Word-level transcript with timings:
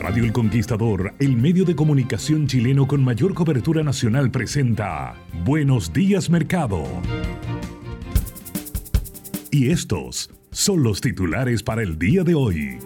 Radio 0.00 0.24
El 0.24 0.32
Conquistador, 0.32 1.14
el 1.20 1.36
medio 1.36 1.64
de 1.64 1.76
comunicación 1.76 2.46
chileno 2.46 2.88
con 2.88 3.04
mayor 3.04 3.34
cobertura 3.34 3.82
nacional, 3.82 4.30
presenta 4.30 5.14
Buenos 5.44 5.92
días 5.92 6.28
Mercado. 6.28 6.82
Y 9.50 9.70
estos 9.70 10.30
son 10.50 10.82
los 10.82 11.00
titulares 11.00 11.62
para 11.62 11.82
el 11.82 11.98
día 11.98 12.24
de 12.24 12.34
hoy. 12.34 12.78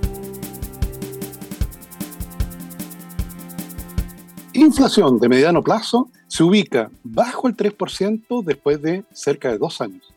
Inflación 4.53 5.19
de 5.19 5.29
mediano 5.29 5.63
plazo 5.63 6.11
se 6.27 6.43
ubica 6.43 6.91
bajo 7.03 7.49
el 7.49 7.57
3% 7.57 8.45
después 8.45 8.83
de 8.83 9.05
cerca 9.13 9.51
de 9.51 9.59
dos 9.59 9.81
años. 9.81 10.10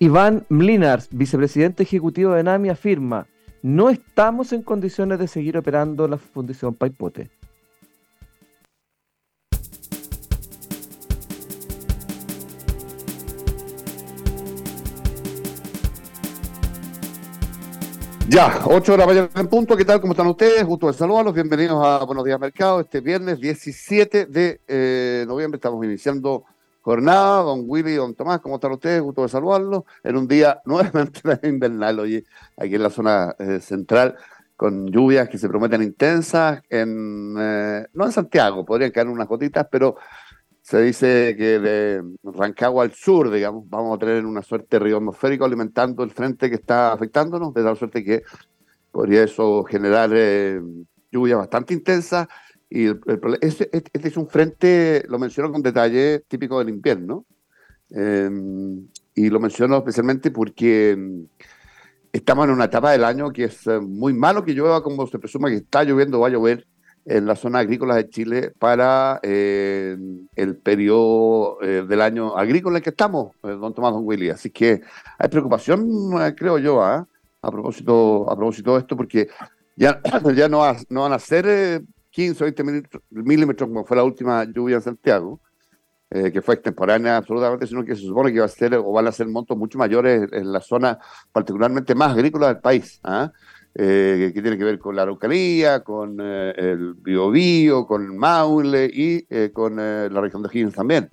Iván 0.00 0.46
Mlinars, 0.48 1.08
vicepresidente 1.10 1.82
ejecutivo 1.82 2.32
de 2.32 2.44
NAMI, 2.44 2.68
afirma, 2.68 3.26
no 3.62 3.90
estamos 3.90 4.52
en 4.52 4.62
condiciones 4.62 5.18
de 5.18 5.26
seguir 5.26 5.58
operando 5.58 6.06
la 6.06 6.18
Fundición 6.18 6.72
Paipote. 6.72 7.30
Ya, 18.28 18.60
8 18.66 18.92
de 18.92 18.98
la 18.98 19.06
mañana 19.06 19.30
en 19.34 19.48
punto. 19.48 19.76
¿Qué 19.76 19.84
tal? 19.84 20.00
¿Cómo 20.00 20.12
están 20.12 20.28
ustedes? 20.28 20.64
Gusto 20.64 20.86
de 20.86 20.92
saludarlos. 20.92 21.34
Bienvenidos 21.34 21.84
a 21.84 22.04
Buenos 22.04 22.24
Días 22.24 22.38
Mercado. 22.38 22.78
Este 22.78 23.00
viernes 23.00 23.40
17 23.40 24.26
de 24.26 24.60
eh, 24.68 25.24
noviembre 25.26 25.56
estamos 25.56 25.84
iniciando 25.84 26.44
jornada. 26.88 27.42
Don 27.42 27.64
Willy, 27.66 27.94
don 27.96 28.14
Tomás, 28.14 28.40
¿cómo 28.40 28.54
están 28.54 28.72
ustedes? 28.72 29.02
Gusto 29.02 29.22
de 29.22 29.28
saludarlos. 29.28 29.82
En 30.02 30.16
un 30.16 30.26
día 30.26 30.62
nuevamente 30.64 31.20
invernal, 31.46 32.00
hoy 32.00 32.24
aquí 32.56 32.76
en 32.76 32.82
la 32.82 32.90
zona 32.90 33.34
eh, 33.38 33.60
central, 33.60 34.16
con 34.56 34.86
lluvias 34.86 35.28
que 35.28 35.36
se 35.36 35.48
prometen 35.48 35.82
intensas. 35.82 36.62
En, 36.70 37.36
eh, 37.38 37.86
no 37.92 38.06
en 38.06 38.12
Santiago, 38.12 38.64
podrían 38.64 38.90
caer 38.90 39.08
unas 39.08 39.28
gotitas, 39.28 39.66
pero 39.70 39.96
se 40.62 40.80
dice 40.80 41.34
que 41.36 41.58
de 41.58 42.02
Rancagua 42.22 42.84
al 42.84 42.92
sur, 42.92 43.30
digamos, 43.30 43.68
vamos 43.68 43.96
a 43.96 43.98
tener 43.98 44.24
una 44.24 44.42
suerte 44.42 44.78
de 44.78 44.84
río 44.84 44.96
atmosférico 44.96 45.44
alimentando 45.44 46.02
el 46.02 46.10
frente 46.10 46.48
que 46.48 46.56
está 46.56 46.92
afectándonos, 46.92 47.52
de 47.52 47.64
tal 47.64 47.76
suerte 47.76 48.02
que 48.02 48.22
podría 48.90 49.24
eso 49.24 49.62
generar 49.64 50.10
eh, 50.14 50.58
lluvias 51.10 51.38
bastante 51.38 51.74
intensas. 51.74 52.28
Y 52.70 52.86
el, 52.86 53.00
este, 53.40 53.68
este, 53.72 54.08
es 54.08 54.16
un 54.16 54.28
frente, 54.28 55.04
lo 55.08 55.18
menciono 55.18 55.50
con 55.50 55.62
detalle, 55.62 56.20
típico 56.28 56.58
del 56.58 56.68
invierno. 56.68 57.24
Eh, 57.90 58.30
y 59.14 59.30
lo 59.30 59.40
menciono 59.40 59.78
especialmente 59.78 60.30
porque 60.30 60.94
mm, 60.96 61.22
estamos 62.12 62.44
en 62.44 62.52
una 62.52 62.66
etapa 62.66 62.92
del 62.92 63.04
año 63.04 63.30
que 63.30 63.44
es 63.44 63.66
eh, 63.66 63.80
muy 63.80 64.12
malo 64.12 64.44
que 64.44 64.52
llueva 64.52 64.82
como 64.82 65.06
se 65.06 65.18
presume 65.18 65.50
que 65.50 65.56
está 65.56 65.84
lloviendo 65.84 66.18
o 66.18 66.20
va 66.20 66.28
a 66.28 66.30
llover 66.30 66.66
en 67.08 67.26
la 67.26 67.36
zona 67.36 67.60
agrícola 67.60 67.94
de 67.94 68.08
Chile 68.10 68.52
para 68.58 69.18
eh, 69.22 69.96
el 70.36 70.56
periodo 70.56 71.60
eh, 71.62 71.84
del 71.88 72.02
año 72.02 72.36
agrícola 72.36 72.78
en 72.78 72.84
que 72.84 72.90
estamos, 72.90 73.34
eh, 73.44 73.48
don 73.48 73.72
Tomás 73.72 73.92
Don 73.92 74.02
Willy. 74.04 74.28
Así 74.28 74.50
que 74.50 74.82
hay 75.18 75.28
preocupación, 75.28 75.88
creo 76.36 76.58
yo, 76.58 76.82
¿ah? 76.82 77.06
a 77.40 77.50
propósito 77.50 78.30
a 78.30 78.36
propósito 78.36 78.74
de 78.74 78.80
esto, 78.80 78.96
porque 78.96 79.28
ya, 79.74 80.00
ya 80.36 80.48
no, 80.48 80.62
no 80.90 81.02
van 81.02 81.12
a 81.14 81.18
ser 81.18 81.82
15 82.18 82.42
o 82.42 82.46
20 82.46 82.88
milímetros 83.10 83.68
como 83.68 83.84
fue 83.84 83.96
la 83.96 84.02
última 84.02 84.44
lluvia 84.44 84.76
en 84.76 84.82
Santiago, 84.82 85.40
que 86.10 86.42
fue 86.42 86.54
extemporánea 86.54 87.18
absolutamente, 87.18 87.66
sino 87.66 87.84
que 87.84 87.94
se 87.94 88.02
supone 88.02 88.32
que 88.32 88.40
va 88.40 88.46
a 88.46 88.48
ser 88.48 88.74
o 88.74 88.90
van 88.92 89.06
a 89.06 89.12
ser 89.12 89.28
montos 89.28 89.56
mucho 89.56 89.78
mayores 89.78 90.28
en 90.32 90.50
la 90.50 90.60
zona 90.60 90.98
particularmente 91.30 91.94
más 91.94 92.12
agrícola 92.12 92.48
del 92.48 92.58
país. 92.58 92.98
¿ah? 93.04 93.30
eh, 93.74 94.32
que 94.34 94.42
tiene 94.42 94.58
que 94.58 94.64
ver 94.64 94.78
con 94.78 94.96
la 94.96 95.02
Araucanía, 95.02 95.84
con 95.84 96.18
eh, 96.20 96.52
el 96.56 96.94
Biobío, 96.94 97.86
con 97.86 98.16
Maule 98.16 98.90
y 98.92 99.24
eh, 99.30 99.50
con 99.52 99.78
eh, 99.78 100.08
la 100.10 100.20
región 100.20 100.42
de 100.42 100.48
Higgins 100.52 100.74
también. 100.74 101.08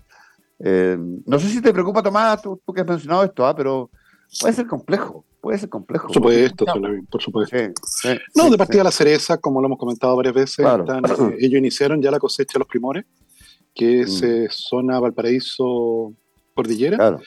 no 0.59 1.39
sé 1.39 1.49
si 1.49 1.61
te 1.61 1.71
preocupa, 1.71 2.01
Tomás, 2.01 2.41
tú, 2.41 2.59
que 2.73 2.81
has 2.81 2.87
mencionado 2.87 3.23
esto, 3.23 3.45
¿ah? 3.45 3.55
pero 3.55 3.91
puede 4.39 4.53
ser 4.53 4.67
complejo, 4.67 5.23
puede 5.45 5.59
ser 5.59 5.69
complejo. 5.69 6.07
Por 6.07 6.13
supuesto, 6.15 6.65
por 7.07 7.21
supuesto. 7.21 7.55
no, 8.33 8.49
de 8.49 8.57
partida 8.57 8.83
la 8.83 8.89
cereza, 8.89 9.37
como 9.37 9.61
lo 9.61 9.67
hemos 9.67 9.77
comentado 9.77 10.15
varias 10.15 10.33
veces, 10.33 10.65
ellos 11.39 11.59
iniciaron 11.59 12.01
ya 12.01 12.09
la 12.09 12.17
cosecha 12.17 12.53
de 12.53 12.59
los 12.61 12.67
primores, 12.67 13.05
que 13.75 14.01
es 14.01 14.23
mm. 14.23 14.47
zona 14.49 14.99
Valparaíso 14.99 16.15
Cordillera 16.55 17.19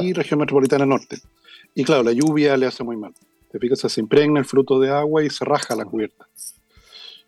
y 0.00 0.14
región 0.14 0.40
metropolitana 0.40 0.86
norte. 0.86 1.18
Y 1.74 1.84
claro, 1.84 2.02
la 2.02 2.12
lluvia 2.12 2.56
le 2.56 2.64
hace 2.64 2.82
muy 2.82 2.96
mal. 2.96 3.12
Te 3.52 3.58
pica, 3.58 3.76
se 3.76 4.00
impregna 4.00 4.40
el 4.40 4.46
fruto 4.46 4.80
de 4.80 4.88
agua 4.88 5.22
y 5.22 5.28
se 5.28 5.44
raja 5.44 5.76
la 5.76 5.84
cubierta. 5.84 6.26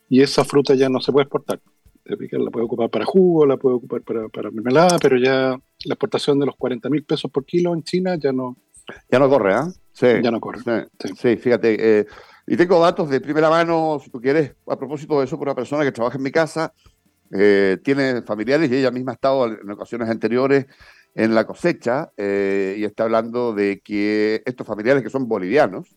Y 0.08 0.22
esa 0.22 0.44
fruta 0.44 0.74
ya 0.74 0.88
no 0.88 1.02
se 1.02 1.12
puede 1.12 1.24
exportar. 1.24 1.60
Te 2.04 2.16
pica, 2.16 2.38
la 2.38 2.50
puede 2.50 2.64
ocupar 2.64 2.88
para 2.88 3.04
jugo, 3.04 3.44
la 3.44 3.58
puede 3.58 3.76
ocupar 3.76 4.00
para, 4.00 4.30
para 4.30 4.50
mermelada, 4.50 4.98
pero 4.98 5.18
ya 5.18 5.60
la 5.84 5.92
exportación 5.92 6.38
de 6.38 6.46
los 6.46 6.56
40 6.56 6.88
mil 6.88 7.04
pesos 7.04 7.30
por 7.30 7.44
kilo 7.44 7.74
en 7.74 7.82
China 7.82 8.16
ya 8.16 8.32
no. 8.32 8.56
Ya 9.10 9.18
no 9.18 9.28
corre, 9.28 9.54
¿ah? 9.54 9.68
Sí. 9.92 10.06
Ya 10.22 10.30
no 10.30 10.40
corre. 10.40 10.60
Sí, 11.16 11.36
fíjate. 11.36 12.00
Eh, 12.00 12.06
y 12.46 12.56
tengo 12.56 12.80
datos 12.80 13.10
de 13.10 13.20
primera 13.20 13.50
mano, 13.50 14.00
si 14.02 14.10
tú 14.10 14.20
quieres, 14.20 14.54
a 14.66 14.76
propósito 14.76 15.18
de 15.18 15.26
eso, 15.26 15.36
por 15.38 15.48
una 15.48 15.54
persona 15.54 15.84
que 15.84 15.92
trabaja 15.92 16.16
en 16.16 16.22
mi 16.22 16.30
casa, 16.30 16.72
eh, 17.30 17.78
tiene 17.84 18.22
familiares 18.22 18.70
y 18.70 18.76
ella 18.76 18.90
misma 18.90 19.12
ha 19.12 19.14
estado 19.14 19.46
en 19.46 19.70
ocasiones 19.70 20.08
anteriores 20.08 20.66
en 21.14 21.34
la 21.34 21.46
cosecha 21.46 22.10
eh, 22.16 22.76
y 22.78 22.84
está 22.84 23.04
hablando 23.04 23.52
de 23.52 23.80
que 23.80 24.42
estos 24.46 24.66
familiares 24.66 25.02
que 25.02 25.10
son 25.10 25.28
bolivianos, 25.28 25.96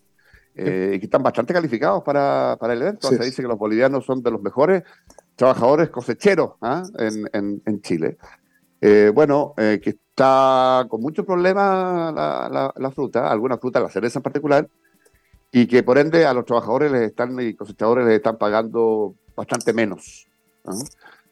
eh, 0.53 0.97
que 0.99 1.05
están 1.05 1.23
bastante 1.23 1.53
calificados 1.53 2.03
para, 2.03 2.57
para 2.59 2.73
el 2.73 2.81
evento. 2.81 3.07
Se 3.07 3.23
dice 3.23 3.41
que 3.41 3.47
los 3.47 3.57
bolivianos 3.57 4.05
son 4.05 4.21
de 4.21 4.31
los 4.31 4.41
mejores 4.41 4.83
trabajadores 5.35 5.89
cosecheros 5.89 6.53
¿ah? 6.61 6.83
en, 6.97 7.61
en, 7.65 7.81
Chile. 7.81 8.17
Eh, 8.81 9.11
bueno, 9.13 9.53
eh, 9.57 9.79
que 9.81 9.97
está 10.21 10.85
con 10.87 11.01
muchos 11.01 11.25
problemas 11.25 12.13
la, 12.13 12.73
la, 12.75 12.91
fruta, 12.91 13.31
alguna 13.31 13.57
fruta, 13.57 13.79
la 13.79 13.89
cereza 13.89 14.19
en 14.19 14.23
particular, 14.23 14.67
y 15.51 15.67
que 15.67 15.83
por 15.83 15.97
ende 15.97 16.25
a 16.25 16.33
los 16.33 16.45
trabajadores 16.45 16.91
les 16.91 17.01
están 17.01 17.39
y 17.39 17.53
cosechadores 17.53 18.05
les 18.05 18.15
están 18.15 18.37
pagando 18.37 19.15
bastante 19.35 19.73
menos 19.73 20.27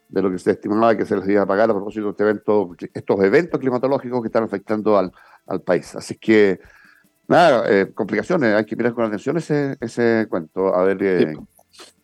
de 0.10 0.22
lo 0.22 0.32
que 0.32 0.40
se 0.40 0.52
estimaba 0.52 0.98
que 0.98 1.06
se 1.06 1.16
les 1.16 1.30
iba 1.30 1.44
a 1.44 1.46
pagar 1.46 1.70
a 1.70 1.74
propósito 1.74 2.06
de 2.06 2.12
este 2.12 2.24
evento, 2.24 2.76
estos 2.94 3.24
eventos 3.24 3.60
climatológicos 3.60 4.22
que 4.22 4.28
están 4.28 4.44
afectando 4.44 4.98
al, 4.98 5.12
al 5.46 5.62
país. 5.62 5.96
Así 5.96 6.16
que 6.16 6.60
Nada, 7.30 7.64
eh, 7.70 7.92
complicaciones, 7.94 8.56
hay 8.56 8.66
que 8.66 8.76
mirar 8.76 8.96
con 8.96 9.06
atención 9.06 9.38
ese, 9.38 9.78
ese 9.80 10.26
cuento, 10.28 10.74
a 10.74 10.84
ver 10.84 10.98
qué, 10.98 11.38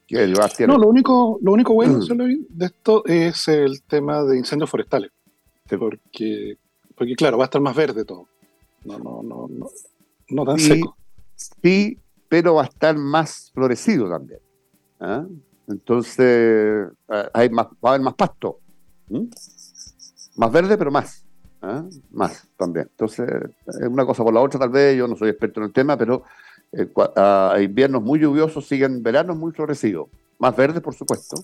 qué 0.05 0.67
No, 0.67 0.77
lo 0.77 0.87
único, 0.87 1.39
lo 1.41 1.51
único 1.51 1.73
bueno 1.73 1.97
mm. 1.97 2.45
de 2.47 2.65
esto 2.67 3.03
es 3.07 3.47
el 3.47 3.81
tema 3.81 4.23
de 4.23 4.37
incendios 4.37 4.69
forestales. 4.69 5.09
Porque, 5.67 6.59
porque, 6.95 7.15
claro, 7.15 7.37
va 7.37 7.43
a 7.43 7.45
estar 7.45 7.61
más 7.61 7.75
verde 7.75 8.05
todo. 8.05 8.27
No, 8.83 8.97
no, 8.99 9.23
no, 9.23 9.47
no, 9.49 9.67
no 10.29 10.45
tan 10.45 10.59
seco. 10.59 10.95
Sí, 11.35 11.99
pero 12.29 12.55
va 12.55 12.63
a 12.63 12.65
estar 12.65 12.95
más 12.97 13.51
florecido 13.53 14.09
también. 14.09 14.39
¿ah? 14.99 15.25
Entonces, 15.67 16.87
hay 17.33 17.49
más, 17.49 17.67
va 17.83 17.89
a 17.89 17.89
haber 17.89 18.01
más 18.01 18.13
pasto. 18.13 18.59
Más 20.35 20.51
verde, 20.51 20.77
pero 20.77 20.91
más. 20.91 21.25
¿ah? 21.61 21.83
Más 22.11 22.47
también. 22.57 22.87
Entonces, 22.91 23.27
una 23.89 24.05
cosa 24.05 24.23
por 24.23 24.33
la 24.33 24.41
otra 24.41 24.59
tal 24.59 24.69
vez, 24.69 24.97
yo 24.97 25.07
no 25.07 25.15
soy 25.15 25.29
experto 25.29 25.59
en 25.59 25.67
el 25.67 25.73
tema, 25.73 25.97
pero 25.97 26.23
eh, 26.71 26.89
a 27.15 27.57
inviernos 27.61 28.01
muy 28.01 28.19
lluviosos 28.19 28.67
siguen 28.67 29.01
veranos 29.01 29.37
muy 29.37 29.51
florecidos. 29.51 30.07
Más 30.37 30.55
verdes, 30.55 30.81
por 30.81 30.93
supuesto, 30.93 31.37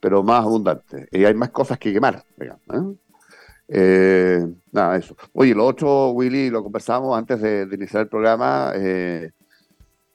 pero 0.00 0.22
más 0.22 0.44
abundantes. 0.44 1.08
Y 1.12 1.24
hay 1.24 1.34
más 1.34 1.50
cosas 1.50 1.78
que 1.78 1.92
quemar, 1.92 2.24
digamos. 2.36 2.96
¿Eh? 3.68 4.40
Eh, 4.40 4.46
nada, 4.72 4.96
eso. 4.96 5.16
Oye, 5.32 5.54
lo 5.54 5.66
otro, 5.66 6.10
Willy, 6.10 6.50
lo 6.50 6.62
conversamos 6.62 7.16
antes 7.16 7.40
de, 7.40 7.68
iniciar 7.72 8.02
el 8.02 8.08
programa. 8.08 8.72
Eh, 8.74 9.30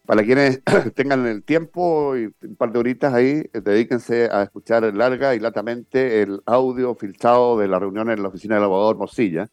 para 0.06 0.24
quienes 0.24 0.62
tengan 0.96 1.26
el 1.28 1.44
tiempo 1.44 2.18
y 2.18 2.26
un 2.26 2.56
par 2.58 2.72
de 2.72 2.80
horitas 2.80 3.14
ahí, 3.14 3.50
eh, 3.54 3.62
dedíquense 3.62 4.30
a 4.32 4.44
escuchar 4.44 4.84
larga 4.96 5.36
y 5.36 5.40
latamente 5.40 6.22
el 6.22 6.42
audio 6.46 6.96
filtrado 6.96 7.58
de 7.58 7.68
la 7.68 7.80
reunión 7.80 8.10
en 8.10 8.22
la 8.22 8.30
oficina 8.30 8.56
del 8.56 8.66
abogado 8.66 8.96
Mosilla. 8.96 9.50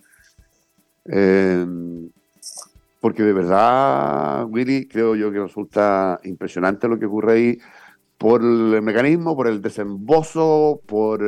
porque 3.01 3.23
de 3.23 3.33
verdad, 3.33 4.45
Willy, 4.47 4.87
creo 4.87 5.15
yo 5.17 5.33
que 5.33 5.41
resulta 5.41 6.21
impresionante 6.25 6.89
lo 6.89 6.99
que 6.99 7.07
ocurre 7.07 7.33
ahí 7.33 7.59
por 8.19 8.43
el 8.43 8.83
mecanismo, 8.83 9.35
por 9.35 9.47
el 9.49 9.63
desembozo, 9.63 10.83
por, 10.87 11.21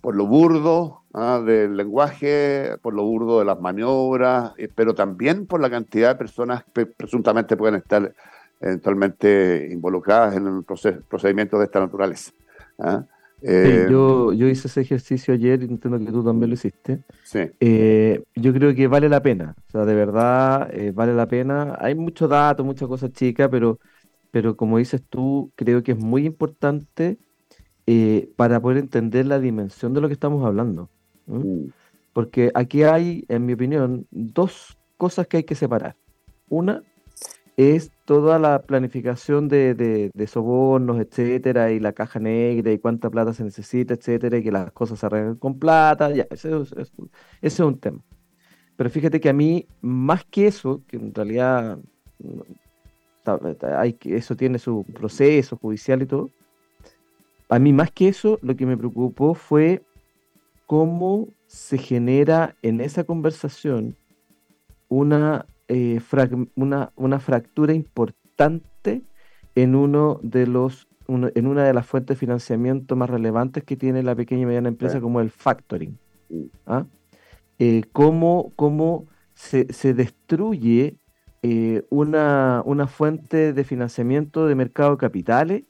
por 0.00 0.16
lo 0.16 0.26
burdo, 0.26 1.03
¿ah? 1.14 1.40
del 1.44 1.76
lenguaje, 1.76 2.76
por 2.82 2.92
lo 2.92 3.04
burdo 3.04 3.38
de 3.38 3.44
las 3.46 3.58
maniobras, 3.60 4.52
eh, 4.58 4.68
pero 4.74 4.94
también 4.94 5.46
por 5.46 5.60
la 5.60 5.70
cantidad 5.70 6.10
de 6.10 6.14
personas 6.16 6.64
que 6.74 6.86
presuntamente 6.86 7.56
pueden 7.56 7.76
estar 7.76 8.12
eventualmente 8.60 9.68
involucradas 9.70 10.36
en 10.36 10.46
un 10.46 10.64
procedimiento 10.64 11.58
de 11.58 11.64
esta 11.64 11.80
naturaleza. 11.80 12.32
¿ah? 12.78 13.04
Eh, 13.42 13.88
yo, 13.90 14.32
yo 14.32 14.48
hice 14.48 14.68
ese 14.68 14.80
ejercicio 14.80 15.34
ayer 15.34 15.62
y 15.62 15.66
entiendo 15.66 15.98
que 15.98 16.12
tú 16.12 16.24
también 16.24 16.50
lo 16.50 16.54
hiciste. 16.54 17.02
Sí. 17.24 17.40
Eh, 17.60 18.22
yo 18.34 18.54
creo 18.54 18.74
que 18.74 18.86
vale 18.86 19.08
la 19.08 19.22
pena, 19.22 19.54
o 19.68 19.70
sea, 19.70 19.84
de 19.84 19.94
verdad 19.94 20.70
vale 20.94 21.14
la 21.14 21.26
pena. 21.26 21.76
Hay 21.78 21.94
muchos 21.94 22.28
datos, 22.30 22.64
muchas 22.64 22.88
cosas 22.88 23.12
chicas, 23.12 23.48
pero, 23.50 23.78
pero 24.30 24.56
como 24.56 24.78
dices 24.78 25.02
tú, 25.10 25.52
creo 25.56 25.82
que 25.82 25.92
es 25.92 25.98
muy 25.98 26.24
importante 26.24 27.18
para 28.36 28.60
poder 28.60 28.78
entender 28.78 29.26
la 29.26 29.38
dimensión 29.38 29.92
de 29.92 30.00
lo 30.00 30.08
que 30.08 30.14
estamos 30.14 30.42
hablando. 30.46 30.88
Mm. 31.26 31.66
Porque 32.12 32.50
aquí 32.54 32.84
hay, 32.84 33.24
en 33.28 33.46
mi 33.46 33.54
opinión, 33.54 34.06
dos 34.10 34.78
cosas 34.96 35.26
que 35.26 35.38
hay 35.38 35.44
que 35.44 35.54
separar. 35.54 35.96
Una 36.48 36.82
es 37.56 37.92
toda 38.04 38.38
la 38.38 38.62
planificación 38.62 39.48
de, 39.48 39.74
de, 39.74 40.26
sobornos, 40.26 40.98
etcétera, 40.98 41.70
y 41.70 41.80
la 41.80 41.92
caja 41.92 42.18
negra, 42.18 42.72
y 42.72 42.78
cuánta 42.78 43.10
plata 43.10 43.32
se 43.32 43.44
necesita, 43.44 43.94
etcétera, 43.94 44.38
y 44.38 44.42
que 44.42 44.50
las 44.50 44.72
cosas 44.72 44.98
se 44.98 45.06
arreglen 45.06 45.36
con 45.36 45.58
plata, 45.58 46.10
ya, 46.10 46.26
ese, 46.30 46.50
es 47.40 47.60
un 47.60 47.78
tema. 47.78 48.02
Pero 48.76 48.90
fíjate 48.90 49.20
que 49.20 49.28
a 49.28 49.32
mí, 49.32 49.66
más 49.80 50.24
que 50.24 50.48
eso, 50.48 50.82
que 50.88 50.96
en 50.96 51.14
realidad 51.14 51.78
hay, 53.78 53.96
eso 54.04 54.36
tiene 54.36 54.58
su 54.58 54.84
proceso 54.92 55.56
judicial 55.56 56.02
y 56.02 56.06
todo, 56.06 56.30
a 57.48 57.58
mí 57.58 57.72
más 57.72 57.92
que 57.92 58.08
eso, 58.08 58.38
lo 58.42 58.56
que 58.56 58.66
me 58.66 58.76
preocupó 58.76 59.34
fue 59.34 59.82
cómo 60.66 61.28
se 61.46 61.78
genera 61.78 62.56
en 62.62 62.80
esa 62.80 63.04
conversación 63.04 63.96
una, 64.88 65.46
eh, 65.68 66.00
una, 66.54 66.92
una, 66.96 67.20
fractura 67.20 67.72
importante 67.72 69.02
en 69.54 69.74
uno 69.74 70.20
de 70.22 70.46
los 70.46 70.88
en 71.06 71.46
una 71.46 71.64
de 71.64 71.74
las 71.74 71.86
fuentes 71.86 72.16
de 72.16 72.18
financiamiento 72.18 72.96
más 72.96 73.10
relevantes 73.10 73.62
que 73.62 73.76
tiene 73.76 74.02
la 74.02 74.14
pequeña 74.14 74.42
y 74.42 74.46
mediana 74.46 74.68
empresa, 74.68 75.02
como 75.02 75.20
el 75.20 75.30
factoring. 75.30 75.98
¿ah? 76.66 76.86
Eh, 77.58 77.82
cómo, 77.92 78.52
cómo 78.56 79.06
se, 79.34 79.70
se, 79.70 79.92
destruye 79.92 80.96
eh, 81.42 81.82
una, 81.90 82.62
una 82.64 82.86
fuente 82.86 83.52
de 83.52 83.64
financiamiento 83.64 84.46
de 84.46 84.54
mercado 84.54 84.92
de 84.92 84.96
capitales 84.96 85.64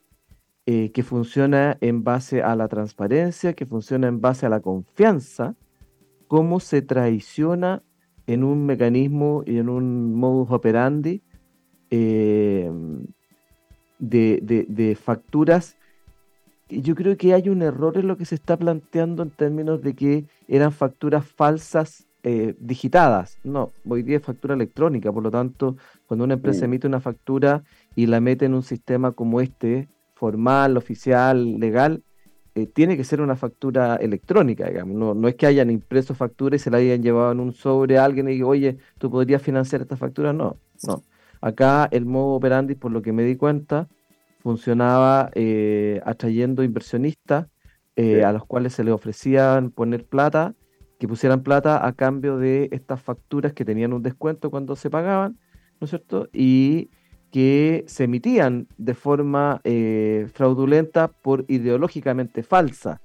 eh, 0.66 0.92
que 0.92 1.02
funciona 1.02 1.76
en 1.80 2.04
base 2.04 2.42
a 2.42 2.56
la 2.56 2.68
transparencia, 2.68 3.52
que 3.52 3.66
funciona 3.66 4.08
en 4.08 4.20
base 4.20 4.46
a 4.46 4.48
la 4.48 4.60
confianza, 4.60 5.56
cómo 6.26 6.58
se 6.58 6.80
traiciona 6.82 7.82
en 8.26 8.44
un 8.44 8.64
mecanismo 8.64 9.42
y 9.46 9.58
en 9.58 9.68
un 9.68 10.14
modus 10.14 10.50
operandi 10.50 11.22
eh, 11.90 12.70
de, 13.98 14.66
de, 14.68 14.96
facturas. 14.96 15.76
Yo 16.68 16.94
creo 16.94 17.16
que 17.16 17.34
hay 17.34 17.48
un 17.48 17.62
error 17.62 17.98
en 17.98 18.08
lo 18.08 18.16
que 18.16 18.24
se 18.24 18.34
está 18.34 18.56
planteando 18.56 19.22
en 19.22 19.30
términos 19.30 19.82
de 19.82 19.94
que 19.94 20.24
eran 20.48 20.72
facturas 20.72 21.26
falsas 21.26 22.06
eh, 22.22 22.54
digitadas. 22.58 23.38
No, 23.44 23.72
hoy 23.86 24.02
día 24.02 24.16
es 24.16 24.22
factura 24.22 24.54
electrónica, 24.54 25.12
por 25.12 25.22
lo 25.22 25.30
tanto, 25.30 25.76
cuando 26.06 26.24
una 26.24 26.34
empresa 26.34 26.62
mm. 26.62 26.64
emite 26.64 26.86
una 26.86 27.00
factura 27.00 27.64
y 27.94 28.06
la 28.06 28.20
mete 28.20 28.46
en 28.46 28.54
un 28.54 28.62
sistema 28.62 29.12
como 29.12 29.42
este, 29.42 29.88
formal, 30.14 30.76
oficial, 30.76 31.58
legal, 31.58 32.02
eh, 32.54 32.66
tiene 32.66 32.96
que 32.96 33.04
ser 33.04 33.20
una 33.20 33.34
factura 33.34 33.96
electrónica, 33.96 34.68
digamos. 34.68 34.96
No, 34.96 35.14
no 35.14 35.28
es 35.28 35.34
que 35.34 35.46
hayan 35.46 35.70
impreso 35.70 36.14
factura 36.14 36.54
y 36.54 36.60
se 36.60 36.70
la 36.70 36.78
hayan 36.78 37.02
llevado 37.02 37.32
en 37.32 37.40
un 37.40 37.52
sobre 37.52 37.98
a 37.98 38.04
alguien 38.04 38.28
y 38.28 38.42
oye, 38.42 38.78
tú 38.98 39.10
podrías 39.10 39.42
financiar 39.42 39.82
esta 39.82 39.96
factura. 39.96 40.32
No, 40.32 40.56
no. 40.86 41.02
Acá 41.40 41.88
el 41.90 42.06
modo 42.06 42.34
operandi, 42.36 42.74
por 42.74 42.92
lo 42.92 43.02
que 43.02 43.12
me 43.12 43.24
di 43.24 43.36
cuenta, 43.36 43.88
funcionaba 44.38 45.30
eh, 45.34 46.00
atrayendo 46.04 46.62
inversionistas 46.62 47.48
eh, 47.96 48.24
a 48.24 48.32
los 48.32 48.44
cuales 48.44 48.74
se 48.74 48.84
les 48.84 48.94
ofrecían 48.94 49.70
poner 49.70 50.04
plata, 50.04 50.54
que 50.98 51.08
pusieran 51.08 51.42
plata 51.42 51.86
a 51.86 51.92
cambio 51.92 52.38
de 52.38 52.68
estas 52.72 53.02
facturas 53.02 53.52
que 53.52 53.64
tenían 53.64 53.92
un 53.92 54.02
descuento 54.02 54.50
cuando 54.50 54.76
se 54.76 54.90
pagaban, 54.90 55.38
¿no 55.80 55.86
es 55.86 55.90
cierto? 55.90 56.28
Y 56.32 56.90
que 57.34 57.82
se 57.88 58.04
emitían 58.04 58.68
de 58.78 58.94
forma 58.94 59.60
eh, 59.64 60.28
fraudulenta 60.32 61.08
por 61.08 61.44
ideológicamente 61.48 62.44
falsa. 62.44 63.00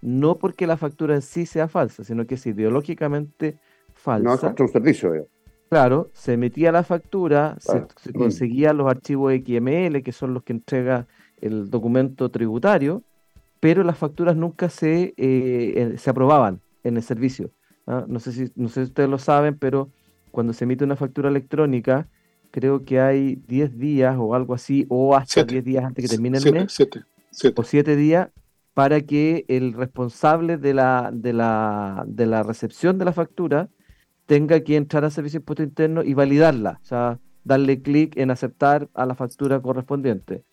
No 0.00 0.38
porque 0.38 0.66
la 0.66 0.78
factura 0.78 1.14
en 1.14 1.20
sí 1.20 1.44
sea 1.44 1.68
falsa, 1.68 2.02
sino 2.02 2.26
que 2.26 2.36
es 2.36 2.46
ideológicamente 2.46 3.58
falsa. 3.92 4.24
No, 4.24 4.54
es 4.54 4.58
un 4.58 4.68
servicio. 4.68 5.28
Claro, 5.68 6.08
se 6.14 6.32
emitía 6.32 6.72
la 6.72 6.82
factura, 6.82 7.56
se, 7.58 7.72
conseguía 7.72 8.18
conseguían 8.18 8.76
los 8.78 8.90
archivos 8.90 9.34
XML, 9.34 10.02
que 10.02 10.12
son 10.12 10.32
los 10.32 10.44
que 10.44 10.54
entrega 10.54 11.06
el 11.42 11.68
documento 11.68 12.30
tributario, 12.30 13.02
pero 13.60 13.84
las 13.84 13.98
facturas 13.98 14.34
nunca 14.34 14.70
se, 14.70 15.12
eh, 15.18 15.96
se 15.98 16.08
aprobaban 16.08 16.62
en 16.84 16.96
el 16.96 17.02
servicio. 17.02 17.50
¿ah? 17.86 18.06
No, 18.08 18.18
sé 18.18 18.32
si, 18.32 18.50
no 18.56 18.68
sé 18.68 18.86
si 18.86 18.88
ustedes 18.88 19.10
lo 19.10 19.18
saben, 19.18 19.58
pero 19.58 19.90
cuando 20.30 20.54
se 20.54 20.64
emite 20.64 20.84
una 20.84 20.96
factura 20.96 21.28
electrónica, 21.28 22.08
creo 22.54 22.84
que 22.84 23.00
hay 23.00 23.34
10 23.48 23.80
días 23.80 24.16
o 24.16 24.32
algo 24.32 24.54
así, 24.54 24.86
o 24.88 25.16
hasta 25.16 25.42
10 25.42 25.64
días 25.64 25.84
antes 25.84 26.04
que 26.04 26.08
termine 26.08 26.38
el 26.38 26.52
mes, 26.52 26.80
o 27.56 27.62
7 27.64 27.96
días, 27.96 28.28
para 28.74 29.00
que 29.00 29.44
el 29.48 29.72
responsable 29.72 30.56
de 30.56 30.72
la, 30.72 31.10
de, 31.12 31.32
la, 31.32 32.04
de 32.06 32.26
la 32.26 32.44
recepción 32.44 32.96
de 32.96 33.06
la 33.06 33.12
factura 33.12 33.70
tenga 34.26 34.60
que 34.60 34.76
entrar 34.76 35.04
a 35.04 35.10
Servicio 35.10 35.40
de 35.40 35.42
Impuesto 35.42 35.62
Interno 35.64 36.04
y 36.04 36.14
validarla, 36.14 36.78
o 36.80 36.86
sea, 36.86 37.18
darle 37.42 37.82
clic 37.82 38.16
en 38.16 38.30
aceptar 38.30 38.88
a 38.94 39.04
la 39.04 39.16
factura 39.16 39.60
correspondiente. 39.60 40.44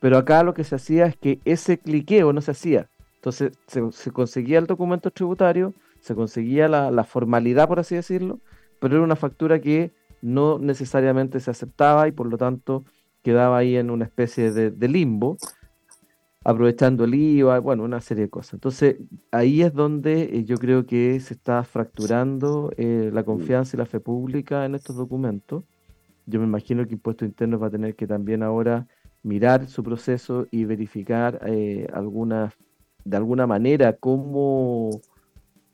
Pero 0.00 0.18
acá 0.18 0.42
lo 0.42 0.54
que 0.54 0.64
se 0.64 0.74
hacía 0.74 1.06
es 1.06 1.16
que 1.16 1.38
ese 1.44 1.78
cliqueo 1.78 2.32
no 2.32 2.40
se 2.40 2.50
hacía. 2.50 2.88
Entonces 3.14 3.52
se, 3.68 4.10
conseguía 4.10 4.58
el 4.58 4.66
documento 4.66 5.12
tributario, 5.12 5.72
se 6.00 6.16
conseguía 6.16 6.66
la, 6.66 6.90
la, 6.90 7.04
formalidad, 7.04 7.68
por 7.68 7.78
así 7.78 7.94
decirlo, 7.94 8.40
pero 8.80 8.96
era 8.96 9.04
una 9.04 9.16
factura 9.16 9.60
que 9.60 9.92
no 10.22 10.58
necesariamente 10.58 11.40
se 11.40 11.50
aceptaba 11.50 12.08
y 12.08 12.12
por 12.12 12.26
lo 12.28 12.38
tanto 12.38 12.84
quedaba 13.22 13.58
ahí 13.58 13.76
en 13.76 13.90
una 13.90 14.04
especie 14.04 14.50
de, 14.52 14.88
limbo, 14.88 15.36
aprovechando 16.44 17.04
el 17.04 17.14
IVA, 17.14 17.58
bueno, 17.58 17.84
una 17.84 18.00
serie 18.00 18.24
de 18.24 18.30
cosas. 18.30 18.54
Entonces, 18.54 18.96
ahí 19.30 19.62
es 19.62 19.74
donde 19.74 20.22
eh, 20.22 20.44
yo 20.44 20.56
creo 20.56 20.86
que 20.86 21.18
se 21.20 21.34
está 21.34 21.62
fracturando 21.64 22.70
eh, 22.76 23.10
la 23.12 23.24
confianza 23.24 23.76
y 23.76 23.78
la 23.78 23.86
fe 23.86 24.00
pública 24.00 24.64
en 24.64 24.74
estos 24.74 24.96
documentos. 24.96 25.64
Yo 26.26 26.40
me 26.40 26.46
imagino 26.46 26.86
que 26.86 26.94
Impuesto 26.94 27.24
Interno 27.24 27.58
va 27.58 27.66
a 27.66 27.70
tener 27.70 27.96
que 27.96 28.06
también 28.06 28.42
ahora 28.42 28.86
mirar 29.22 29.66
su 29.66 29.82
proceso 29.82 30.46
y 30.50 30.64
verificar 30.64 31.40
eh, 31.46 31.86
de 33.04 33.16
alguna 33.16 33.46
manera 33.46 33.94
cómo 33.94 35.02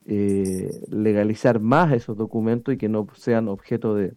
legalizar 0.06 1.60
más 1.60 1.92
esos 1.92 2.16
documentos 2.16 2.74
y 2.74 2.76
que 2.76 2.88
no 2.90 3.06
sean 3.14 3.48
objeto 3.48 3.94
de, 3.94 4.12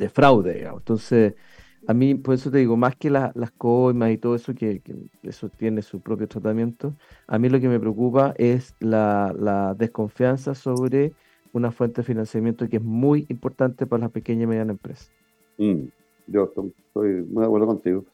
de 0.00 0.08
fraude, 0.08 0.66
Entonces, 0.66 1.34
a 1.86 1.94
mí, 1.94 2.14
por 2.14 2.34
eso 2.34 2.50
te 2.50 2.58
digo, 2.58 2.76
más 2.76 2.96
que 2.96 3.10
las 3.10 3.50
coimas 3.56 4.10
y 4.10 4.18
todo 4.18 4.34
eso, 4.34 4.54
que, 4.54 4.82
eso 5.22 5.48
tiene 5.50 5.82
su 5.82 6.00
propio 6.00 6.26
tratamiento, 6.26 6.94
a 7.26 7.38
mí 7.38 7.48
lo 7.48 7.60
que 7.60 7.68
me 7.68 7.78
preocupa 7.78 8.34
es 8.38 8.74
la, 8.80 9.74
desconfianza 9.78 10.54
sobre 10.54 11.12
una 11.52 11.70
fuente 11.70 12.00
de 12.00 12.06
financiamiento 12.06 12.68
que 12.68 12.76
es 12.76 12.82
muy 12.82 13.26
importante 13.28 13.86
para 13.86 14.02
las 14.02 14.10
pequeñas 14.10 14.44
y 14.44 14.46
medianas 14.46 14.74
empresas. 14.74 15.10
Mm, 15.58 15.84
yo 16.28 16.44
estoy, 16.44 17.22
muy 17.28 17.42
de 17.42 17.46
acuerdo 17.46 17.66
contigo. 17.66 18.04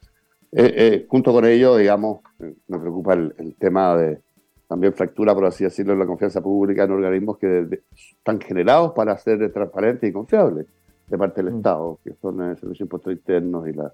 Eh, 0.53 0.75
eh, 0.77 1.07
junto 1.09 1.33
con 1.33 1.45
ello, 1.45 1.77
digamos, 1.77 2.21
me 2.39 2.79
preocupa 2.79 3.15
el, 3.15 3.55
tema 3.59 3.97
de, 3.97 4.21
también 4.69 4.95
fractura, 4.95 5.35
por 5.35 5.45
así 5.45 5.65
decirlo, 5.65 5.95
la 5.95 6.07
confianza 6.07 6.41
pública 6.41 6.85
en 6.85 6.93
organismos 6.93 7.37
que 7.39 7.81
están 7.95 8.41
generados 8.41 8.93
para 8.93 9.17
ser 9.19 9.53
transparentes 9.53 10.09
y 10.09 10.13
confiables 10.13 10.67
de 11.07 11.19
parte 11.19 11.43
del 11.43 11.55
mm. 11.55 11.57
Estado, 11.57 11.99
que 12.05 12.15
son 12.21 12.41
el 12.43 12.59
Servicio 12.59 12.85
de 12.85 12.87
Impuestos 12.87 13.13
Internos 13.13 13.69
y 13.69 13.73
la 13.73 13.93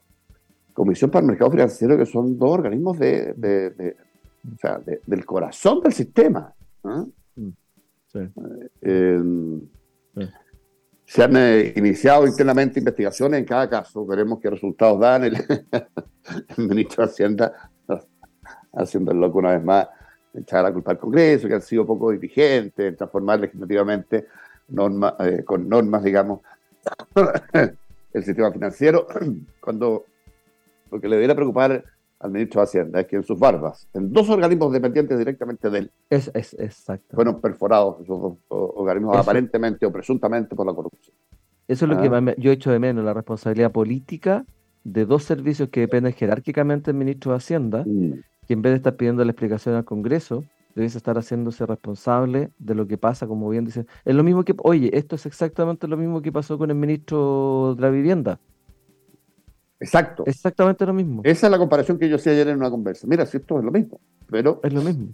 Comisión 0.72 1.10
para 1.10 1.20
el 1.20 1.28
Mercado 1.28 1.50
Financiero, 1.50 1.96
que 1.96 2.06
son 2.06 2.38
dos 2.38 2.50
organismos 2.50 2.98
de, 2.98 3.94
del 5.06 5.26
corazón 5.26 5.80
del 5.80 5.92
sistema. 5.92 6.52
Mm. 6.82 7.02
Eh, 8.82 9.22
se 11.04 11.22
han 11.22 11.36
eh, 11.36 11.74
iniciado 11.76 12.26
internamente 12.26 12.78
investigaciones 12.78 13.40
en 13.40 13.44
cada 13.44 13.68
caso, 13.68 14.06
veremos 14.06 14.40
qué 14.40 14.48
resultados 14.48 14.98
dan. 15.00 15.24
El, 15.24 15.36
el 16.56 16.68
ministro 16.68 17.04
de 17.04 17.10
Hacienda 17.10 17.70
haciendo 18.72 19.12
el 19.12 19.18
loco 19.18 19.38
una 19.38 19.52
vez 19.52 19.64
más 19.64 19.88
echar 20.34 20.62
la 20.62 20.72
culpa 20.72 20.92
al 20.92 20.98
Congreso, 20.98 21.48
que 21.48 21.54
han 21.54 21.62
sido 21.62 21.86
poco 21.86 22.10
dirigentes, 22.10 22.96
transformar 22.96 23.40
legislativamente 23.40 24.26
norma, 24.68 25.16
eh, 25.20 25.44
con 25.44 25.68
normas, 25.68 26.02
digamos, 26.02 26.40
el 28.12 28.24
sistema 28.24 28.52
financiero, 28.52 29.06
cuando 29.60 30.04
lo 30.90 31.00
que 31.00 31.08
le 31.08 31.16
debería 31.16 31.34
preocupar 31.34 31.84
al 32.18 32.30
ministro 32.30 32.60
de 32.60 32.64
Hacienda 32.64 33.00
es 33.00 33.06
que 33.06 33.16
en 33.16 33.24
sus 33.24 33.38
barbas, 33.38 33.88
en 33.94 34.12
dos 34.12 34.28
organismos 34.28 34.72
dependientes 34.72 35.18
directamente 35.18 35.70
de 35.70 35.78
él, 35.78 35.90
es, 36.08 36.30
es 36.34 36.54
exacto. 36.54 37.16
fueron 37.16 37.40
perforados 37.40 38.00
esos 38.00 38.20
dos 38.20 38.36
organismos 38.48 39.16
aparentemente 39.16 39.86
o 39.86 39.92
presuntamente 39.92 40.54
por 40.54 40.66
la 40.66 40.72
corrupción. 40.72 41.16
Eso 41.66 41.84
es 41.84 41.90
lo 41.90 42.00
que 42.00 42.08
ah. 42.08 42.34
yo 42.38 42.52
echo 42.52 42.70
de 42.70 42.78
menos, 42.78 43.04
la 43.04 43.14
responsabilidad 43.14 43.72
política 43.72 44.44
de 44.84 45.06
dos 45.06 45.24
servicios 45.24 45.68
que 45.68 45.80
dependen 45.80 46.12
jerárquicamente 46.12 46.90
del 46.90 46.98
ministro 46.98 47.32
de 47.32 47.36
Hacienda, 47.38 47.84
mm 47.86 48.12
que 48.46 48.54
en 48.54 48.62
vez 48.62 48.72
de 48.72 48.76
estar 48.76 48.96
pidiendo 48.96 49.24
la 49.24 49.30
explicación 49.30 49.74
al 49.74 49.84
Congreso, 49.84 50.44
debes 50.74 50.96
estar 50.96 51.16
haciéndose 51.16 51.66
responsable 51.66 52.50
de 52.58 52.74
lo 52.74 52.86
que 52.86 52.98
pasa, 52.98 53.26
como 53.26 53.48
bien 53.48 53.64
dicen. 53.64 53.86
Es 54.04 54.14
lo 54.14 54.22
mismo 54.22 54.44
que, 54.44 54.54
oye, 54.58 54.96
esto 54.96 55.16
es 55.16 55.26
exactamente 55.26 55.86
lo 55.88 55.96
mismo 55.96 56.22
que 56.22 56.32
pasó 56.32 56.58
con 56.58 56.70
el 56.70 56.76
ministro 56.76 57.74
de 57.76 57.82
la 57.82 57.90
Vivienda. 57.90 58.40
Exacto. 59.80 60.24
Exactamente 60.26 60.86
lo 60.86 60.94
mismo. 60.94 61.22
Esa 61.24 61.46
es 61.46 61.50
la 61.50 61.58
comparación 61.58 61.98
que 61.98 62.08
yo 62.08 62.16
hacía 62.16 62.32
ayer 62.32 62.48
en 62.48 62.56
una 62.56 62.70
conversa. 62.70 63.06
Mira, 63.06 63.26
si 63.26 63.36
esto 63.36 63.58
es 63.58 63.64
lo 63.64 63.70
mismo, 63.72 64.00
pero... 64.30 64.60
Es 64.62 64.72
lo 64.72 64.80
mismo. 64.80 65.08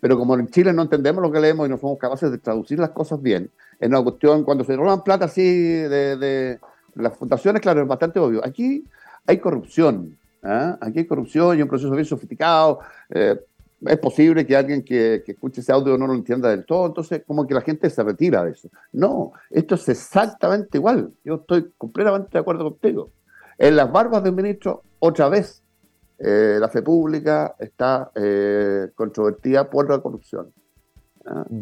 Pero 0.00 0.18
como 0.18 0.34
en 0.34 0.48
Chile 0.48 0.72
no 0.72 0.82
entendemos 0.82 1.22
lo 1.22 1.30
que 1.30 1.40
leemos 1.40 1.66
y 1.66 1.70
no 1.70 1.78
somos 1.78 1.98
capaces 1.98 2.30
de 2.30 2.38
traducir 2.38 2.78
las 2.78 2.90
cosas 2.90 3.20
bien, 3.20 3.50
es 3.78 3.88
una 3.88 4.02
cuestión, 4.02 4.44
cuando 4.44 4.64
se 4.64 4.76
roban 4.76 5.02
plata 5.02 5.26
así 5.26 5.42
de, 5.42 6.16
de 6.16 6.58
las 6.94 7.16
fundaciones, 7.16 7.60
claro, 7.60 7.82
es 7.82 7.88
bastante 7.88 8.18
obvio. 8.18 8.44
Aquí 8.44 8.84
hay 9.26 9.38
corrupción, 9.38 10.16
¿ah? 10.42 10.78
Aquí 10.80 11.00
hay 11.00 11.06
corrupción 11.06 11.58
y 11.58 11.62
un 11.62 11.68
proceso 11.68 11.90
bien 11.90 12.04
sofisticado. 12.04 12.80
Eh, 13.10 13.38
es 13.86 13.98
posible 13.98 14.46
que 14.46 14.56
alguien 14.56 14.82
que, 14.82 15.22
escuche 15.26 15.60
ese 15.60 15.72
audio 15.72 15.96
no 15.96 16.06
lo 16.06 16.14
entienda 16.14 16.50
del 16.50 16.64
todo, 16.64 16.86
entonces 16.86 17.22
como 17.26 17.46
que 17.46 17.54
la 17.54 17.62
gente 17.62 17.88
se 17.88 18.02
retira 18.02 18.44
de 18.44 18.52
eso. 18.52 18.68
No, 18.92 19.32
esto 19.50 19.74
es 19.74 19.88
exactamente 19.88 20.78
igual. 20.78 21.12
Yo 21.24 21.36
estoy 21.36 21.72
completamente 21.78 22.30
de 22.32 22.38
acuerdo 22.38 22.64
contigo. 22.64 23.10
En 23.58 23.76
las 23.76 23.90
barbas 23.90 24.22
del 24.22 24.34
ministro, 24.34 24.82
otra 24.98 25.28
vez, 25.28 25.62
eh, 26.18 26.58
la 26.60 26.68
fe 26.68 26.82
pública 26.82 27.54
está 27.58 28.10
eh, 28.14 28.88
controvertida 28.94 29.68
por 29.68 29.88
la 29.88 29.98
corrupción. 29.98 30.52
¿ah? 31.26 31.44
Mm. 31.48 31.60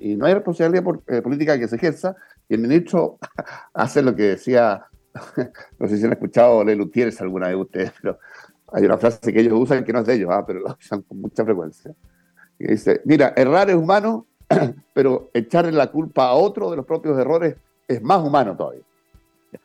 Y, 0.00 0.16
no 0.16 0.26
hay 0.26 0.34
responsabilidad 0.34 0.84
política 1.22 1.58
que 1.58 1.68
se 1.68 1.76
ejerza, 1.76 2.16
y 2.48 2.54
el 2.54 2.60
ministro 2.60 3.18
hace 3.74 4.02
lo 4.02 4.14
que 4.14 4.22
decía 4.22 4.86
no 5.78 5.88
sé 5.88 5.98
si 5.98 6.04
han 6.04 6.12
escuchado 6.12 6.64
Le 6.64 6.74
Lutieres 6.76 7.20
alguna 7.20 7.48
de 7.48 7.56
ustedes, 7.56 7.92
pero 8.00 8.18
hay 8.72 8.84
una 8.84 8.98
frase 8.98 9.32
que 9.32 9.40
ellos 9.40 9.54
usan 9.58 9.84
que 9.84 9.92
no 9.92 10.00
es 10.00 10.06
de 10.06 10.14
ellos, 10.14 10.30
ah, 10.32 10.44
pero 10.46 10.60
la 10.60 10.76
usan 10.78 11.02
con 11.02 11.20
mucha 11.20 11.44
frecuencia. 11.44 11.94
Y 12.58 12.68
dice, 12.68 13.00
mira, 13.04 13.32
errar 13.36 13.70
es 13.70 13.76
humano, 13.76 14.26
pero 14.94 15.30
echarle 15.34 15.72
la 15.72 15.90
culpa 15.90 16.28
a 16.28 16.34
otro 16.34 16.70
de 16.70 16.76
los 16.76 16.86
propios 16.86 17.18
errores 17.18 17.56
es 17.86 18.02
más 18.02 18.22
humano 18.22 18.56
todavía. 18.56 18.82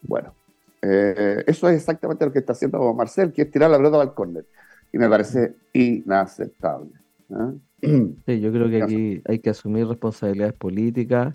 Bueno, 0.01 0.33
eh, 0.81 1.43
eso 1.47 1.67
es 1.69 1.77
exactamente 1.77 2.25
lo 2.25 2.31
que 2.31 2.39
está 2.39 2.53
haciendo 2.53 2.93
Marcel, 2.93 3.31
que 3.31 3.43
es 3.43 3.51
tirar 3.51 3.69
la 3.69 3.77
pelota 3.77 4.01
al 4.01 4.13
córner. 4.13 4.45
Y 4.93 4.97
me 4.97 5.09
parece 5.09 5.55
inaceptable. 5.73 6.91
¿ah? 7.31 7.51
Sí, 8.25 8.39
yo 8.39 8.51
creo 8.51 8.69
que 8.69 8.83
aquí 8.83 9.21
hay 9.27 9.39
que 9.39 9.49
asumir 9.49 9.87
responsabilidades 9.87 10.53
políticas 10.53 11.33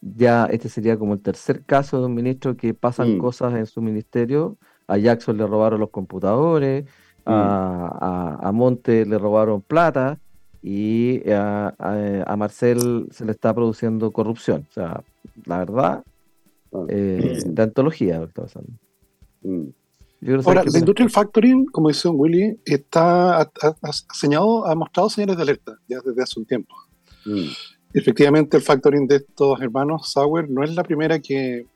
ya 0.00 0.46
este 0.46 0.68
sería 0.68 0.98
como 0.98 1.14
el 1.14 1.20
tercer 1.20 1.64
caso 1.64 2.00
de 2.00 2.06
un 2.06 2.14
ministro 2.14 2.56
que 2.56 2.74
pasan 2.74 3.16
mm. 3.16 3.18
cosas 3.18 3.54
en 3.54 3.66
su 3.66 3.80
ministerio. 3.80 4.58
A 4.86 4.98
Jackson 4.98 5.36
le 5.36 5.46
robaron 5.46 5.80
los 5.80 5.90
computadores, 5.90 6.84
mm. 7.26 8.46
a, 8.46 8.50
Monte 8.52 9.04
le 9.06 9.18
robaron 9.18 9.60
plata 9.60 10.18
y 10.62 11.22
a, 11.30 12.34
Marcel 12.36 13.08
se 13.10 13.24
le 13.24 13.32
está 13.32 13.54
produciendo 13.54 14.10
corrupción. 14.10 14.66
O 14.68 14.72
sea, 14.72 15.02
la 15.44 15.58
verdad, 15.58 16.04
ah. 16.72 16.84
eh, 16.88 17.42
de 17.44 17.62
antología 17.62 18.18
lo 18.18 18.26
que 18.26 18.28
está 18.28 18.42
pasando. 18.42 18.70
Mm. 19.42 19.68
Ahora, 20.44 20.64
la 20.64 20.78
industria 20.78 21.04
del 21.04 21.10
factoring, 21.10 21.66
como 21.66 21.88
dice 21.88 22.08
Willy, 22.08 22.58
está 22.64 23.42
ha, 23.42 23.50
ha, 23.52 24.74
mostrado 24.74 25.10
señales 25.10 25.36
de 25.36 25.42
alerta 25.42 25.78
ya 25.86 26.00
desde 26.04 26.22
hace 26.22 26.40
un 26.40 26.46
tiempo. 26.46 26.74
Efectivamente, 27.92 28.56
el 28.56 28.62
factoring 28.62 29.06
de 29.06 29.16
estos 29.16 29.60
hermanos 29.60 30.10
Sauer 30.12 30.50
no 30.50 30.64
es 30.64 30.74
la 30.74 30.82
primera 30.82 31.18
que, 31.18 31.66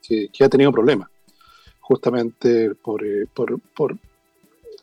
ha 0.40 0.48
tenido 0.48 0.72
problemas, 0.72 1.08
justamente 1.80 2.74
por, 2.74 3.04
eh, 3.04 3.26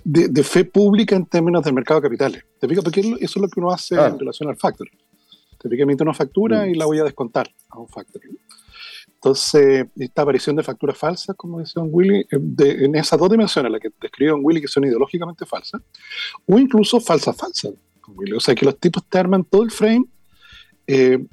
de, 0.10 0.44
fe 0.44 0.64
pública 0.64 1.16
en 1.16 1.26
términos 1.26 1.64
del 1.64 1.74
mercado 1.74 2.00
de 2.00 2.08
capitales. 2.08 2.46
¿Te 2.60 2.68
Porque 2.68 3.02
eso 3.02 3.16
es 3.20 3.36
lo 3.36 3.50
que 3.50 3.60
uno 3.60 3.72
hace 3.72 3.96
en 3.96 4.18
relación 4.18 4.50
al 4.50 4.56
factoring. 4.56 4.98
Te 5.60 5.68
pica, 5.68 5.84
emite 5.84 6.04
una 6.04 6.14
factura 6.14 6.66
mm. 6.66 6.70
y 6.70 6.76
la 6.76 6.86
voy 6.86 7.00
a 7.00 7.04
descontar 7.04 7.50
a 7.70 7.80
un 7.80 7.90
factoring. 7.90 8.40
Entonces, 9.16 9.88
esta 9.98 10.22
aparición 10.22 10.56
de 10.56 10.64
facturas 10.64 10.98
falsas, 10.98 11.36
como 11.36 11.60
decía 11.60 11.82
Don 11.82 11.90
Willy, 11.92 12.20
eh, 12.20 12.86
en 12.86 12.96
esas 12.96 13.20
dos 13.20 13.30
dimensiones, 13.30 13.72
la 13.72 13.80
que 13.80 13.90
describe 14.00 14.32
Don 14.32 14.42
Willy, 14.44 14.62
que 14.62 14.68
son 14.68 14.86
ideológicamente 14.86 15.46
falsas, 15.46 15.82
o 16.46 16.58
incluso 16.58 17.02
falsas 17.02 17.36
falsas. 17.36 17.74
O 18.36 18.40
sea, 18.40 18.56
que 18.56 18.66
los 18.66 18.80
tipos 18.80 19.04
te 19.10 19.18
arman 19.18 19.44
todo 19.44 19.64
el 19.64 19.72
frame 19.72 20.06
eh, 20.86 21.26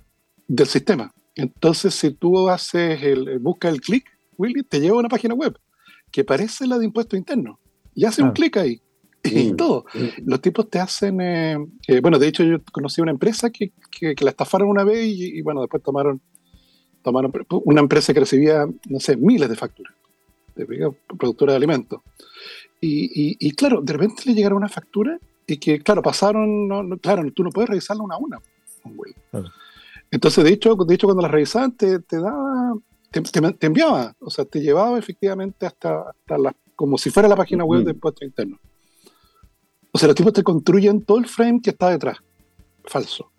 del 0.48 0.66
sistema. 0.66 1.14
Entonces, 1.36 1.94
si 1.94 2.10
tú 2.10 2.48
haces 2.48 3.02
el, 3.02 3.38
busca 3.38 3.68
el 3.68 3.80
clic, 3.80 4.04
Willy, 4.36 4.64
te 4.64 4.80
lleva 4.80 4.96
a 4.96 5.00
una 5.00 5.08
página 5.08 5.34
web 5.34 5.56
que 6.10 6.24
parece 6.24 6.66
la 6.66 6.78
de 6.78 6.86
impuesto 6.86 7.16
interno. 7.16 7.60
Y 7.94 8.04
hace 8.04 8.22
un 8.22 8.32
clic 8.32 8.56
ahí. 8.56 8.80
Y 9.24 9.54
todo. 9.54 9.86
Los 10.26 10.42
tipos 10.42 10.68
te 10.68 10.78
hacen. 10.78 11.18
Eh, 11.18 11.56
eh, 11.88 12.00
bueno, 12.00 12.18
de 12.18 12.28
hecho, 12.28 12.44
yo 12.44 12.58
conocí 12.70 13.00
una 13.00 13.10
empresa 13.10 13.48
que, 13.48 13.72
que, 13.90 14.14
la 14.20 14.30
estafaron 14.30 14.68
una 14.68 14.84
vez 14.84 15.06
y, 15.06 15.40
bueno, 15.40 15.62
después 15.62 15.82
tomaron, 15.82 16.20
tomaron 17.02 17.32
una 17.64 17.80
empresa 17.80 18.12
que 18.12 18.20
recibía, 18.20 18.66
no 18.88 19.00
sé, 19.00 19.16
miles 19.16 19.48
de 19.48 19.56
facturas, 19.56 19.94
de 20.54 20.92
productora 21.18 21.52
de 21.52 21.56
alimentos. 21.56 22.02
Y, 22.82 23.38
y, 23.40 23.50
claro, 23.52 23.80
de 23.80 23.94
repente 23.94 24.24
le 24.26 24.34
llegaron 24.34 24.58
una 24.58 24.68
factura 24.68 25.18
y 25.46 25.56
que, 25.56 25.80
claro, 25.80 26.02
pasaron, 26.02 26.68
no, 26.68 26.98
claro, 26.98 27.30
tú 27.32 27.42
no 27.42 27.50
puedes 27.50 27.70
revisarla 27.70 28.02
una 28.02 28.16
a 28.16 28.18
una. 28.18 28.38
Entonces, 30.10 30.44
de 30.44 30.50
hecho, 30.50 30.74
de 30.74 30.94
hecho, 30.94 31.06
cuando 31.06 31.22
las 31.22 31.30
revisaban, 31.30 31.72
te, 31.72 31.98
te 32.00 32.20
daba, 32.20 32.74
te, 33.10 33.66
enviaba, 33.66 34.14
o 34.20 34.28
sea, 34.28 34.44
te 34.44 34.60
llevaba 34.60 34.98
efectivamente 34.98 35.64
hasta, 35.64 36.10
hasta 36.10 36.36
la, 36.36 36.54
como 36.76 36.98
si 36.98 37.10
fuera 37.10 37.28
la 37.28 37.36
página 37.36 37.64
web 37.64 37.84
del 37.84 37.96
puesto 37.96 38.24
interno. 38.24 38.58
O 39.92 39.98
sea, 39.98 40.08
los 40.08 40.16
tipos 40.16 40.32
te 40.32 40.42
construyen 40.42 41.04
todo 41.04 41.18
el 41.18 41.26
frame 41.26 41.60
que 41.62 41.70
está 41.70 41.90
detrás, 41.90 42.18
falso. 42.84 43.30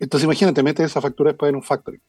Entonces, 0.00 0.24
imagínate, 0.24 0.62
metes 0.62 0.86
esa 0.86 1.00
factura 1.00 1.32
después 1.32 1.50
en 1.50 1.56
un 1.56 1.62
factory. 1.62 2.00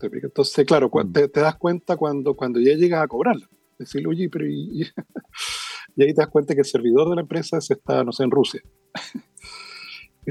Entonces, 0.00 0.66
claro, 0.66 0.90
te, 1.12 1.28
das 1.28 1.56
cuenta 1.56 1.96
cuando, 1.96 2.34
cuando 2.34 2.60
ya 2.60 2.74
llegas 2.74 3.02
a 3.02 3.08
cobrarla. 3.08 3.48
Decirle, 3.78 4.08
oye, 4.08 4.28
pero 4.28 4.46
y, 4.46 4.82
y 5.96 6.02
ahí 6.02 6.14
te 6.14 6.20
das 6.20 6.28
cuenta 6.28 6.54
que 6.54 6.60
el 6.60 6.66
servidor 6.66 7.08
de 7.10 7.16
la 7.16 7.20
empresa 7.22 7.60
se 7.60 7.74
está, 7.74 8.02
no 8.02 8.12
sé, 8.12 8.24
en 8.24 8.30
Rusia 8.30 8.60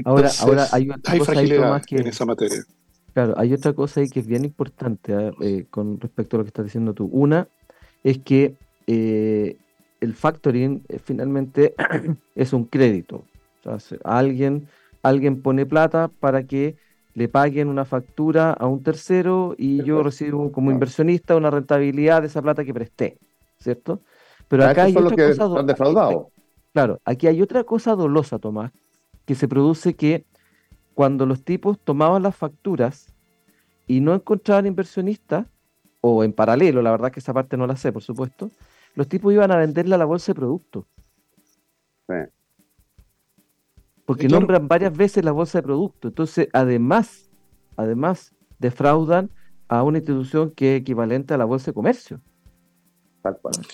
ahora, 0.04 0.30
ahora 0.40 0.66
hay 0.72 0.90
otra 0.90 1.18
cosa 1.18 1.34
más 1.70 1.86
que, 1.86 1.96
en 1.96 2.06
esa 2.06 2.24
materia. 2.24 2.64
Claro, 3.14 3.34
hay 3.36 3.52
otra 3.52 3.72
cosa 3.72 4.00
ahí 4.00 4.08
que 4.08 4.20
es 4.20 4.26
bien 4.26 4.44
importante 4.44 5.14
¿ah? 5.14 5.32
eh, 5.40 5.66
con 5.70 5.98
respecto 5.98 6.36
a 6.36 6.38
lo 6.38 6.44
que 6.44 6.48
estás 6.48 6.66
diciendo 6.66 6.94
tú. 6.94 7.06
Una 7.06 7.48
es 8.04 8.18
que 8.18 8.56
eh, 8.88 9.58
el 10.00 10.14
factoring 10.14 10.82
eh, 10.88 10.98
finalmente 10.98 11.74
es 12.34 12.52
un 12.54 12.64
crédito. 12.64 13.22
O 13.64 13.78
sea, 13.78 13.98
alguien, 14.02 14.66
alguien 15.02 15.42
pone 15.42 15.66
plata 15.66 16.08
para 16.08 16.44
que 16.44 16.76
le 17.12 17.28
paguen 17.28 17.68
una 17.68 17.84
factura 17.84 18.52
a 18.52 18.66
un 18.66 18.82
tercero 18.82 19.54
y 19.58 19.82
yo 19.84 20.02
recibo 20.02 20.50
como 20.52 20.70
inversionista 20.70 21.36
una 21.36 21.50
rentabilidad 21.50 22.22
de 22.22 22.28
esa 22.28 22.40
plata 22.40 22.64
que 22.64 22.72
presté, 22.72 23.18
¿cierto? 23.58 24.00
Pero 24.48 24.64
acá 24.64 24.84
hay 24.84 24.96
otra 24.96 25.34
cosa 25.36 26.26
Claro, 26.72 27.00
aquí 27.04 27.26
hay 27.26 27.42
otra 27.42 27.64
cosa 27.64 27.94
dolosa, 27.94 28.38
Tomás, 28.38 28.72
que 29.26 29.34
se 29.34 29.48
produce 29.48 29.94
que 29.94 30.24
cuando 30.94 31.26
los 31.26 31.44
tipos 31.44 31.78
tomaban 31.78 32.22
las 32.22 32.36
facturas 32.36 33.12
y 33.86 34.00
no 34.00 34.14
encontraban 34.14 34.66
inversionistas, 34.66 35.46
o 36.00 36.22
en 36.24 36.32
paralelo, 36.32 36.80
la 36.80 36.92
verdad 36.92 37.10
que 37.10 37.20
esa 37.20 37.34
parte 37.34 37.56
no 37.56 37.66
la 37.66 37.76
sé, 37.76 37.92
por 37.92 38.02
supuesto, 38.02 38.50
los 38.98 39.06
tipos 39.06 39.32
iban 39.32 39.52
a 39.52 39.56
venderle 39.56 39.94
a 39.94 39.98
la 39.98 40.04
bolsa 40.04 40.32
de 40.32 40.34
productos. 40.34 40.84
porque 44.04 44.26
nombran 44.26 44.66
varias 44.66 44.96
veces 44.96 45.24
la 45.24 45.30
bolsa 45.30 45.58
de 45.58 45.62
productos. 45.62 46.10
Entonces, 46.10 46.48
además, 46.52 47.30
además, 47.76 48.34
defraudan 48.58 49.30
a 49.68 49.84
una 49.84 49.98
institución 49.98 50.50
que 50.50 50.74
es 50.74 50.80
equivalente 50.80 51.32
a 51.32 51.36
la 51.36 51.44
bolsa 51.44 51.66
de 51.70 51.74
comercio. 51.74 52.20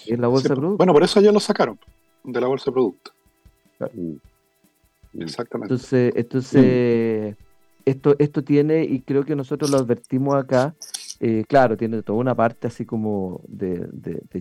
Es 0.06 0.18
la 0.18 0.28
bolsa 0.28 0.50
de 0.50 0.56
productos. 0.56 0.76
Bueno, 0.76 0.92
por 0.92 1.04
eso 1.04 1.22
ya 1.22 1.32
lo 1.32 1.40
sacaron 1.40 1.78
de 2.22 2.40
la 2.42 2.46
bolsa 2.46 2.66
de 2.66 2.72
productos. 2.72 3.14
Mm. 3.94 4.16
Exactamente. 5.22 5.72
Entonces, 5.72 6.12
entonces 6.16 7.36
esto, 7.86 8.14
esto 8.18 8.44
tiene, 8.44 8.84
y 8.84 9.00
creo 9.00 9.24
que 9.24 9.36
nosotros 9.36 9.70
lo 9.70 9.78
advertimos 9.78 10.34
acá, 10.34 10.74
eh, 11.20 11.44
claro, 11.46 11.76
tiene 11.76 12.02
toda 12.02 12.18
una 12.18 12.34
parte 12.34 12.66
así 12.66 12.84
como 12.84 13.40
de, 13.46 13.88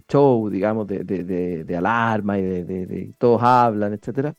show, 0.08 0.50
digamos, 0.50 0.88
de, 0.88 1.76
alarma 1.78 2.40
y 2.40 2.42
de, 2.42 3.14
todos 3.18 3.44
hablan, 3.44 3.94
etcétera. 3.94 4.36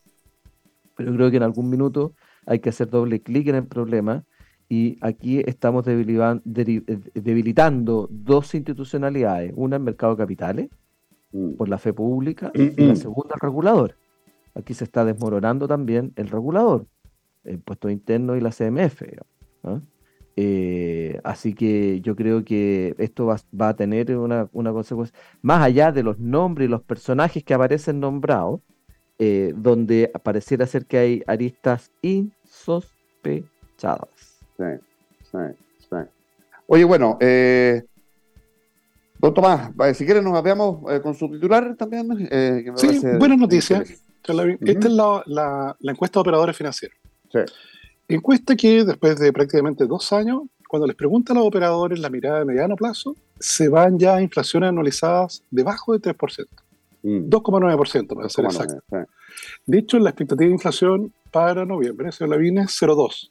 Pero 0.95 1.13
creo 1.13 1.31
que 1.31 1.37
en 1.37 1.43
algún 1.43 1.69
minuto 1.69 2.13
hay 2.45 2.59
que 2.59 2.69
hacer 2.69 2.89
doble 2.89 3.21
clic 3.21 3.47
en 3.47 3.55
el 3.55 3.65
problema 3.65 4.23
y 4.67 4.97
aquí 5.01 5.41
estamos 5.45 5.85
debilitando 5.85 8.07
dos 8.09 8.55
institucionalidades, 8.55 9.53
una 9.55 9.75
en 9.75 9.83
mercado 9.83 10.15
de 10.15 10.23
capitales, 10.23 10.69
mm. 11.31 11.53
por 11.53 11.69
la 11.69 11.77
fe 11.77 11.93
pública, 11.93 12.51
y 12.53 12.71
la 12.81 12.95
segunda 12.95 13.35
el 13.35 13.41
regulador. 13.41 13.95
Aquí 14.55 14.73
se 14.73 14.85
está 14.85 15.05
desmoronando 15.05 15.67
también 15.67 16.13
el 16.15 16.29
regulador, 16.29 16.87
el 17.43 17.55
impuesto 17.55 17.89
interno 17.89 18.35
y 18.35 18.41
la 18.41 18.51
CMF. 18.51 19.03
Eh, 20.37 21.21
así 21.23 21.53
que 21.53 22.01
yo 22.01 22.13
creo 22.15 22.43
que 22.43 22.93
esto 22.97 23.25
va, 23.25 23.39
a 23.69 23.75
tener 23.75 24.17
una, 24.17 24.49
consecuencia, 24.51 25.17
más 25.41 25.63
allá 25.63 25.93
de 25.93 26.03
los 26.03 26.19
nombres 26.19 26.67
y 26.67 26.69
los 26.69 26.81
personajes 26.81 27.41
que 27.43 27.53
aparecen 27.53 28.01
nombrados, 28.01 28.59
eh, 29.17 29.53
donde 29.55 30.11
pareciera 30.23 30.67
ser 30.67 30.85
que 30.85 30.97
hay 30.97 31.23
aristas 31.25 31.89
insospechadas. 32.01 34.09
Sí, 34.57 34.65
sí, 35.31 35.37
sí. 35.79 35.95
Oye, 36.67 36.83
bueno, 36.83 37.17
eh, 37.21 37.83
don 39.19 39.33
Tomás, 39.33 39.71
si 39.93 40.03
quieres 40.03 40.21
nos 40.21 40.43
veamos 40.43 40.83
con 41.01 41.15
su 41.15 41.31
titular 41.31 41.77
también. 41.77 42.27
sí, 42.75 42.99
buenas 43.17 43.37
noticias. 43.37 44.03
Esta 44.27 44.87
es 44.87 44.93
la, 45.27 45.77
encuesta 45.81 46.19
de 46.19 46.21
operadores 46.21 46.57
financieros. 46.57 46.97
Sí. 47.31 47.39
Encuesta 48.07 48.55
que 48.55 48.83
después 48.83 49.19
de 49.19 49.33
prácticamente 49.33 49.85
dos 49.85 50.13
años, 50.13 50.43
cuando 50.67 50.87
les 50.87 50.95
preguntan 50.95 51.37
a 51.37 51.39
los 51.39 51.47
operadores 51.47 51.99
la 51.99 52.09
mirada 52.09 52.39
de 52.39 52.45
mediano 52.45 52.75
plazo, 52.75 53.15
se 53.39 53.67
van 53.67 53.97
ya 53.97 54.15
a 54.15 54.21
inflaciones 54.21 54.69
anualizadas 54.69 55.43
debajo 55.49 55.93
del 55.93 56.01
3%. 56.01 56.47
2,9% 57.03 58.15
para 58.15 58.29
ser 58.29 58.45
exacto. 58.45 58.81
De 59.65 59.77
hecho, 59.77 59.99
la 59.99 60.09
expectativa 60.09 60.47
de 60.47 60.53
inflación 60.53 61.13
para 61.31 61.65
noviembre, 61.65 62.11
señor 62.11 62.31
Lavín, 62.31 62.57
es 62.57 62.81
0,2%. 62.81 63.29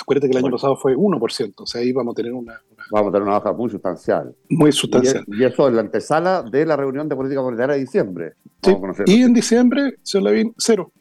Acuérdate 0.00 0.28
que 0.28 0.36
el 0.36 0.44
año 0.44 0.52
pasado 0.52 0.76
fue 0.76 0.96
1%, 0.96 1.54
o 1.56 1.66
sea, 1.66 1.80
ahí 1.80 1.92
vamos 1.92 2.14
a 2.14 2.16
tener 2.16 2.32
una, 2.32 2.60
Vamos 2.90 3.08
a 3.08 3.12
tener 3.12 3.22
una 3.22 3.38
baja 3.38 3.52
muy 3.52 3.70
sustancial. 3.70 4.34
Muy 4.48 4.72
sustancial. 4.72 5.24
Y, 5.28 5.44
eso 5.44 5.68
es 5.68 5.74
la 5.74 5.80
antesala 5.80 6.42
de 6.42 6.66
la 6.66 6.76
reunión 6.76 7.08
de 7.08 7.16
política 7.16 7.42
monetaria 7.42 7.74
de 7.74 7.80
diciembre. 7.80 8.32
y 9.06 9.22
en 9.22 9.32
diciembre, 9.32 9.98
señor 10.02 10.24
Lavín, 10.24 10.54
cero. 10.58 10.92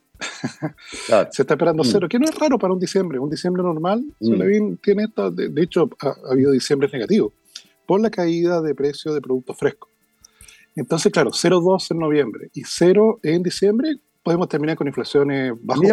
Se 1.31 1.41
está 1.41 1.53
esperando 1.53 1.83
mm. 1.83 1.87
cero, 1.87 2.07
que 2.09 2.19
no 2.19 2.25
es 2.25 2.35
raro 2.35 2.57
para 2.57 2.73
un 2.73 2.79
diciembre. 2.79 3.19
Un 3.19 3.29
diciembre 3.29 3.63
normal, 3.63 4.03
mm. 4.19 4.75
Tiene 4.81 5.03
esto, 5.03 5.31
de, 5.31 5.61
hecho, 5.61 5.89
ha, 6.01 6.31
habido 6.31 6.51
diciembre 6.51 6.89
negativos 6.91 7.33
por 7.85 7.99
la 7.99 8.09
caída 8.09 8.61
de 8.61 8.73
precios 8.75 9.13
de 9.13 9.21
productos 9.21 9.57
frescos. 9.57 9.89
Entonces, 10.75 11.11
claro, 11.11 11.31
0,2 11.31 11.91
en 11.91 11.99
noviembre 11.99 12.49
y 12.53 12.63
0 12.65 13.19
en 13.23 13.43
diciembre, 13.43 13.97
podemos 14.23 14.47
terminar 14.47 14.75
con 14.75 14.87
inflaciones 14.87 15.53
bajo 15.61 15.81
me 15.81 15.87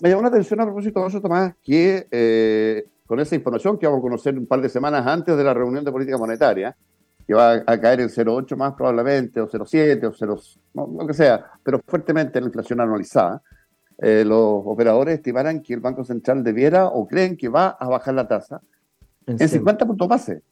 me 0.00 0.08
llamó 0.08 0.22
la 0.22 0.28
atención 0.28 0.60
a 0.60 0.64
propósito 0.64 1.00
de 1.00 1.08
eso, 1.08 1.20
Tomás, 1.20 1.54
que 1.62 2.06
eh, 2.10 2.84
con 3.06 3.20
esa 3.20 3.34
información 3.34 3.78
que 3.78 3.86
vamos 3.86 3.98
a 3.98 4.02
conocer 4.02 4.38
un 4.38 4.46
par 4.46 4.62
de 4.62 4.68
semanas 4.68 5.06
antes 5.06 5.36
de 5.36 5.44
la 5.44 5.52
reunión 5.52 5.84
de 5.84 5.92
política 5.92 6.16
monetaria, 6.16 6.74
que 7.30 7.34
va 7.36 7.62
a 7.64 7.80
caer 7.80 8.00
en 8.00 8.08
0,8 8.08 8.56
más 8.56 8.74
probablemente, 8.74 9.40
o 9.40 9.48
0,7, 9.48 10.04
o 10.04 10.12
0, 10.12 10.36
lo 10.98 11.06
que 11.06 11.14
sea, 11.14 11.46
pero 11.62 11.80
fuertemente 11.86 12.40
la 12.40 12.48
inflación 12.48 12.80
anualizada, 12.80 13.40
eh, 13.98 14.24
los 14.26 14.62
operadores 14.64 15.14
estimarán 15.14 15.62
que 15.62 15.74
el 15.74 15.78
Banco 15.78 16.02
Central 16.02 16.42
debiera 16.42 16.86
o 16.86 17.06
creen 17.06 17.36
que 17.36 17.48
va 17.48 17.68
a 17.68 17.88
bajar 17.88 18.14
la 18.14 18.26
tasa 18.26 18.60
en, 19.28 19.38
50 19.48 19.86
puntos 19.86 20.08
base. 20.08 20.42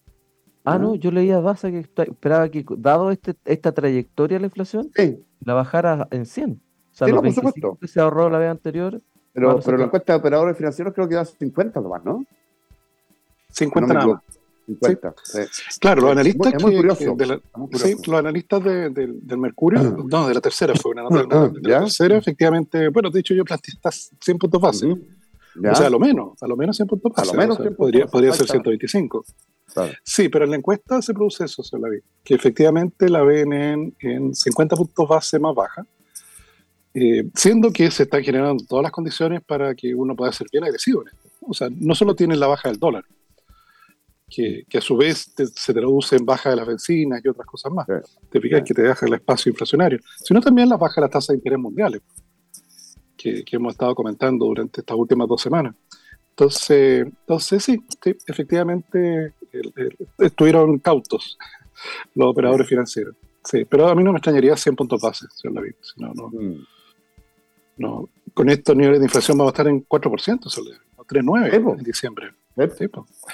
Ah, 0.65 0.79
no, 0.79 0.95
yo 0.95 1.11
leía 1.11 1.41
base 1.41 1.73
que 1.73 1.81
esperaba 1.81 2.49
que, 2.49 2.65
dado 2.77 3.11
este, 3.11 3.35
esta 3.45 3.73
trayectoria 3.73 4.37
de 4.37 4.43
la 4.43 4.47
inflación, 4.47 4.89
la 5.45 5.55
bajara 5.55 6.07
en 6.13 6.27
100. 6.27 6.53
O 6.93 6.95
sea, 6.95 7.09
los 7.09 7.23
que 7.81 7.89
se 7.89 8.01
ahorró 8.01 8.31
la 8.31 8.39
vez 8.39 8.53
anterior 8.53 9.03
pero, 9.33 9.59
pero 9.65 9.77
la 9.79 9.85
encuesta 9.87 10.13
de 10.13 10.19
operadores 10.21 10.57
financieros 10.57 10.95
creo 10.95 11.09
que 11.09 11.17
da 11.17 11.25
50 11.25 11.81
nomás, 11.81 12.05
¿no? 12.05 12.25
50 13.51 13.95
nada 13.95 14.07
más. 14.07 14.38
50. 14.69 15.15
Claro, 15.81 16.03
los 16.03 16.11
analistas 16.13 16.55
los 16.63 18.19
analistas 18.19 18.65
del 18.65 19.39
Mercurio, 19.39 19.81
no, 20.09 20.29
de 20.29 20.35
la 20.35 20.41
tercera 20.41 20.75
fue 20.75 20.93
una 20.93 21.03
nota 21.03 21.49
de 21.49 21.69
la 21.69 21.81
tercera, 21.81 22.17
efectivamente, 22.17 22.89
bueno, 22.89 23.11
de 23.11 23.21
hecho 23.21 23.35
yo 23.35 23.45
planteé 23.45 23.75
estas 23.75 24.11
100 24.21 24.39
puntos 24.39 24.61
base. 24.61 24.87
O 24.87 25.75
sea, 25.75 25.87
a 25.87 25.91
lo 25.91 25.99
menos, 25.99 26.41
a 26.43 26.47
lo 26.47 26.57
menos 26.57 26.77
100 26.77 26.89
puntos 26.89 27.13
base. 27.17 27.31
A 27.31 27.33
lo 27.33 27.39
menos 27.39 27.59
podría, 27.77 28.07
podría 28.07 28.33
ser 28.33 28.47
125. 28.47 29.25
Sí, 30.03 30.29
pero 30.29 30.45
en 30.45 30.51
la 30.51 30.57
encuesta 30.57 31.01
se 31.03 31.15
produce 31.15 31.45
eso, 31.45 31.63
se 31.63 31.79
la 31.79 31.89
vi, 31.89 31.99
que 32.25 32.35
efectivamente 32.35 33.09
la 33.09 33.23
ven 33.23 33.53
en, 33.53 33.95
en 34.01 34.35
50 34.35 34.77
puntos 34.77 35.09
base 35.09 35.39
más 35.39 35.55
baja 35.55 35.87
eh, 37.01 37.29
siendo 37.35 37.71
que 37.71 37.91
se 37.91 38.05
están 38.05 38.25
generando 38.25 38.65
todas 38.65 38.83
las 38.83 38.93
condiciones 38.93 39.43
para 39.43 39.75
que 39.75 39.95
uno 39.95 40.17
pueda 40.17 40.33
ser 40.33 40.49
bien 40.51 40.65
agresivo. 40.65 41.05
O 41.41 41.55
sea, 41.55 41.69
no 41.71 41.95
solo 41.95 42.15
tiene 42.15 42.37
la 42.37 42.47
baja 42.47 42.69
del 42.69 42.79
dólar, 42.79 43.05
que, 44.29 44.65
a 44.77 44.81
su 44.81 44.97
vez 44.97 45.33
se 45.55 45.75
traduce 45.75 46.17
en 46.17 46.25
baja 46.25 46.51
de 46.51 46.57
las 46.57 46.67
bencinas 46.67 47.21
y 47.25 47.29
otras 47.29 47.47
cosas 47.47 47.73
más. 47.73 47.87
te 48.31 48.41
fijas 48.41 48.63
que 48.63 48.75
te 48.75 48.83
deja 48.83 49.07
el 49.07 49.15
espacio 49.15 49.51
inflacionario, 49.51 49.99
sino 50.17 50.41
también 50.41 50.69
la 50.69 50.77
baja 50.77 50.97
de 50.97 51.03
las 51.03 51.11
tasas 51.11 51.29
de 51.29 51.35
interés 51.37 51.59
mundiales, 51.59 52.03
que, 53.17 53.45
hemos 53.51 53.73
estado 53.73 53.95
comentando 53.95 54.47
durante 54.47 54.81
estas 54.81 54.97
últimas 54.97 55.29
dos 55.29 55.41
semanas. 55.41 55.75
Entonces, 56.31 57.07
entonces 57.07 57.65
sí, 57.65 57.83
efectivamente 58.27 59.35
estuvieron 60.19 60.79
cautos 60.79 61.37
los 62.15 62.29
operadores 62.29 62.69
financieros. 62.69 63.17
Sí, 63.43 63.65
pero 63.65 63.89
a 63.89 63.95
mí 63.95 64.05
no 64.05 64.13
me 64.13 64.19
extrañaría 64.19 64.57
100 64.57 64.77
puntos 64.77 65.01
base, 65.01 65.27
señor 65.35 65.55
David. 65.55 65.75
no, 65.97 66.13
no. 66.13 66.29
Mm 66.29 66.65
no, 67.79 68.09
con 68.35 68.49
estos 68.49 68.77
niveles 68.77 69.01
de 69.01 69.07
inflación 69.07 69.39
vamos 69.39 69.53
a 69.53 69.55
estar 69.55 69.69
en 69.69 69.87
4%, 69.87 70.41
3,9 70.41 71.79
en 71.79 71.85
diciembre. 71.85 72.35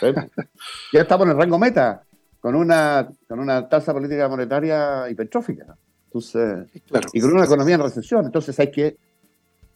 ya 0.93 1.01
estamos 1.01 1.27
en 1.27 1.33
el 1.33 1.39
rango 1.39 1.59
meta, 1.59 2.03
con 2.41 2.55
una, 2.55 3.09
con 3.27 3.41
una 3.41 3.69
tasa 3.69 3.93
política 3.93 4.29
monetaria 4.29 5.09
hipertrófica. 5.09 5.77
Entonces, 6.07 6.69
y 7.13 7.21
con 7.21 7.33
una 7.33 7.45
economía 7.45 7.75
en 7.75 7.83
recesión. 7.83 8.25
Entonces 8.25 8.59
hay 8.61 8.71
que... 8.71 8.97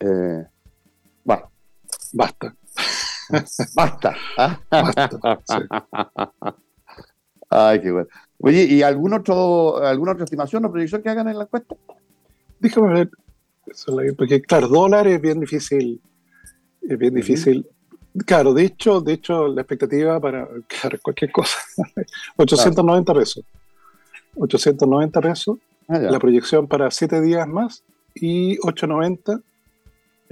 Eh, 0.00 0.46
basta. 1.24 2.54
Basta. 3.74 4.16
Basta. 4.37 5.62
Ay, 7.50 7.80
qué 7.82 7.90
bueno. 7.90 8.08
Oye, 8.38 8.64
¿y 8.64 8.82
algún 8.82 9.12
otro, 9.12 9.84
alguna 9.84 10.12
otra 10.12 10.24
estimación 10.24 10.64
o 10.64 10.70
proyección 10.70 11.02
que 11.02 11.11
hagan 11.11 11.28
en 11.28 11.37
la 11.37 11.44
encuesta? 11.44 11.74
Déjame 12.61 12.94
ver 12.94 13.11
porque 14.16 14.40
claro, 14.42 14.68
dólar 14.68 15.06
es 15.06 15.20
bien 15.20 15.40
difícil, 15.40 16.00
es 16.82 16.98
bien 16.98 17.14
difícil. 17.14 17.66
Claro, 18.26 18.54
de 18.54 18.64
hecho, 18.64 19.00
de 19.00 19.14
hecho, 19.14 19.48
la 19.48 19.62
expectativa 19.62 20.20
para 20.20 20.48
cualquier 21.02 21.31
cosa, 21.33 21.59
890 22.37 23.14
pesos. 23.14 23.44
890 24.37 25.20
pesos, 25.20 25.59
ah, 25.88 25.98
la 25.98 26.18
proyección 26.18 26.66
para 26.66 26.90
7 26.90 27.20
días 27.20 27.46
más 27.48 27.83
y 28.14 28.59
890, 28.62 29.40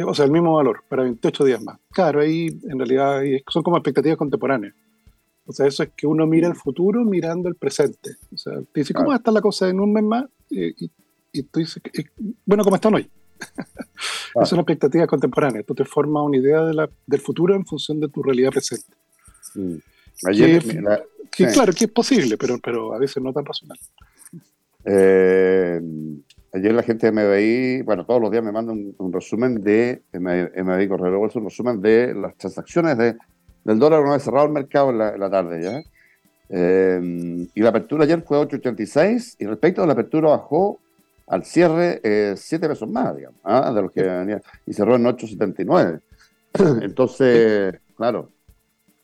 o 0.05 0.15
sea, 0.15 0.25
el 0.25 0.31
mismo 0.31 0.55
valor 0.55 0.85
para 0.89 1.03
28 1.03 1.45
días 1.45 1.63
más. 1.63 1.79
Claro, 1.91 2.21
ahí 2.21 2.49
en 2.69 2.79
realidad 2.79 3.23
son 3.49 3.63
como 3.63 3.77
expectativas 3.77 4.19
contemporáneas. 4.19 4.75
O 5.47 5.53
sea, 5.53 5.67
eso 5.67 5.83
es 5.85 5.91
que 5.97 6.07
uno 6.07 6.27
mira 6.27 6.49
el 6.49 6.57
futuro 6.57 7.05
mirando 7.05 7.49
el 7.49 7.55
presente. 7.55 8.17
O 8.33 8.37
sea, 8.37 8.55
te 8.73 8.81
dice, 8.81 8.93
¿cómo 8.93 9.09
va 9.09 9.15
a 9.15 9.19
estar 9.19 9.33
la 9.33 9.41
cosa 9.41 9.69
en 9.69 9.81
un 9.81 9.93
mes 9.93 10.03
más? 10.03 10.25
Y, 10.51 10.91
y, 11.33 11.43
tú 11.45 11.61
dices, 11.61 11.81
bueno, 12.45 12.65
¿cómo 12.65 12.77
están 12.77 12.95
hoy? 12.95 13.09
Ah. 14.35 14.43
Es 14.43 14.53
una 14.53 14.61
expectativa 14.61 15.07
contemporánea. 15.07 15.63
Tú 15.63 15.75
te 15.75 15.85
formas 15.87 16.23
una 16.23 16.37
idea 16.37 16.61
del 16.63 17.21
futuro 17.21 17.55
en 17.55 17.65
función 17.65 18.01
de 18.01 18.09
tu 18.09 18.23
realidad 18.23 18.51
presente. 18.51 18.93
Mm. 19.55 19.77
que, 21.31 21.47
Claro, 21.47 21.73
que 21.73 21.87
es 21.87 21.91
posible, 21.91 22.37
pero, 22.37 22.59
pero 22.63 22.93
a 22.93 22.99
veces 22.99 23.23
no 23.23 23.33
tan 23.33 23.47
racional. 23.47 23.79
Eh, 24.85 25.81
ayer 26.53 26.75
la 26.75 26.83
gente 26.83 27.11
de 27.11 27.13
MBI, 27.13 27.83
bueno, 27.83 28.05
todos 28.05 28.21
los 28.21 28.31
días 28.31 28.45
me 28.45 28.53
manda 28.53 28.73
un, 28.73 29.13
resumen 29.13 29.63
de 29.63 30.03
MBI 30.13 30.89
Correo 30.89 31.19
un 31.19 31.45
resumen 31.45 31.81
de 31.81 32.15
las 32.15 32.37
transacciones 32.37 32.97
de, 32.99 33.17
del 33.65 33.79
dólar 33.79 34.01
una 34.01 34.13
vez 34.13 34.23
cerrado 34.23 34.47
el 34.47 34.53
mercado 34.53 34.91
en 34.91 34.99
la, 34.99 35.31
tarde 35.31 35.63
ya. 35.63 35.83
Eh, 36.49 37.49
y 37.55 37.61
la 37.61 37.71
apertura 37.71 38.05
ayer 38.05 38.23
fue 38.23 38.39
8.86 38.39 39.37
y 39.41 39.47
respecto 39.47 39.83
a 39.83 39.87
la 39.87 39.95
apertura 39.95 40.29
bajó 40.29 40.79
al 41.27 41.45
cierre 41.45 42.01
eh, 42.03 42.35
siete 42.37 42.69
pesos 42.69 42.89
más, 42.89 43.17
digamos, 43.17 43.41
¿ah? 43.45 43.73
de 43.73 43.83
los 43.83 43.93
que 43.93 44.03
venía, 44.03 44.41
y 44.67 44.73
cerró 44.73 44.97
en 44.97 45.05
8.79. 45.05 46.01
Entonces, 46.83 47.75
claro. 47.97 48.31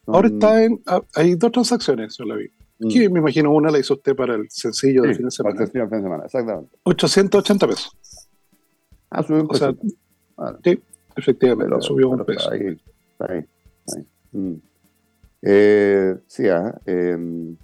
Ahora 0.07 0.29
está 0.29 0.65
en, 0.65 0.81
ah, 0.87 1.01
hay 1.15 1.35
dos 1.35 1.53
transacciones, 1.53 2.17
yo 2.17 2.25
la 2.25 2.37
vi. 2.37 2.51
Aquí 2.85 3.09
mm. 3.09 3.13
me 3.13 3.21
imagino 3.21 3.53
una 3.53 3.71
la 3.71 3.79
hizo 3.79 3.95
usted 3.95 4.17
para 4.17 4.35
el 4.35 4.51
sencillo 4.51 5.03
de 5.03 5.15
fin 5.15 5.27
de 5.27 5.31
semana. 5.31 5.55
Para 5.55 5.65
el 5.65 5.69
sencillo 5.69 5.85
de 5.85 5.91
fin 5.91 5.99
de 5.99 6.05
semana, 6.05 6.25
exactamente. 6.25 6.77
880 6.83 7.69
pesos. 7.69 7.97
Ah, 9.11 9.23
subió 9.23 9.43
un 9.43 9.49
peso. 9.49 9.77
Sí, 10.65 10.83
efectivamente, 11.17 11.77
subió 11.81 12.09
un 12.11 12.25
peso. 12.25 12.51
Ahí, 12.51 12.81
ahí, 13.19 13.45
ahí. 13.95 14.07
Mm. 14.33 14.55
Eh, 15.43 16.17
sí, 16.27 16.49
ah, 16.49 16.75
em, 16.87 17.57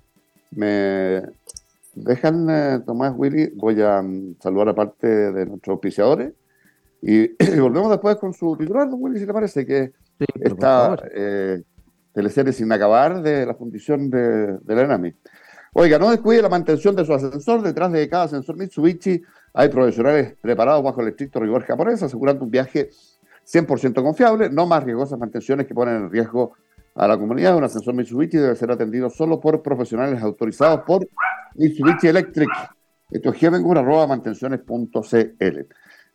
me 0.50 1.22
dejan, 2.04 2.48
eh, 2.50 2.80
Tomás 2.84 3.12
Willy, 3.16 3.52
voy 3.56 3.80
a 3.82 4.02
mm, 4.02 4.37
saludar 4.40 4.70
a 4.70 4.74
parte 4.74 5.06
de 5.06 5.46
nuestros 5.46 5.74
auspiciadores 5.74 6.32
y, 7.02 7.28
volvemos 7.61 7.90
después 7.90 8.16
con 8.16 8.32
su 8.32 8.56
titular, 8.56 8.88
Willy, 8.90 9.18
si 9.18 9.26
le 9.26 9.32
parece, 9.32 9.66
que 9.66 9.92
está 10.40 10.96
eh, 11.14 11.62
teleserie 12.12 12.52
sin 12.52 12.70
acabar 12.72 13.22
de 13.22 13.46
la 13.46 13.54
fundición 13.54 14.11
de, 14.11 14.58
de 14.58 14.74
la 14.74 14.82
ENAMI. 14.82 15.14
Oiga, 15.74 15.98
no 15.98 16.11
descuide 16.11 16.42
la 16.42 16.48
mantención 16.48 16.96
de 16.96 17.04
su 17.04 17.12
ascensor. 17.12 17.62
Detrás 17.62 17.92
de 17.92 18.08
cada 18.08 18.24
ascensor 18.24 18.56
Mitsubishi 18.56 19.22
hay 19.52 19.68
profesionales 19.68 20.34
preparados 20.40 20.82
bajo 20.82 21.00
el 21.02 21.08
estricto 21.08 21.40
rigor 21.40 21.62
japonés, 21.62 22.02
asegurando 22.02 22.44
un 22.44 22.50
viaje 22.50 22.90
100% 23.46 24.02
confiable, 24.02 24.50
no 24.50 24.66
más 24.66 24.84
riesgosas 24.84 25.18
mantenciones 25.18 25.66
que 25.66 25.74
ponen 25.74 25.96
en 25.96 26.11
riesgo 26.11 26.54
a 26.98 27.06
la 27.06 27.16
comunidad. 27.16 27.56
Un 27.56 27.64
ascensor 27.64 27.94
Mitsubishi 27.94 28.37
debe 28.37 28.56
ser 28.56 28.70
atendido 28.70 29.08
solo 29.08 29.40
por 29.40 29.62
profesionales 29.62 30.20
autorizados 30.20 30.80
por 30.87 31.06
Mitsubishi 31.54 32.08
Electric. 32.08 32.50
Esto 33.11 33.32
es 33.32 34.08
mantenciones.cl. 34.08 35.61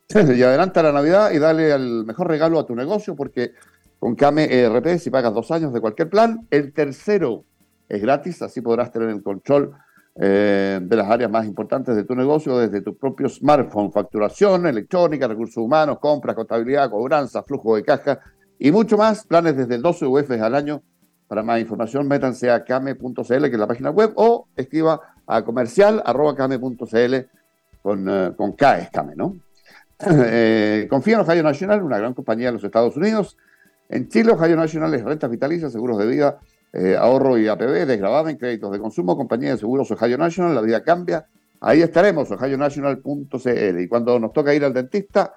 Y 0.15 0.43
adelanta 0.43 0.83
la 0.83 0.91
Navidad 0.91 1.31
y 1.31 1.39
dale 1.39 1.71
el 1.71 2.03
mejor 2.05 2.27
regalo 2.27 2.59
a 2.59 2.67
tu 2.67 2.75
negocio 2.75 3.15
porque 3.15 3.53
con 3.97 4.15
Kame 4.15 4.53
ERP, 4.53 4.99
si 4.99 5.09
pagas 5.09 5.33
dos 5.33 5.49
años 5.49 5.73
de 5.73 5.79
cualquier 5.79 6.09
plan, 6.09 6.45
el 6.51 6.73
tercero 6.73 7.45
es 7.87 8.01
gratis, 8.01 8.41
así 8.41 8.59
podrás 8.61 8.91
tener 8.91 9.09
el 9.09 9.23
control 9.23 9.71
eh, 10.15 10.79
de 10.83 10.95
las 10.95 11.09
áreas 11.09 11.31
más 11.31 11.47
importantes 11.47 11.95
de 11.95 12.03
tu 12.03 12.13
negocio 12.15 12.57
desde 12.57 12.81
tu 12.81 12.97
propio 12.97 13.29
smartphone, 13.29 13.91
facturación, 13.91 14.67
electrónica, 14.67 15.27
recursos 15.27 15.57
humanos, 15.57 15.97
compras, 15.99 16.35
contabilidad, 16.35 16.91
cobranza, 16.91 17.41
flujo 17.41 17.77
de 17.77 17.83
caja 17.83 18.19
y 18.59 18.71
mucho 18.71 18.97
más. 18.97 19.25
Planes 19.25 19.57
desde 19.57 19.77
12 19.77 20.05
UF 20.05 20.31
al 20.31 20.55
año. 20.55 20.81
Para 21.27 21.43
más 21.43 21.59
información, 21.59 22.07
métanse 22.07 22.51
a 22.51 22.63
came.cl, 22.63 23.23
que 23.25 23.33
es 23.33 23.59
la 23.59 23.67
página 23.67 23.89
web, 23.89 24.11
o 24.15 24.47
escriba 24.55 25.01
a 25.25 25.43
comercial.came.cl 25.43 27.15
con, 27.81 28.07
uh, 28.07 28.35
con 28.35 28.53
K 28.53 28.79
es 28.79 28.89
Came, 28.89 29.15
¿no? 29.15 29.37
eh, 29.99 30.87
confía 30.89 31.15
en 31.15 31.21
Ohio 31.21 31.43
National, 31.43 31.83
una 31.83 31.97
gran 31.97 32.13
compañía 32.13 32.47
de 32.47 32.53
los 32.53 32.63
Estados 32.63 32.95
Unidos. 32.97 33.37
En 33.89 34.07
Chile, 34.09 34.31
Ohio 34.31 34.55
National 34.55 34.93
es 34.93 35.03
rentas 35.03 35.29
vitalicias, 35.29 35.71
seguros 35.71 35.97
de 35.97 36.07
vida, 36.07 36.39
eh, 36.71 36.95
ahorro 36.97 37.37
y 37.37 37.47
APB, 37.47 37.89
en 37.89 38.37
créditos 38.37 38.71
de 38.71 38.79
consumo, 38.79 39.15
compañía 39.15 39.51
de 39.51 39.57
seguros 39.57 39.91
Ohio 39.91 40.17
National, 40.17 40.55
la 40.55 40.61
vida 40.61 40.83
cambia. 40.83 41.27
Ahí 41.61 41.81
estaremos, 41.81 42.29
ohionational.cl. 42.31 43.79
Y 43.79 43.87
cuando 43.87 44.19
nos 44.19 44.33
toca 44.33 44.53
ir 44.53 44.65
al 44.65 44.73
dentista, 44.73 45.33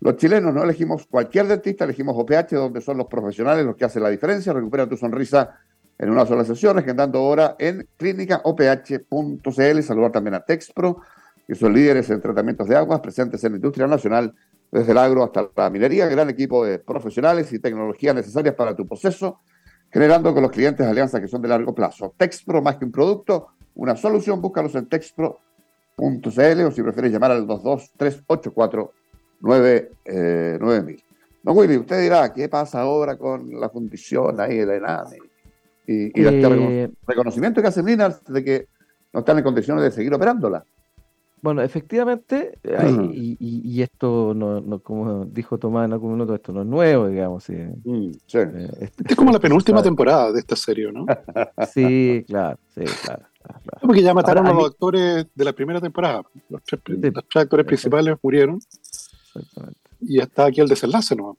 los 0.00 0.16
chilenos 0.16 0.54
no 0.54 0.62
elegimos 0.62 1.06
cualquier 1.06 1.46
dentista, 1.46 1.84
elegimos 1.84 2.16
OPH, 2.18 2.52
donde 2.52 2.80
son 2.80 2.98
los 2.98 3.06
profesionales 3.06 3.64
los 3.64 3.76
que 3.76 3.84
hacen 3.84 4.02
la 4.02 4.10
diferencia. 4.10 4.52
Recupera 4.52 4.88
tu 4.88 4.96
sonrisa 4.96 5.58
en 5.98 6.10
una 6.10 6.26
sola 6.26 6.44
sesión, 6.44 6.78
agendando 6.78 7.22
hora 7.22 7.56
en 7.58 7.88
clínicaoph.cl. 7.96 9.82
Saludar 9.82 10.12
también 10.12 10.34
a 10.34 10.40
Texpro, 10.40 10.98
que 11.46 11.54
son 11.54 11.72
líderes 11.72 12.10
en 12.10 12.20
tratamientos 12.20 12.68
de 12.68 12.76
aguas, 12.76 13.00
presentes 13.00 13.42
en 13.44 13.52
la 13.52 13.56
industria 13.56 13.86
nacional, 13.86 14.34
desde 14.70 14.92
el 14.92 14.98
agro 14.98 15.24
hasta 15.24 15.48
la 15.56 15.70
minería. 15.70 16.06
Gran 16.06 16.28
equipo 16.28 16.64
de 16.64 16.78
profesionales 16.78 17.52
y 17.52 17.58
tecnologías 17.58 18.14
necesarias 18.14 18.54
para 18.54 18.76
tu 18.76 18.86
proceso 18.86 19.40
generando 19.90 20.34
con 20.34 20.42
los 20.42 20.52
clientes 20.52 20.86
alianzas 20.86 21.20
que 21.20 21.28
son 21.28 21.42
de 21.42 21.48
largo 21.48 21.74
plazo. 21.74 22.14
Texpro, 22.16 22.62
más 22.62 22.76
que 22.76 22.84
un 22.84 22.92
producto, 22.92 23.48
una 23.74 23.96
solución, 23.96 24.40
búscalos 24.40 24.74
en 24.74 24.88
texpro.cl 24.88 26.60
o 26.66 26.70
si 26.70 26.82
prefieres 26.82 27.12
llamar 27.12 27.30
al 27.30 27.46
22384 27.46 28.92
9000. 29.40 31.02
Don 31.42 31.56
Willy, 31.56 31.76
usted 31.76 32.02
dirá, 32.02 32.32
¿qué 32.32 32.48
pasa 32.48 32.80
ahora 32.80 33.16
con 33.16 33.60
la 33.60 33.68
fundición 33.68 34.40
ahí 34.40 34.56
de 34.56 34.66
la 34.66 34.76
ENAMI? 34.76 35.16
Y, 35.86 36.20
y 36.20 36.24
el 36.24 36.44
eh, 36.44 36.90
reconocimiento 37.06 37.62
que 37.62 37.68
hace 37.68 37.82
Minas 37.82 38.24
de 38.24 38.42
que 38.42 38.66
no 39.12 39.20
están 39.20 39.38
en 39.38 39.44
condiciones 39.44 39.84
de 39.84 39.92
seguir 39.92 40.12
operándola. 40.12 40.64
Bueno, 41.42 41.62
efectivamente, 41.62 42.58
y, 43.12 43.80
esto, 43.80 44.34
no, 44.34 44.80
como 44.80 45.26
dijo 45.26 45.58
Tomás 45.58 45.84
en 45.84 45.92
algún 45.92 46.12
momento, 46.12 46.34
esto 46.34 46.52
no 46.52 46.62
es 46.62 46.66
nuevo, 46.66 47.06
digamos. 47.06 47.48
Mm, 47.48 48.10
eh, 48.32 48.90
es 49.08 49.14
como 49.14 49.30
la 49.30 49.38
penúltima 49.38 49.80
temporada 49.82 50.32
de 50.32 50.40
esta 50.40 50.56
serie, 50.56 50.90
¿no? 50.90 51.06
sí, 51.72 52.24
claro, 52.26 52.58
sí, 52.74 52.82
claro. 53.04 53.26
Porque 53.80 54.02
ya 54.02 54.12
mataron 54.12 54.46
a 54.46 54.52
los 54.52 54.66
actores 54.66 55.26
de 55.32 55.44
la 55.44 55.52
primera 55.52 55.80
temporada. 55.80 56.22
Los 56.48 56.62
tres, 56.64 57.12
actores 57.36 57.64
principales 57.64 58.16
murieron. 58.20 58.58
Y 60.00 60.20
está 60.20 60.46
aquí 60.46 60.60
el 60.60 60.68
desenlace, 60.68 61.16
¿no? 61.16 61.36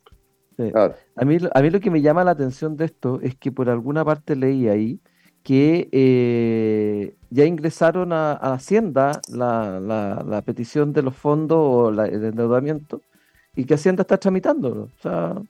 A, 1.14 1.24
mí, 1.24 1.38
a 1.54 1.62
mí 1.62 1.70
lo 1.70 1.78
que 1.78 1.90
me 1.90 2.02
llama 2.02 2.24
la 2.24 2.32
atención 2.32 2.76
de 2.76 2.86
esto 2.86 3.20
es 3.22 3.36
que 3.36 3.52
por 3.52 3.70
alguna 3.70 4.04
parte 4.04 4.34
leí 4.34 4.68
ahí 4.68 5.00
que 5.48 5.88
eh, 5.92 7.16
ya 7.30 7.44
ingresaron 7.44 8.12
a, 8.12 8.32
Hacienda 8.32 9.20
la, 9.32 10.42
petición 10.44 10.92
de 10.92 11.02
los 11.02 11.16
fondos 11.16 11.58
o 11.58 11.88
el 11.88 12.24
endeudamiento 12.24 13.00
y 13.56 13.64
que 13.64 13.74
Hacienda 13.74 14.02
está 14.02 14.18
tramitando. 14.18 14.90
O 14.98 15.02
sea, 15.02 15.40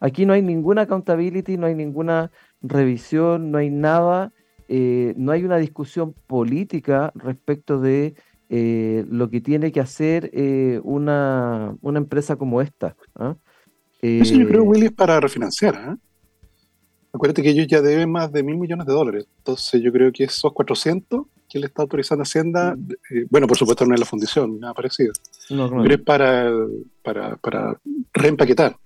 aquí 0.00 0.26
no 0.26 0.32
hay 0.32 0.42
ninguna 0.42 0.82
accountability, 0.82 1.56
no 1.56 1.66
hay 1.66 1.74
ninguna 1.74 2.30
revisión, 2.60 3.50
no 3.50 3.58
hay 3.58 3.70
nada, 3.70 4.32
eh, 4.68 5.14
no 5.16 5.32
hay 5.32 5.44
una 5.44 5.56
discusión 5.56 6.14
política 6.26 7.10
respecto 7.14 7.80
de 7.80 8.14
eh, 8.54 9.06
lo 9.08 9.30
que 9.30 9.40
tiene 9.40 9.72
que 9.72 9.80
hacer 9.80 10.30
eh, 10.34 10.78
una, 10.84 11.74
empresa 11.82 12.36
como 12.36 12.60
esta. 12.60 12.94
¿ah? 13.14 13.34
Eso 14.02 14.34
yo 14.34 14.46
creo, 14.46 14.62
Willy, 14.64 14.86
es 14.86 14.92
para 14.92 15.18
refinanciar. 15.20 15.74
¿eh? 15.74 15.96
Acuérdate 17.14 17.42
que 17.42 17.48
ellos 17.48 17.66
ya 17.66 17.80
deben 17.80 18.12
más 18.12 18.30
de 18.30 18.42
mil 18.42 18.58
millones 18.58 18.86
de 18.86 18.92
dólares. 18.92 19.26
Entonces 19.38 19.80
yo 19.80 19.90
creo 19.90 20.12
que 20.12 20.24
esos 20.24 20.52
400 20.52 21.22
que 21.48 21.58
le 21.60 21.66
está 21.66 21.80
autorizando 21.80 22.24
Hacienda, 22.24 22.76
mm. 22.76 22.92
eh, 23.10 23.26
bueno, 23.30 23.46
por 23.46 23.56
supuesto 23.56 23.86
no 23.86 23.94
es 23.94 24.00
la 24.00 24.06
fundición, 24.06 24.60
nada 24.60 24.74
parecido. 24.74 25.14
Pero 25.48 25.94
es 25.94 26.00
para, 26.02 26.52
para, 27.02 27.36
para 27.36 27.80
reempaquetar. 28.12 28.76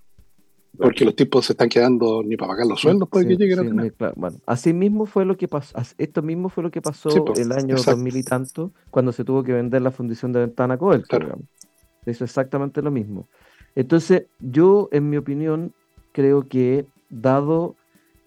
Porque 0.77 1.05
los 1.05 1.15
tipos 1.15 1.45
se 1.45 1.53
están 1.53 1.69
quedando 1.69 2.21
ni 2.23 2.37
para 2.37 2.51
pagar 2.51 2.67
los 2.67 2.81
sueldos 2.81 3.09
para 3.09 3.25
que 3.25 3.35
lleguen 3.35 3.79
a 3.79 4.13
Bueno, 4.15 4.37
así 4.45 4.73
mismo 4.73 5.05
fue 5.05 5.25
lo 5.25 5.37
que 5.37 5.47
pasó, 5.47 5.75
esto 5.97 6.21
mismo 6.21 6.49
fue 6.49 6.63
lo 6.63 6.71
que 6.71 6.81
pasó 6.81 7.09
el 7.35 7.51
año 7.51 7.75
2000 7.75 8.17
y 8.17 8.23
tanto, 8.23 8.71
cuando 8.91 9.11
se 9.11 9.23
tuvo 9.23 9.43
que 9.43 9.53
vender 9.53 9.81
la 9.81 9.91
fundición 9.91 10.31
de 10.31 10.41
Ventana 10.41 10.77
Coel. 10.77 11.03
Claro. 11.03 11.39
Eso 12.05 12.23
es 12.23 12.31
exactamente 12.31 12.81
lo 12.81 12.91
mismo. 12.91 13.27
Entonces, 13.75 14.23
yo, 14.39 14.89
en 14.91 15.09
mi 15.09 15.17
opinión, 15.17 15.73
creo 16.11 16.47
que 16.47 16.85
dado 17.09 17.75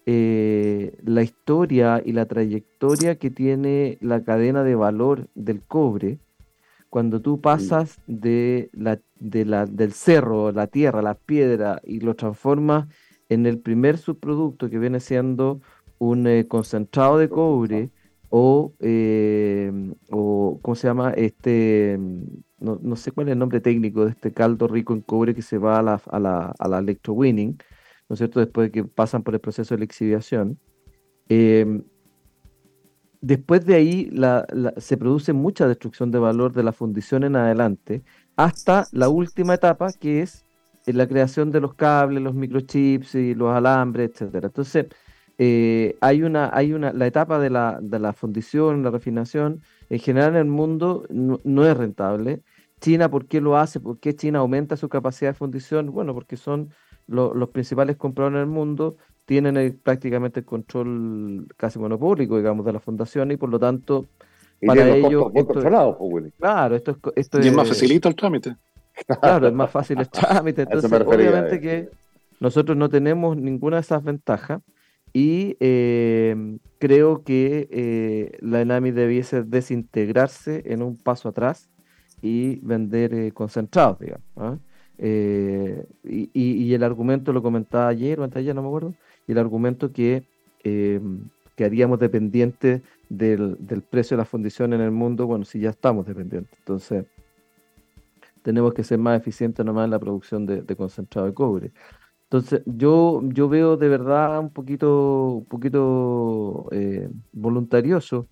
eh, 0.05 0.93
la 1.03 1.23
historia 1.23 2.01
y 2.03 2.13
la 2.13 2.25
trayectoria 2.25 3.15
que 3.15 3.29
tiene 3.29 3.97
la 4.01 4.23
cadena 4.23 4.63
de 4.63 4.75
valor 4.75 5.27
del 5.35 5.61
cobre, 5.61 6.19
cuando 6.91 7.21
tú 7.21 7.39
pasas 7.39 8.01
de 8.05 8.69
la, 8.73 8.99
de 9.15 9.45
la, 9.45 9.65
del 9.65 9.93
cerro, 9.93 10.51
la 10.51 10.67
tierra, 10.67 11.01
la 11.01 11.15
piedra 11.15 11.79
y 11.85 12.01
lo 12.01 12.17
transformas 12.17 12.89
en 13.29 13.45
el 13.45 13.59
primer 13.59 13.97
subproducto 13.97 14.69
que 14.69 14.77
viene 14.77 14.99
siendo 14.99 15.61
un 15.99 16.27
eh, 16.27 16.49
concentrado 16.49 17.17
de 17.17 17.29
cobre 17.29 17.91
o, 18.29 18.73
eh, 18.81 19.71
o, 20.09 20.59
¿cómo 20.61 20.75
se 20.75 20.87
llama? 20.87 21.11
Este, 21.11 21.97
no, 22.59 22.77
no, 22.81 22.97
sé 22.97 23.13
cuál 23.13 23.29
es 23.29 23.33
el 23.33 23.39
nombre 23.39 23.61
técnico 23.61 24.03
de 24.03 24.11
este 24.11 24.33
caldo 24.33 24.67
rico 24.67 24.93
en 24.93 24.99
cobre 24.99 25.33
que 25.33 25.41
se 25.41 25.57
va 25.57 25.79
a 25.79 25.81
la, 25.81 26.01
a 26.07 26.19
la, 26.19 26.53
a 26.59 26.67
la 26.67 26.79
electrowinning, 26.79 27.57
¿no 28.09 28.15
es 28.15 28.17
cierto?, 28.17 28.41
después 28.41 28.67
de 28.67 28.71
que 28.71 28.83
pasan 28.83 29.23
por 29.23 29.33
el 29.33 29.39
proceso 29.39 29.75
de 29.75 29.79
la 29.79 29.85
exhibición. 29.85 30.59
Después 33.21 33.65
de 33.65 33.75
ahí 33.75 34.11
se 34.77 34.97
produce 34.97 35.31
mucha 35.31 35.67
destrucción 35.67 36.09
de 36.09 36.17
valor 36.17 36.53
de 36.53 36.63
la 36.63 36.71
fundición 36.73 37.23
en 37.23 37.35
adelante, 37.35 38.03
hasta 38.35 38.87
la 38.91 39.09
última 39.09 39.53
etapa, 39.53 39.91
que 39.93 40.21
es 40.21 40.43
la 40.87 41.07
creación 41.07 41.51
de 41.51 41.61
los 41.61 41.75
cables, 41.75 42.23
los 42.23 42.33
microchips 42.33 43.13
y 43.13 43.35
los 43.35 43.53
alambres, 43.53 44.11
etcétera. 44.11 44.47
Entonces, 44.47 44.87
eh, 45.37 45.97
hay 46.01 46.23
una, 46.23 46.49
hay 46.53 46.73
una, 46.73 46.93
la 46.93 47.07
etapa 47.07 47.39
de 47.39 47.49
la, 47.49 47.79
de 47.81 47.99
la 47.99 48.13
fundición, 48.13 48.83
la 48.83 48.89
refinación, 48.89 49.61
en 49.89 49.99
general 49.99 50.31
en 50.31 50.37
el 50.37 50.45
mundo 50.45 51.05
no, 51.09 51.39
no, 51.43 51.65
es 51.65 51.77
rentable. 51.77 52.41
China, 52.79 53.09
¿por 53.09 53.27
qué 53.27 53.41
lo 53.41 53.57
hace? 53.57 53.79
¿Por 53.79 53.99
qué 53.99 54.15
China 54.15 54.39
aumenta 54.39 54.77
su 54.77 54.89
capacidad 54.89 55.31
de 55.31 55.35
fundición? 55.35 55.91
Bueno, 55.91 56.13
porque 56.15 56.37
son 56.37 56.71
los 57.07 57.49
principales 57.49 57.97
compradores 57.97 58.37
en 58.37 58.41
el 58.41 58.47
mundo 58.47 58.97
tienen 59.31 59.79
prácticamente 59.81 60.41
el 60.41 60.45
control 60.45 61.47
casi 61.55 61.79
monopólico, 61.79 62.35
digamos, 62.35 62.65
de 62.65 62.73
la 62.73 62.81
fundación 62.81 63.31
y 63.31 63.37
por 63.37 63.47
lo 63.47 63.57
tanto 63.57 64.07
para 64.59 64.89
ellos. 64.89 65.31
claro, 66.37 66.75
esto 66.75 66.91
es, 66.91 66.97
esto 67.15 67.39
y 67.41 67.47
es, 67.47 67.53
más 67.53 67.69
facilito 67.69 68.09
el 68.09 68.15
trámite. 68.17 68.57
Claro, 69.21 69.47
es 69.47 69.53
más 69.53 69.71
fácil 69.71 70.01
el 70.01 70.09
trámite. 70.09 70.63
Entonces, 70.63 70.91
obviamente 70.91 71.61
que 71.61 71.87
nosotros 72.41 72.77
no 72.77 72.89
tenemos 72.89 73.37
ninguna 73.37 73.77
de 73.77 73.83
esas 73.83 74.03
ventajas 74.03 74.59
y 75.13 75.55
eh, 75.61 76.57
creo 76.77 77.23
que 77.23 77.69
eh, 77.71 78.37
la 78.41 78.59
ENAMI 78.59 78.91
debiese 78.91 79.43
desintegrarse 79.43 80.61
en 80.65 80.81
un 80.81 80.97
paso 80.97 81.29
atrás 81.29 81.69
y 82.21 82.59
vender 82.65 83.13
eh, 83.13 83.31
concentrados, 83.31 83.97
digamos. 83.99 84.27
¿ah? 84.35 84.57
Y, 84.99 86.29
y, 86.33 86.73
el 86.73 86.83
argumento 86.83 87.33
lo 87.33 87.41
comentaba 87.41 87.87
ayer 87.87 88.19
o 88.19 88.23
antes 88.23 88.37
ayer, 88.37 88.53
no 88.53 88.61
me 88.61 88.67
acuerdo, 88.67 88.93
el 89.33 89.39
argumento 89.39 89.91
que 89.91 90.23
quedaríamos 91.55 91.99
dependientes 91.99 92.81
del, 93.09 93.57
del, 93.59 93.81
precio 93.81 94.15
de 94.15 94.21
la 94.21 94.25
fundición 94.25 94.73
en 94.73 94.81
el 94.81 94.91
mundo, 94.91 95.27
bueno, 95.27 95.45
si 95.45 95.59
ya 95.59 95.71
estamos 95.71 96.05
dependientes. 96.05 96.57
Entonces, 96.59 97.05
tenemos 98.41 98.73
que 98.73 98.83
ser 98.83 98.97
más 98.97 99.19
eficientes 99.19 99.65
nomás 99.65 99.85
en 99.85 99.91
la 99.91 99.99
producción 99.99 100.45
de, 100.45 100.75
concentrado 100.75 101.27
de 101.27 101.33
cobre. 101.33 101.71
Entonces, 102.23 102.61
yo, 102.65 103.21
yo 103.23 103.49
veo 103.49 103.77
de 103.77 103.89
verdad 103.89 104.39
un 104.39 104.49
poquito, 104.49 105.27
un 105.27 105.45
poquito 105.45 106.67
eh, 106.71 107.09
voluntarioso 107.33 108.27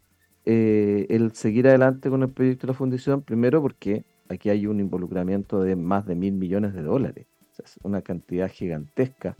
eh, 0.45 1.05
el 1.09 1.33
seguir 1.33 1.67
adelante 1.67 2.09
con 2.09 2.23
el 2.23 2.29
proyecto 2.29 2.65
de 2.65 2.73
la 2.73 2.77
fundición, 2.77 3.21
primero 3.21 3.61
porque 3.61 4.05
aquí 4.29 4.49
hay 4.49 4.67
un 4.67 4.79
involucramiento 4.79 5.61
de 5.61 5.75
más 5.75 6.05
de 6.05 6.15
mil 6.15 6.33
millones 6.33 6.73
de 6.73 6.81
dólares, 6.81 7.27
es 7.61 7.77
una 7.83 8.01
cantidad 8.01 8.49
gigantesca, 8.49 9.35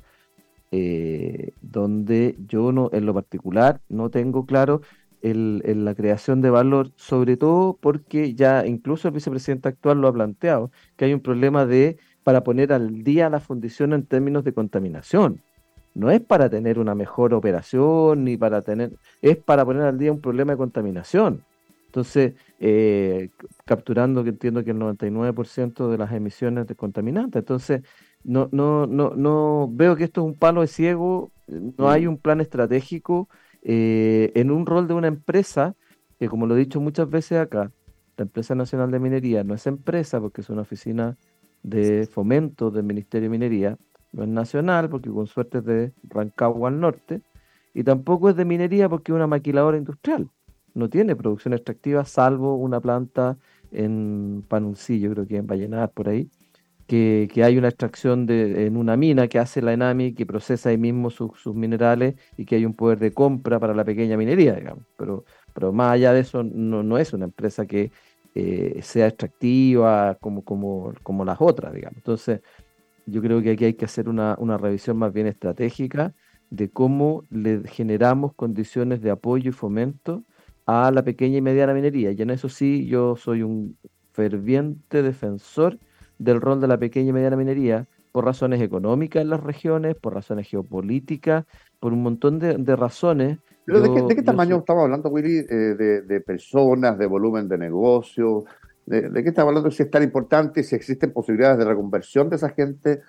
eh, 0.72 1.54
donde 1.62 2.36
yo 2.48 2.72
no, 2.72 2.90
en 2.94 3.06
lo 3.06 3.14
particular 3.14 3.82
no 3.90 4.10
tengo 4.10 4.46
claro 4.46 4.82
el, 5.22 5.62
la 5.84 5.96
creación 5.96 6.42
de 6.42 6.50
valor, 6.50 6.92
sobre 6.96 7.38
todo 7.38 7.78
porque 7.82 8.36
ya 8.36 8.66
incluso 8.66 9.08
el 9.08 9.14
vicepresidente 9.14 9.70
actual 9.70 10.02
lo 10.02 10.08
ha 10.08 10.14
planteado, 10.14 10.72
que 10.96 11.06
hay 11.06 11.14
un 11.14 11.20
problema 11.22 11.66
de 11.66 11.98
para 12.24 12.44
poner 12.44 12.74
al 12.74 13.04
día 13.04 13.30
la 13.30 13.40
fundición 13.40 13.94
en 13.94 14.06
términos 14.06 14.44
de 14.44 14.54
contaminación. 14.54 15.42
No 15.96 16.12
es 16.12 16.22
para 16.22 16.50
tener 16.50 16.80
una 16.80 16.96
mejor 16.96 17.34
operación 17.34 18.24
ni 18.24 18.38
para 18.38 18.62
tener, 18.62 18.92
es 19.22 19.38
para 19.38 19.66
poner 19.66 19.84
al 19.84 19.98
día 19.98 20.12
un 20.12 20.22
problema 20.22 20.54
de 20.54 20.58
contaminación. 20.58 21.44
Entonces, 21.88 22.34
eh, 22.60 23.30
capturando 23.66 24.24
que 24.24 24.30
entiendo 24.30 24.64
que 24.64 24.72
el 24.72 24.78
99% 24.78 25.90
de 25.90 25.98
las 25.98 26.12
emisiones 26.14 26.68
de 26.68 26.76
contaminantes. 26.76 27.40
Entonces, 27.40 27.82
no, 28.24 28.50
no, 28.52 28.86
no, 28.88 29.12
no 29.16 29.70
veo 29.72 29.96
que 29.96 30.04
esto 30.04 30.22
es 30.22 30.28
un 30.28 30.36
palo 30.36 30.62
de 30.62 30.68
ciego, 30.68 31.32
no 31.48 31.90
hay 31.90 32.06
mm. 32.06 32.10
un 32.10 32.18
plan 32.18 32.42
estratégico 32.42 33.30
eh, 33.62 34.32
en 34.36 34.52
un 34.52 34.66
rol 34.66 34.88
de 34.88 34.94
una 34.94 35.08
empresa 35.08 35.76
que, 36.20 36.28
como 36.28 36.48
lo 36.48 36.56
he 36.56 36.60
dicho 36.60 36.80
muchas 36.82 37.10
veces 37.10 37.40
acá, 37.40 37.72
la 38.18 38.24
Empresa 38.24 38.54
Nacional 38.56 38.92
de 38.92 39.00
Minería 39.00 39.44
no 39.44 39.54
es 39.54 39.66
empresa 39.66 40.20
porque 40.20 40.42
es 40.42 40.50
una 40.50 40.62
oficina 40.62 41.18
de 41.64 42.08
fomento 42.08 42.72
del 42.72 42.84
Ministerio 42.84 43.30
de 43.30 43.38
Minería, 43.38 43.78
no 44.12 44.24
es 44.24 44.30
nacional 44.30 44.90
porque 44.90 45.10
con 45.10 45.28
suerte 45.28 45.60
es 45.60 45.66
de 45.66 45.94
Rancagua 46.04 46.70
al 46.70 46.80
norte, 46.80 47.22
y 47.74 47.84
tampoco 47.84 48.30
es 48.30 48.36
de 48.36 48.46
minería 48.46 48.90
porque 48.90 49.12
es 49.12 49.16
una 49.16 49.28
maquiladora 49.28 49.78
industrial. 49.78 50.30
No 50.74 50.90
tiene 50.90 51.16
producción 51.16 51.54
extractiva 51.54 52.06
salvo 52.06 52.56
una 52.56 52.80
planta 52.80 53.38
en 53.72 54.44
Panuncillo, 54.48 55.12
creo 55.12 55.28
que 55.28 55.38
en 55.38 55.48
Vallenar, 55.48 55.92
por 55.92 56.10
ahí, 56.10 56.30
que, 56.90 57.44
hay 57.44 57.58
una 57.58 57.68
extracción 57.68 58.26
de, 58.26 58.66
en 58.66 58.76
una 58.76 58.98
mina 58.98 59.28
que 59.28 59.38
hace 59.38 59.62
la 59.62 59.74
ENAMI, 59.74 60.14
que 60.14 60.26
procesa 60.26 60.70
ahí 60.70 60.78
mismo 60.78 61.12
sus, 61.12 61.46
minerales 61.54 62.16
y 62.36 62.46
que 62.46 62.56
hay 62.56 62.66
un 62.66 62.74
poder 62.74 62.98
de 62.98 63.14
compra 63.14 63.60
para 63.60 63.76
la 63.76 63.86
pequeña 63.86 64.18
minería, 64.18 64.56
digamos. 64.56 64.86
Pero, 64.98 65.24
pero 65.54 65.72
más 65.72 65.92
allá 65.92 66.14
de 66.14 66.22
eso, 66.22 66.44
no, 66.44 66.82
no 66.82 66.98
es 66.98 67.14
una 67.14 67.26
empresa 67.26 67.68
que 67.68 67.92
eh, 68.34 68.80
sea 68.82 69.08
extractiva 69.08 70.18
como, 70.20 70.44
como, 70.44 70.94
como 71.04 71.24
las 71.24 71.38
otras, 71.40 71.74
digamos. 71.74 71.98
Entonces, 71.98 72.42
yo 73.06 73.22
creo 73.22 73.42
que 73.44 73.52
aquí 73.52 73.66
hay 73.66 73.74
que 73.76 73.86
hacer 73.86 74.10
una, 74.10 74.36
una 74.40 74.58
revisión 74.58 74.98
más 74.98 75.14
bien 75.14 75.28
estratégica 75.28 76.16
de 76.50 76.72
cómo 76.72 77.24
le 77.30 77.62
generamos 77.68 78.34
condiciones 78.34 79.02
de 79.02 79.12
apoyo 79.12 79.50
y 79.50 79.54
fomento 79.54 80.24
a 80.66 80.90
la 80.92 81.04
pequeña 81.04 81.38
y 81.38 81.42
mediana 81.42 81.76
minería. 81.76 82.12
Y 82.12 82.22
en 82.22 82.32
eso 82.32 82.50
sí, 82.50 82.88
yo 82.88 83.16
soy 83.16 83.44
un 83.44 83.78
ferviente 84.12 85.04
defensor 85.04 85.78
del 86.20 86.42
rol 86.42 86.62
de 86.62 86.68
la 86.68 86.78
pequeña 86.78 87.10
y 87.10 87.14
mediana 87.14 87.36
minería 87.36 87.88
por 88.12 88.26
razones 88.26 88.62
económicas 88.62 89.22
en 89.22 89.30
las 89.30 89.42
regiones, 89.42 89.96
por 89.96 90.14
razones 90.14 90.48
geopolíticas, 90.48 91.46
por 91.80 91.94
un 91.94 92.04
montón 92.04 92.40
de, 92.40 92.76
razones. 92.76 93.38
¿Pero 93.66 93.82
de, 93.82 94.16
qué, 94.16 94.24
tamaño 94.24 94.58
estamos 94.58 94.84
hablando, 94.84 95.10
Willy? 95.10 95.46
Eh, 95.50 96.04
de, 96.06 96.22
personas, 96.22 96.98
de 96.98 97.06
volumen 97.06 97.48
de 97.48 97.58
negocio? 97.58 98.44
¿De, 98.86 99.12
qué 99.24 99.30
estamos 99.30 99.50
hablando? 99.50 99.72
Si 99.72 99.84
es 99.84 99.92
tan 99.92 100.04
importante, 100.04 100.64
si 100.64 100.76
existen 100.76 101.14
posibilidades 101.14 101.60
de 101.60 101.66
reconversión 101.66 102.30
de 102.30 102.36
esa 102.36 102.50
gente 102.50 103.02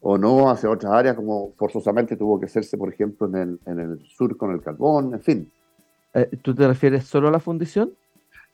o 0.00 0.18
no 0.18 0.50
hacia 0.50 0.70
otras 0.70 0.92
áreas, 0.92 1.16
como 1.16 1.52
forzosamente 1.56 2.16
tuvo 2.16 2.38
que 2.38 2.46
hacerse, 2.46 2.76
por 2.76 2.92
ejemplo, 2.92 3.28
en 3.28 3.36
el, 3.36 3.60
en 3.66 3.78
el 3.78 4.00
sur 4.04 4.36
con 4.36 4.52
el 4.52 4.60
carbón, 4.60 5.14
en 5.14 5.20
fin. 5.20 5.52
Eh, 6.14 6.28
¿Tú 6.42 6.54
te 6.54 6.66
refieres 6.66 7.04
solo 7.04 7.28
a 7.28 7.30
la 7.30 7.40
fundición? 7.40 7.92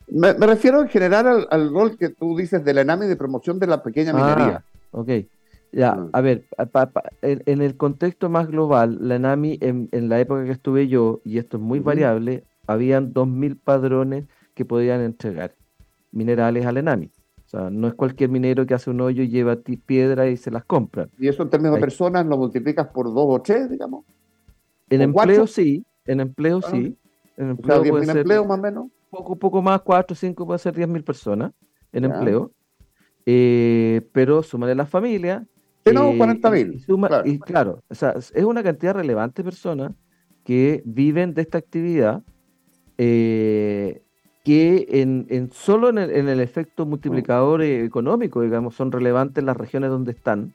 Me, 0.09 0.33
refiero 0.33 0.83
en 0.83 0.89
general 0.89 1.47
al, 1.51 1.73
rol 1.73 1.97
que 1.97 2.11
tú 2.11 2.37
dices 2.37 2.65
de 2.65 2.75
la 2.75 2.83
ENAMI 2.83 3.07
de 3.07 3.17
promoción 3.17 3.59
de 3.59 3.67
la 3.67 3.83
pequeña 3.83 4.13
ah, 4.15 4.35
minería. 4.35 4.65
ok. 4.91 5.09
Ya, 5.73 5.95
mm. 5.95 6.11
a 6.13 6.21
ver, 6.21 6.45
en, 7.23 7.63
el 7.63 7.77
contexto 7.77 8.29
más 8.29 8.47
global, 8.49 8.99
la 9.01 9.17
ENAMI 9.17 9.59
en, 9.61 10.09
la 10.09 10.21
época 10.21 10.45
que 10.45 10.53
estuve 10.53 10.87
yo, 10.87 11.21
y 11.25 11.39
esto 11.39 11.57
es 11.57 11.63
muy 11.63 11.81
variable, 11.81 12.45
habían 12.67 13.13
2.000 13.13 13.59
padrones 13.63 14.25
que 14.55 14.65
podían 14.65 15.01
entregar 15.01 15.55
minerales 16.13 16.65
a 16.67 16.73
la 16.73 16.81
ENAMI. 16.81 17.11
O 17.47 17.49
sea, 17.49 17.71
no 17.71 17.89
es 17.89 17.95
cualquier 17.95 18.31
minero 18.31 18.67
que 18.67 18.75
hace 18.75 18.91
un 18.91 19.01
hoyo 19.01 19.23
y 19.23 19.29
lleva 19.29 19.57
piedra 19.87 20.29
y 20.29 20.37
se 20.37 20.51
las 20.51 20.65
compra. 20.65 21.09
¿Y 21.19 21.29
eso 21.29 21.43
en 21.43 21.51
términos 21.51 21.75
de 21.75 21.81
personas 21.81 22.25
lo 22.27 22.37
multiplicas 22.37 22.87
por 22.89 23.07
dos 23.07 23.27
o 23.27 23.43
tres, 23.43 23.69
digamos? 23.69 24.05
En 24.91 25.03
empleo 25.03 25.47
sí, 25.47 25.85
en 26.07 26.21
empleo 26.21 26.61
ah. 26.65 26.71
sí. 26.71 26.97
En 27.37 27.51
empleo, 27.51 27.81
o 27.81 28.03
sea, 28.05 28.15
empleos 28.15 28.47
más 28.47 28.59
o 28.59 28.63
menos 28.63 28.87
poco, 29.15 29.37
poco 29.37 29.63
más, 29.63 29.81
4, 29.83 30.15
5, 30.15 30.47
puede 30.47 30.59
ser 30.59 30.75
10 30.75 30.89
mil 30.89 31.05
personas 31.05 31.53
en 31.93 32.05
empleo. 32.05 32.53
Eh, 33.27 34.03
pero 34.13 34.43
súmale 34.43 34.75
las 34.75 34.89
familias. 34.89 35.43
no, 35.93 36.17
40 36.17 36.51
mil. 36.51 36.85
Y, 37.25 37.39
claro. 37.39 37.83
o 37.89 37.95
sea, 37.95 38.11
es 38.13 38.45
una 38.45 38.63
cantidad 38.63 38.95
relevante 38.95 39.43
de 39.43 39.45
personas 39.45 39.93
que 40.45 40.83
viven 40.85 41.35
de 41.35 41.43
esta 41.43 41.59
actividad 41.59 42.23
eh, 42.99 44.03
que 44.45 44.87
en, 44.91 45.27
en 45.31 45.51
solo 45.51 45.89
en 45.89 45.99
el, 45.99 46.11
en 46.11 46.29
el, 46.29 46.41
efecto 46.41 46.85
multiplicador 46.85 47.63
económico, 47.63 48.43
digamos, 48.43 48.75
son 48.75 48.93
relevantes 48.93 49.43
las 49.43 49.57
regiones 49.57 49.91
donde 49.91 50.13
están 50.13 50.53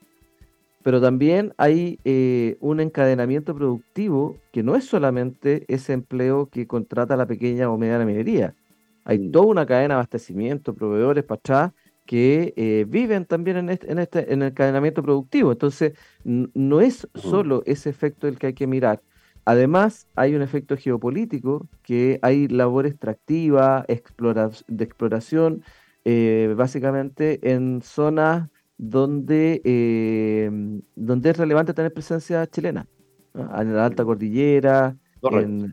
pero 0.83 1.01
también 1.01 1.53
hay 1.57 1.99
eh, 2.05 2.57
un 2.59 2.79
encadenamiento 2.79 3.53
productivo 3.55 4.37
que 4.51 4.63
no 4.63 4.75
es 4.75 4.85
solamente 4.85 5.65
ese 5.67 5.93
empleo 5.93 6.47
que 6.49 6.67
contrata 6.67 7.17
la 7.17 7.27
pequeña 7.27 7.69
o 7.69 7.77
mediana 7.77 8.05
minería. 8.05 8.55
Hay 9.03 9.19
mm. 9.19 9.31
toda 9.31 9.45
una 9.47 9.65
cadena 9.65 9.95
de 9.95 9.99
abastecimiento, 9.99 10.73
proveedores 10.73 11.23
para 11.23 11.39
atrás, 11.39 11.71
que 12.05 12.53
eh, 12.57 12.85
viven 12.87 13.25
también 13.25 13.57
en 13.57 13.69
este, 13.69 13.91
en 13.91 13.99
este 13.99 14.33
en 14.33 14.41
el 14.41 14.49
encadenamiento 14.49 15.03
productivo. 15.03 15.51
Entonces, 15.51 15.93
no 16.23 16.81
es 16.81 17.07
solo 17.13 17.61
ese 17.65 17.89
efecto 17.89 18.27
el 18.27 18.39
que 18.39 18.47
hay 18.47 18.53
que 18.53 18.65
mirar. 18.65 19.01
Además, 19.45 20.07
hay 20.15 20.35
un 20.35 20.41
efecto 20.41 20.75
geopolítico, 20.77 21.67
que 21.83 22.19
hay 22.21 22.47
labor 22.47 22.85
extractiva, 22.85 23.85
de 23.87 24.83
exploración, 24.83 25.63
eh, 26.05 26.53
básicamente 26.57 27.51
en 27.51 27.81
zonas 27.81 28.49
donde, 28.79 29.61
eh, 29.65 30.49
donde 30.95 31.29
es 31.29 31.37
relevante 31.37 31.73
tener 31.73 31.93
presencia 31.93 32.47
chilena, 32.47 32.87
en 33.35 33.75
la 33.75 33.85
alta 33.85 34.05
cordillera, 34.05 34.95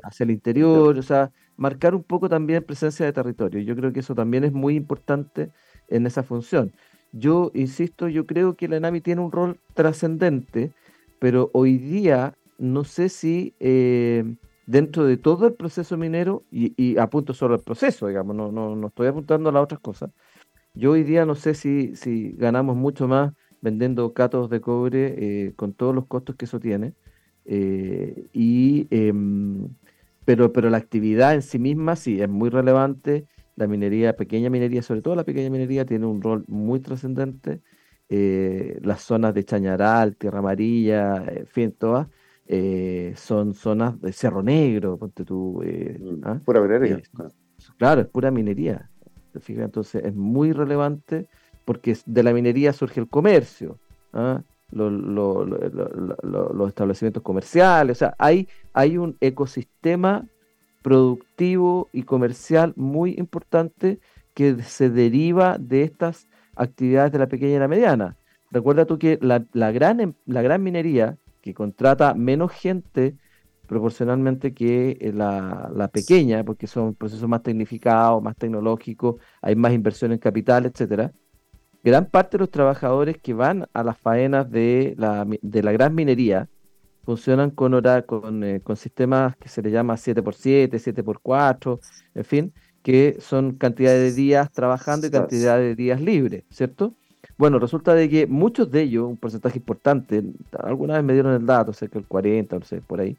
hacia 0.03 0.25
el 0.25 0.33
interior, 0.33 0.99
o 0.99 1.03
sea, 1.03 1.31
marcar 1.57 1.95
un 1.95 2.03
poco 2.03 2.29
también 2.29 2.65
presencia 2.65 3.07
de 3.07 3.13
territorio. 3.13 3.61
Yo 3.63 3.77
creo 3.77 3.93
que 3.93 4.01
eso 4.01 4.17
también 4.17 4.43
es 4.43 4.53
muy 4.53 4.75
importante 4.75 5.53
en 5.89 6.05
esa 6.05 6.25
función. 6.25 6.73
Yo 7.13 7.53
insisto, 7.55 8.09
yo 8.09 8.27
creo 8.27 8.57
que 8.57 8.67
la 8.67 8.77
ENAMI 8.77 9.01
tiene 9.01 9.23
un 9.23 9.31
rol 9.31 9.61
trascendente, 9.75 10.73
pero 11.21 11.51
hoy 11.55 11.79
día 11.79 12.35
no 12.59 12.83
sé 12.83 13.09
si 13.09 13.55
eh, 13.61 14.25
dentro 14.67 15.05
de 15.05 15.17
todo 15.17 15.47
el 15.47 15.55
proceso 15.55 15.97
minero, 15.97 16.43
y, 16.51 16.75
y, 16.77 16.99
apunto 16.99 17.35
solo 17.35 17.55
al 17.55 17.61
proceso, 17.61 18.09
digamos, 18.09 18.35
no, 18.35 18.51
no, 18.51 18.75
no 18.75 18.89
estoy 18.89 19.07
apuntando 19.07 19.49
a 19.49 19.53
las 19.53 19.63
otras 19.63 19.81
cosas, 19.81 20.11
yo 20.77 20.93
hoy 20.93 21.05
día 21.05 21.25
no 21.25 21.35
sé 21.35 21.55
si, 21.55 21.97
si 21.97 22.33
ganamos 22.33 22.77
mucho 22.77 23.09
más 23.09 23.33
vendiendo 23.63 24.13
cátodos 24.13 24.51
de 24.51 24.61
cobre 24.61 25.15
eh, 25.17 25.53
con 25.57 25.73
todos 25.73 25.95
los 25.95 26.07
costos 26.07 26.37
que 26.37 26.45
eso 26.45 26.61
tiene. 26.61 26.93
Eh, 27.47 28.29
y, 28.33 28.87
em, 28.91 29.69
pero, 30.25 30.53
pero 30.53 30.69
la 30.69 30.77
actividad 30.77 31.35
en 31.35 31.43
sí 31.43 31.59
misma 31.59 31.97
sí 31.97 32.21
es 32.21 32.29
muy 32.29 32.51
relevante. 32.51 33.27
La 33.57 33.67
minería, 33.67 34.15
pequeña 34.17 34.51
minería, 34.51 34.83
sobre 34.83 35.01
todo 35.01 35.17
la 35.17 35.25
pequeña 35.25 35.49
minería, 35.49 35.87
tiene 35.87 36.05
un 36.07 36.21
rol 36.21 36.45
muy 36.47 36.81
trascendente. 36.81 37.63
Eh, 38.09 38.79
las 38.83 39.01
zonas 39.01 39.33
de 39.35 39.45
Chañaral, 39.45 40.17
Tierra 40.17 40.41
Amarilla, 40.41 41.25
en 41.27 41.47
fin, 41.47 41.73
todas, 41.73 42.09
son 43.17 43.55
zonas 43.55 43.99
de 44.01 44.13
Cerro 44.13 44.43
Negro, 44.43 44.99
ponte 44.99 45.25
tú. 45.25 45.63
Mm, 45.63 46.21
¿ah? 46.23 46.41
Pura 46.45 46.61
minería. 46.61 47.01
claro, 47.79 48.03
es 48.03 48.07
pura 48.09 48.31
minería. 48.31 48.91
Entonces 49.49 50.05
es 50.05 50.15
muy 50.15 50.53
relevante 50.53 51.29
porque 51.65 51.97
de 52.07 52.23
la 52.23 52.33
minería 52.33 52.73
surge 52.73 53.01
el 53.01 53.09
comercio, 53.09 53.79
¿ah? 54.13 54.43
los, 54.71 56.69
establecimientos 56.69 57.23
comerciales, 57.23 57.97
o 57.97 57.99
sea, 57.99 58.15
hay, 58.19 58.49
hay 58.73 58.99
un 58.99 59.17
ecosistema 59.21 60.25
productivo 60.83 61.89
y 61.93 62.05
comercial 62.05 62.73
muy 62.77 63.15
importante 63.19 63.99
que 64.35 64.63
se 64.63 64.91
deriva 64.91 65.57
de 65.59 65.83
estas 65.83 66.29
actividades 66.55 67.13
de 67.13 67.19
la 67.19 67.27
pequeña 67.27 67.57
y 67.57 67.59
la 67.59 67.69
mediana. 67.69 68.17
Recuerda 68.51 68.85
tú 68.85 68.99
que 68.99 69.19
la, 69.21 69.73
gran, 69.73 70.01
em, 70.01 70.13
la 70.27 70.43
gran 70.43 70.63
minería, 70.63 71.19
que 71.43 71.55
contrata 71.55 72.15
menos 72.15 72.53
gente 72.53 73.17
proporcionalmente 73.67 74.55
que 74.55 74.97
eh, 75.01 75.13
la, 75.13 75.71
la, 75.75 75.89
pequeña, 75.89 76.45
porque 76.45 76.67
son 76.67 76.95
procesos 76.95 77.29
más 77.29 77.43
tecnificados, 77.43 78.23
más 78.23 78.37
tecnológicos, 78.37 79.17
hay 79.43 79.57
más 79.57 79.73
inversión 79.73 80.13
en 80.13 80.19
capital, 80.19 80.67
etcétera. 80.67 81.13
Gran 81.83 82.07
parte 82.07 82.37
de 82.37 82.41
los 82.41 82.51
trabajadores 82.51 83.19
que 83.19 83.35
van 83.35 83.67
a 83.73 83.85
las 83.85 83.99
faenas 83.99 84.51
de 84.51 84.95
la, 84.99 85.27
de 85.41 85.63
la 85.63 85.73
gran 85.73 85.95
minería 85.95 86.49
funcionan 87.05 87.51
con, 87.51 87.75
hora, 87.75 88.03
con, 88.03 88.43
eh, 88.43 88.61
con 88.61 88.77
sistemas 88.77 89.37
que 89.37 89.49
se 89.49 89.63
le 89.63 89.71
llama 89.71 89.95
7x7, 89.95 90.71
7x4, 90.71 91.79
en 92.15 92.25
fin, 92.25 92.53
que 92.83 93.17
son 93.21 93.53
cantidad 93.53 93.93
de 93.93 94.13
días 94.13 94.51
trabajando 94.51 95.07
y 95.07 95.11
cantidad 95.11 95.59
de 95.59 95.77
días 95.77 96.01
libres, 96.01 96.45
¿cierto? 96.51 96.95
Bueno, 97.39 97.59
resulta 97.59 97.95
de 97.95 98.09
que 98.09 98.27
muchos 98.27 98.71
de 98.71 98.83
ellos, 98.83 99.07
un 99.09 99.17
porcentaje 99.17 99.59
importante, 99.59 100.25
alguna 100.59 100.95
vez 100.95 101.05
me 101.05 101.13
dieron 101.13 101.35
el 101.35 101.47
dato, 101.47 101.73
sé 101.73 101.89
que 101.89 101.99
el 101.99 102.07
40, 102.07 102.59
no 102.59 102.65
sé, 102.65 102.81
por 102.81 103.01
ahí, 103.01 103.17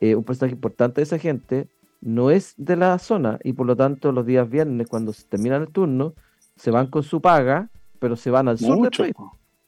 eh, 0.00 0.14
un 0.14 0.24
porcentaje 0.24 0.54
importante 0.54 1.00
de 1.00 1.04
esa 1.04 1.18
gente 1.18 1.68
no 2.00 2.30
es 2.30 2.54
de 2.56 2.76
la 2.76 2.98
zona 2.98 3.38
y 3.44 3.52
por 3.52 3.66
lo 3.66 3.76
tanto 3.76 4.12
los 4.12 4.24
días 4.24 4.48
viernes, 4.48 4.88
cuando 4.88 5.12
se 5.12 5.24
terminan 5.24 5.62
el 5.62 5.68
turno, 5.68 6.14
se 6.56 6.70
van 6.70 6.88
con 6.88 7.02
su 7.02 7.20
paga, 7.20 7.68
pero 7.98 8.16
se 8.16 8.30
van 8.30 8.48
al 8.48 8.58
sur 8.58 8.80
del 8.80 8.90
país. 8.90 9.14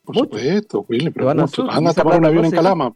Por 0.04 0.16
supuesto, 0.16 0.84
Willy, 0.88 1.10
pero 1.10 1.26
van, 1.26 1.36
van 1.36 1.86
a 1.86 1.92
tapar 1.92 2.18
un 2.18 2.26
avión 2.26 2.44
en 2.46 2.50
Calama. 2.50 2.92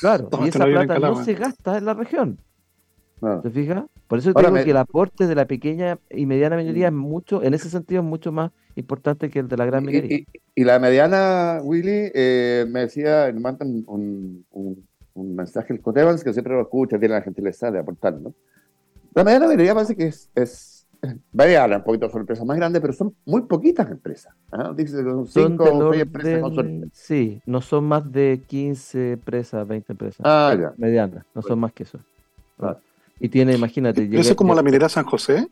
Claro, 0.00 0.28
y 0.44 0.48
esa 0.48 0.64
plata 0.66 0.98
no 0.98 1.24
se 1.24 1.34
gasta 1.34 1.78
en 1.78 1.84
la 1.86 1.94
región. 1.94 2.38
¿Te 3.42 3.50
fijas? 3.50 3.84
Por 4.06 4.18
eso 4.18 4.32
digo 4.32 4.52
que 4.52 4.70
el 4.70 4.76
aporte 4.76 5.26
de 5.26 5.34
la 5.34 5.46
pequeña 5.46 5.98
y 6.10 6.26
mediana 6.26 6.56
minería 6.56 6.88
es 6.88 6.92
mucho, 6.92 7.42
en 7.42 7.54
ese 7.54 7.70
sentido 7.70 8.02
es 8.02 8.06
mucho 8.06 8.32
más 8.32 8.50
importante 8.76 9.30
que 9.30 9.38
el 9.38 9.48
de 9.48 9.56
la 9.56 9.64
gran 9.64 9.84
minería. 9.84 10.24
Y, 10.54 10.64
la 10.64 10.78
mediana, 10.78 11.60
Willy, 11.62 12.10
eh, 12.14 12.66
me 12.68 12.80
decía, 12.80 13.30
me 13.32 13.40
mandan 13.40 13.84
un, 13.86 14.44
un, 14.50 14.86
mensaje 15.14 15.72
el 15.72 15.80
Cotevans, 15.80 16.24
que 16.24 16.32
siempre 16.32 16.54
lo 16.54 16.62
escucha, 16.62 16.98
tiene 16.98 17.14
la 17.14 17.22
gentileza 17.22 17.70
de 17.70 17.78
aportar, 17.78 18.14
¿no? 18.14 18.34
La 19.14 19.22
mediana 19.22 19.46
minería 19.46 19.74
parece 19.74 19.94
que 19.94 20.06
es, 20.06 20.28
es 20.34 20.74
variable, 21.32 21.76
un 21.76 21.84
poquito 21.84 22.08
son 22.08 22.22
empresas 22.22 22.44
más 22.44 22.56
grandes, 22.56 22.80
pero 22.80 22.92
son 22.92 23.14
muy 23.24 23.42
poquitas 23.42 23.90
empresas. 23.90 24.34
¿ah? 24.50 24.72
Dice 24.74 25.02
son 25.02 25.26
cinco 25.26 25.64
o 25.64 25.92
seis 25.92 26.02
empresas 26.02 26.40
con 26.40 26.90
Sí, 26.92 27.40
no 27.46 27.60
son 27.60 27.84
más 27.84 28.10
de 28.10 28.42
15 28.46 29.12
empresas, 29.12 29.66
20 29.66 29.92
empresas. 29.92 30.20
Ah, 30.24 30.56
ya. 30.58 30.72
Medianas, 30.76 31.24
no 31.34 31.42
son 31.42 31.58
más 31.58 31.72
que 31.72 31.84
eso. 31.84 31.98
Claro. 32.58 32.80
Y 33.20 33.28
tiene, 33.28 33.54
imagínate. 33.54 34.08
¿Eso 34.12 34.30
es 34.30 34.36
como 34.36 34.54
la 34.54 34.62
minera 34.62 34.88
San 34.88 35.04
José? 35.04 35.48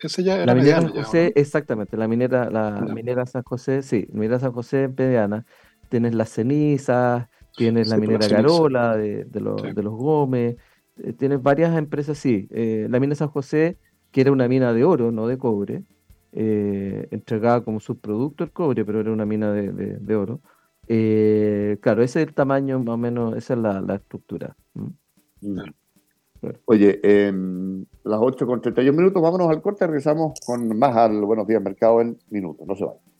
Ese 0.00 0.22
ya 0.24 0.36
era 0.36 0.46
la 0.46 0.54
minera 0.54 0.80
San 0.80 0.90
José, 0.90 1.32
exactamente. 1.36 1.96
La 1.96 2.08
minera, 2.08 2.50
la 2.50 2.80
minera 2.80 3.26
San 3.26 3.42
José, 3.42 3.82
sí, 3.82 4.08
la 4.12 4.18
minera 4.18 4.38
San 4.38 4.52
José 4.52 4.88
mediana. 4.88 5.44
Tienes 5.88 6.14
las 6.14 6.30
cenizas, 6.30 7.28
tienes 7.56 7.88
la 7.88 7.96
minera 7.96 8.26
Garola 8.28 8.96
de, 8.96 9.24
de, 9.24 9.40
los, 9.40 9.62
de 9.62 9.82
los 9.82 9.94
Gómez, 9.94 10.56
eh, 10.98 11.12
tienes 11.12 11.42
varias 11.42 11.76
empresas, 11.76 12.18
sí. 12.18 12.48
Eh, 12.50 12.86
la 12.90 13.00
mina 13.00 13.14
San 13.14 13.28
José, 13.28 13.78
que 14.10 14.20
era 14.20 14.32
una 14.32 14.48
mina 14.48 14.72
de 14.72 14.84
oro, 14.84 15.12
no 15.12 15.26
de 15.26 15.38
cobre, 15.38 15.84
eh, 16.32 17.08
entregaba 17.10 17.64
como 17.64 17.80
subproducto 17.80 18.44
el 18.44 18.52
cobre, 18.52 18.84
pero 18.84 19.00
era 19.00 19.12
una 19.12 19.26
mina 19.26 19.52
de, 19.52 19.72
de, 19.72 20.16
oro. 20.16 20.40
claro, 21.80 22.02
ese 22.02 22.22
es 22.22 22.28
el 22.28 22.34
tamaño 22.34 22.78
más 22.78 22.94
o 22.94 22.98
menos, 22.98 23.36
esa 23.36 23.54
es 23.54 23.60
la, 23.60 23.80
la 23.80 23.96
estructura. 23.96 24.56
Oye, 26.64 27.00
eh, 27.02 27.32
las 28.04 28.18
8 28.20 28.46
con 28.46 28.60
31 28.60 28.96
minutos, 28.96 29.22
vámonos 29.22 29.48
al 29.48 29.62
corte, 29.62 29.86
regresamos 29.86 30.38
con 30.44 30.76
más 30.76 30.96
al 30.96 31.20
Buenos 31.22 31.46
Días 31.46 31.62
Mercado 31.62 32.00
en 32.00 32.18
minutos, 32.30 32.66
no 32.66 32.74
se 32.74 32.84
vayan. 32.84 33.11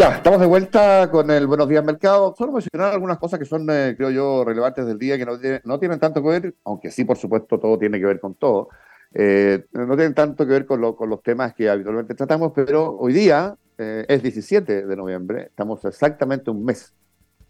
Estamos 0.00 0.40
de 0.40 0.46
vuelta 0.46 1.10
con 1.10 1.30
el 1.30 1.46
Buenos 1.46 1.68
Días 1.68 1.84
Mercado. 1.84 2.34
Solo 2.36 2.52
mencionar 2.52 2.94
algunas 2.94 3.18
cosas 3.18 3.38
que 3.38 3.44
son, 3.44 3.68
eh, 3.68 3.94
creo 3.98 4.10
yo, 4.10 4.44
relevantes 4.46 4.86
del 4.86 4.98
día, 4.98 5.18
que 5.18 5.26
no, 5.26 5.78
tienen 5.78 6.00
tanto 6.00 6.22
que 6.22 6.28
ver, 6.28 6.54
aunque 6.64 6.90
sí, 6.90 7.04
por 7.04 7.18
supuesto, 7.18 7.60
todo 7.60 7.78
tiene 7.78 7.98
que 7.98 8.06
ver 8.06 8.18
con 8.18 8.34
todo. 8.34 8.70
Eh, 9.12 9.66
no 9.72 9.94
tienen 9.96 10.14
tanto 10.14 10.46
que 10.46 10.52
ver 10.52 10.64
con, 10.64 10.80
los 10.80 11.22
temas 11.22 11.52
que 11.52 11.68
habitualmente 11.68 12.14
tratamos, 12.14 12.52
pero 12.54 12.96
hoy 12.96 13.12
día 13.12 13.54
eh, 13.76 14.06
es 14.08 14.22
17 14.22 14.86
de 14.86 14.96
noviembre, 14.96 15.42
estamos 15.42 15.84
exactamente 15.84 16.50
un 16.50 16.64
mes 16.64 16.94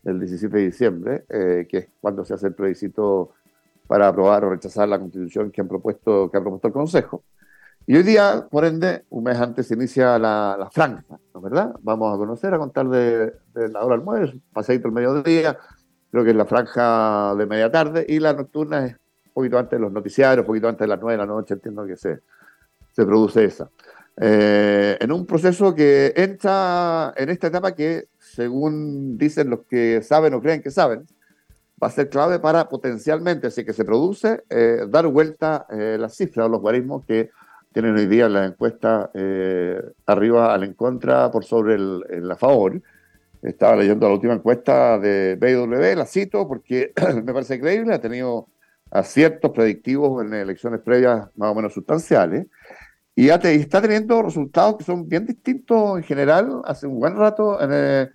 del 0.02 0.18
17 0.18 0.56
de 0.56 0.64
diciembre, 0.64 1.24
que 1.28 1.78
es 1.78 1.88
cuando 2.00 2.24
se 2.24 2.34
hace 2.34 2.48
el 2.48 2.54
plebiscito 2.54 3.30
para 3.86 4.08
aprobar 4.08 4.44
o 4.44 4.50
rechazar 4.50 4.88
la 4.88 4.98
constitución 4.98 5.52
que, 5.52 5.60
han 5.60 5.68
propuesto, 5.68 6.28
que 6.28 6.36
ha 6.36 6.40
propuesto 6.40 6.66
el 6.66 6.74
Consejo. 6.74 7.22
Y 7.86 7.96
hoy 7.96 8.02
día, 8.02 8.46
por 8.50 8.64
ende, 8.64 9.04
un 9.10 9.24
mes 9.24 9.38
antes 9.38 9.66
se 9.66 9.74
inicia 9.74 10.18
la, 10.18 10.56
la 10.58 10.70
franja, 10.70 11.18
¿no 11.34 11.40
verdad? 11.40 11.74
Vamos 11.82 12.14
a 12.14 12.18
conocer, 12.18 12.54
a 12.54 12.58
contar 12.58 12.88
de, 12.88 13.32
la 13.54 13.84
hora 13.84 13.94
almuerzo, 13.96 14.36
pasadito 14.52 14.88
el 14.88 14.94
mediodía, 14.94 15.58
creo 16.10 16.24
que 16.24 16.30
es 16.30 16.36
la 16.36 16.44
franja 16.44 17.34
de 17.34 17.46
media 17.46 17.70
tarde, 17.70 18.04
y 18.08 18.20
la 18.20 18.32
nocturna 18.32 18.86
es 18.86 18.92
un 18.92 19.32
poquito 19.32 19.58
antes 19.58 19.78
de 19.78 19.82
los 19.82 19.92
noticiarios, 19.92 20.44
un 20.44 20.46
poquito 20.46 20.68
antes 20.68 20.80
de 20.80 20.88
las 20.88 21.00
nueve 21.00 21.14
de 21.14 21.18
la 21.18 21.26
noche, 21.26 21.54
entiendo 21.54 21.84
que 21.86 21.96
se, 21.96 22.20
se 22.92 23.04
produce 23.04 23.44
esa. 23.44 23.70
Eh, 24.22 24.98
en 25.00 25.12
un 25.12 25.24
proceso 25.24 25.74
que 25.74 26.12
entra 26.14 27.14
en 27.16 27.30
esta 27.30 27.46
etapa 27.46 27.74
que, 27.74 28.08
según 28.18 29.16
dicen 29.16 29.48
los 29.48 29.60
que 29.68 30.02
saben 30.02 30.34
o 30.34 30.42
creen 30.42 30.62
que 30.62 30.70
saben, 30.70 31.06
va 31.82 31.86
a 31.86 31.90
ser 31.90 32.10
clave 32.10 32.38
para 32.38 32.68
potencialmente, 32.68 33.50
si 33.50 33.64
que 33.64 33.72
se 33.72 33.84
produce, 33.84 34.44
eh, 34.50 34.86
dar 34.88 35.06
vuelta 35.06 35.66
eh, 35.70 35.96
las 35.98 36.14
cifras 36.14 36.46
o 36.46 36.48
los 36.50 36.60
guarismos 36.60 37.04
que 37.06 37.30
tienen 37.72 37.96
hoy 37.96 38.06
día 38.06 38.28
la 38.28 38.46
encuesta 38.46 39.10
eh, 39.14 39.80
arriba 40.06 40.52
al 40.54 40.64
en 40.64 40.74
contra 40.74 41.30
por 41.30 41.44
sobre 41.44 41.74
el, 41.74 42.02
la 42.26 42.36
favor. 42.36 42.80
Estaba 43.42 43.76
leyendo 43.76 44.06
la 44.08 44.14
última 44.14 44.34
encuesta 44.34 44.98
de 44.98 45.36
BW, 45.36 45.96
la 45.96 46.06
cito 46.06 46.46
porque 46.46 46.92
me 47.24 47.32
parece 47.32 47.60
creíble, 47.60 47.94
ha 47.94 48.00
tenido 48.00 48.48
aciertos 48.90 49.52
predictivos 49.52 50.24
en 50.24 50.34
elecciones 50.34 50.80
previas 50.80 51.28
más 51.36 51.52
o 51.52 51.54
menos 51.54 51.72
sustanciales 51.72 52.46
y 53.14 53.28
está 53.28 53.82
teniendo 53.82 54.22
resultados 54.22 54.76
que 54.78 54.84
son 54.84 55.08
bien 55.08 55.26
distintos 55.26 55.98
en 55.98 56.04
general 56.04 56.62
hace 56.64 56.86
un 56.86 56.98
buen 56.98 57.16
rato 57.16 57.60
en, 57.60 57.70
eh, 57.72 58.08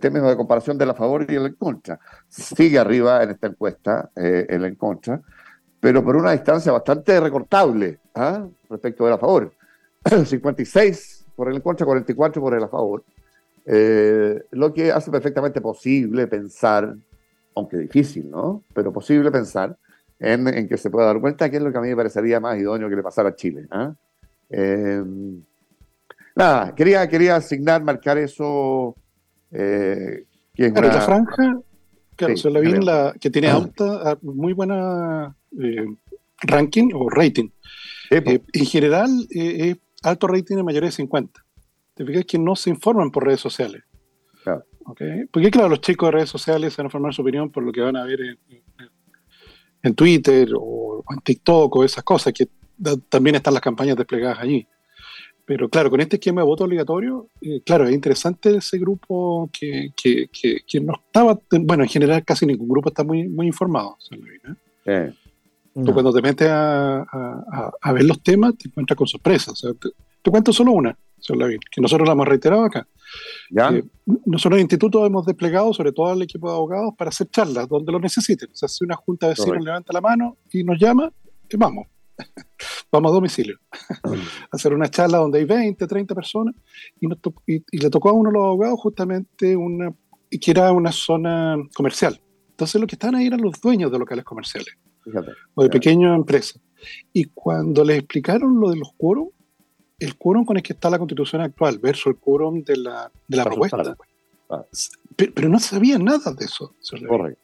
términos 0.00 0.28
de 0.28 0.36
comparación 0.36 0.78
de 0.78 0.86
la 0.86 0.94
favor 0.94 1.26
y 1.28 1.34
el 1.34 1.46
en 1.46 1.54
contra. 1.54 1.98
Sigue 2.28 2.78
arriba 2.78 3.22
en 3.22 3.30
esta 3.30 3.48
encuesta 3.48 4.10
eh, 4.14 4.46
el 4.48 4.64
en 4.64 4.76
contra, 4.76 5.20
pero 5.82 6.04
por 6.04 6.14
una 6.14 6.30
distancia 6.30 6.70
bastante 6.70 7.18
recortable 7.18 7.98
¿ah? 8.14 8.46
respecto 8.70 9.04
de 9.04 9.10
la 9.10 9.18
favor. 9.18 9.52
56 10.24 11.26
por 11.34 11.48
el 11.48 11.56
en 11.56 11.60
contra, 11.60 11.84
44 11.84 12.40
por 12.40 12.54
el 12.54 12.62
a 12.62 12.68
favor. 12.68 13.02
Eh, 13.66 14.44
lo 14.52 14.72
que 14.72 14.92
hace 14.92 15.10
perfectamente 15.10 15.60
posible 15.60 16.28
pensar, 16.28 16.94
aunque 17.56 17.78
difícil, 17.78 18.30
¿no? 18.30 18.62
Pero 18.72 18.92
posible 18.92 19.32
pensar 19.32 19.76
en, 20.20 20.68
que 20.68 20.76
se 20.76 20.88
pueda 20.88 21.08
dar 21.08 21.20
cuenta 21.20 21.50
que 21.50 21.56
es 21.56 21.62
lo 21.64 21.72
que 21.72 21.78
a 21.78 21.80
mí 21.80 21.88
me 21.88 21.96
parecería 21.96 22.38
más 22.38 22.56
idóneo 22.60 22.88
que 22.88 22.94
le 22.94 23.02
pasara 23.02 23.30
a 23.30 23.34
Chile. 23.34 23.66
¿ah? 23.72 23.92
Eh, 24.50 25.02
nada, 26.36 26.76
quería, 26.76 27.08
quería 27.08 27.34
asignar, 27.34 27.82
marcar 27.82 28.18
eso. 28.18 28.94
Eh, 29.50 30.26
que 30.54 30.66
es 30.66 30.70
una... 30.70 30.80
la 30.82 31.00
franja, 31.00 31.60
Claro, 32.26 32.36
sí, 32.36 32.84
la 32.84 33.14
que 33.20 33.30
tiene 33.30 33.48
alta, 33.48 34.16
muy 34.22 34.52
buena 34.52 35.34
eh, 35.58 35.86
ranking 36.42 36.90
o 36.94 37.10
rating. 37.10 37.48
Eh, 38.10 38.40
en 38.52 38.66
general, 38.66 39.10
eh, 39.34 39.70
es 39.70 39.76
alto 40.02 40.28
rating 40.28 40.56
de 40.56 40.62
mayores 40.62 40.90
de 40.90 40.96
50. 40.98 41.44
Te 41.94 42.04
fijas 42.04 42.24
que 42.24 42.38
no 42.38 42.54
se 42.54 42.70
informan 42.70 43.10
por 43.10 43.24
redes 43.24 43.40
sociales. 43.40 43.82
Claro. 44.44 44.64
Porque, 44.84 45.50
claro, 45.50 45.68
los 45.68 45.80
chicos 45.80 46.08
de 46.08 46.12
redes 46.12 46.28
sociales 46.28 46.76
van 46.76 46.86
a 46.86 46.90
formar 46.90 47.14
su 47.14 47.22
opinión 47.22 47.50
por 47.50 47.64
lo 47.64 47.72
que 47.72 47.80
van 47.80 47.96
a 47.96 48.04
ver 48.04 48.20
en, 49.82 49.94
Twitter 49.94 50.50
o 50.56 51.04
en 51.10 51.20
TikTok 51.20 51.74
o 51.74 51.84
esas 51.84 52.04
cosas, 52.04 52.32
que 52.32 52.48
también 53.08 53.36
están 53.36 53.54
las 53.54 53.62
campañas 53.62 53.96
desplegadas 53.96 54.38
allí. 54.38 54.66
Pero 55.44 55.68
claro, 55.68 55.90
con 55.90 56.00
este 56.00 56.16
esquema 56.16 56.40
de 56.40 56.46
voto 56.46 56.64
obligatorio, 56.64 57.28
eh, 57.40 57.60
claro, 57.64 57.86
es 57.86 57.92
interesante 57.92 58.56
ese 58.56 58.78
grupo 58.78 59.50
que, 59.52 59.92
que, 59.96 60.28
que, 60.30 60.80
no 60.80 60.94
estaba, 60.94 61.38
bueno, 61.60 61.82
en 61.82 61.88
general 61.88 62.24
casi 62.24 62.46
ningún 62.46 62.68
grupo 62.68 62.90
está 62.90 63.02
muy, 63.02 63.28
muy 63.28 63.48
informado. 63.48 63.96
¿eh? 64.86 65.12
Tú 65.74 65.92
cuando 65.92 66.12
te 66.12 66.22
metes 66.22 66.48
a, 66.48 67.02
a, 67.80 67.92
ver 67.92 68.04
los 68.04 68.22
temas, 68.22 68.56
te 68.56 68.68
encuentras 68.68 68.96
con 68.96 69.06
sorpresas. 69.06 69.60
te, 70.22 70.30
cuento 70.30 70.52
solo 70.52 70.72
una, 70.72 70.96
que 71.70 71.80
nosotros 71.80 72.06
la 72.06 72.12
hemos 72.12 72.28
reiterado 72.28 72.64
acá. 72.64 72.86
Eh, 73.50 73.82
nosotros 74.24 74.52
en 74.52 74.58
el 74.58 74.60
instituto 74.60 75.04
hemos 75.04 75.26
desplegado, 75.26 75.72
sobre 75.72 75.92
todo 75.92 76.08
al 76.08 76.22
equipo 76.22 76.48
de 76.48 76.56
abogados, 76.56 76.94
para 76.96 77.08
hacer 77.08 77.28
charlas 77.30 77.68
donde 77.68 77.90
lo 77.90 77.98
necesiten. 77.98 78.50
O 78.52 78.54
sea, 78.54 78.68
si 78.68 78.84
una 78.84 78.96
junta 78.96 79.26
de 79.26 79.32
vecinos 79.32 79.64
levanta 79.64 79.92
la 79.92 80.00
mano 80.00 80.36
y 80.52 80.62
nos 80.62 80.78
llama, 80.78 81.12
vamos. 81.54 81.86
Vamos 82.90 83.10
a 83.10 83.14
domicilio, 83.14 83.58
hacer 84.50 84.74
una 84.74 84.88
charla 84.88 85.18
donde 85.18 85.38
hay 85.38 85.44
20, 85.44 85.86
30 85.86 86.14
personas, 86.14 86.54
y, 87.00 87.08
le 87.78 87.90
tocó 87.90 88.10
a 88.10 88.12
uno 88.12 88.30
de 88.30 88.34
los 88.34 88.44
abogados 88.44 88.80
justamente 88.80 89.56
una, 89.56 89.94
que 90.30 90.50
era 90.50 90.72
una 90.72 90.92
zona 90.92 91.56
comercial. 91.74 92.20
Entonces 92.50 92.80
lo 92.80 92.86
que 92.86 92.94
estaban 92.94 93.16
ahí 93.16 93.26
eran 93.26 93.40
los 93.40 93.60
dueños 93.60 93.90
de 93.90 93.98
locales 93.98 94.24
comerciales, 94.24 94.76
o 95.54 95.62
de 95.62 95.68
pequeñas 95.68 96.16
empresas. 96.16 96.60
Y 97.12 97.24
cuando 97.26 97.84
les 97.84 97.98
explicaron 97.98 98.58
lo 98.58 98.70
de 98.70 98.76
los 98.76 98.92
quórum, 98.96 99.30
el 99.98 100.16
quórum 100.16 100.44
con 100.44 100.56
el 100.56 100.62
que 100.62 100.72
está 100.72 100.90
la 100.90 100.98
constitución 100.98 101.42
actual 101.42 101.78
versus 101.78 102.06
el 102.06 102.16
quórum 102.16 102.62
de 102.64 102.76
la, 102.76 103.10
de 103.28 103.36
la 103.36 103.44
propuesta, 103.44 103.96
ah. 104.50 104.64
pero, 105.16 105.48
no 105.48 105.58
sabían 105.60 106.04
nada 106.04 106.32
de 106.32 106.44
eso. 106.44 106.74
Correcto 107.08 107.40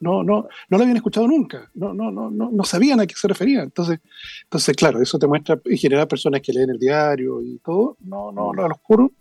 no, 0.00 0.22
no, 0.22 0.48
no 0.68 0.78
lo 0.78 0.82
habían 0.82 0.96
escuchado 0.96 1.26
nunca, 1.26 1.70
no, 1.74 1.94
no, 1.94 2.10
no, 2.10 2.30
no, 2.30 2.50
no 2.50 2.64
sabían 2.64 3.00
a 3.00 3.06
qué 3.06 3.14
se 3.14 3.28
refería. 3.28 3.62
Entonces, 3.62 4.00
entonces, 4.44 4.76
claro, 4.76 5.00
eso 5.00 5.18
te 5.18 5.26
muestra, 5.26 5.60
en 5.64 5.76
general, 5.78 6.08
personas 6.08 6.40
que 6.40 6.52
leen 6.52 6.70
el 6.70 6.78
diario 6.78 7.42
y 7.42 7.58
todo, 7.58 7.96
no, 8.00 8.32
no, 8.32 8.52
lo 8.52 8.66
oscuro 8.66 9.12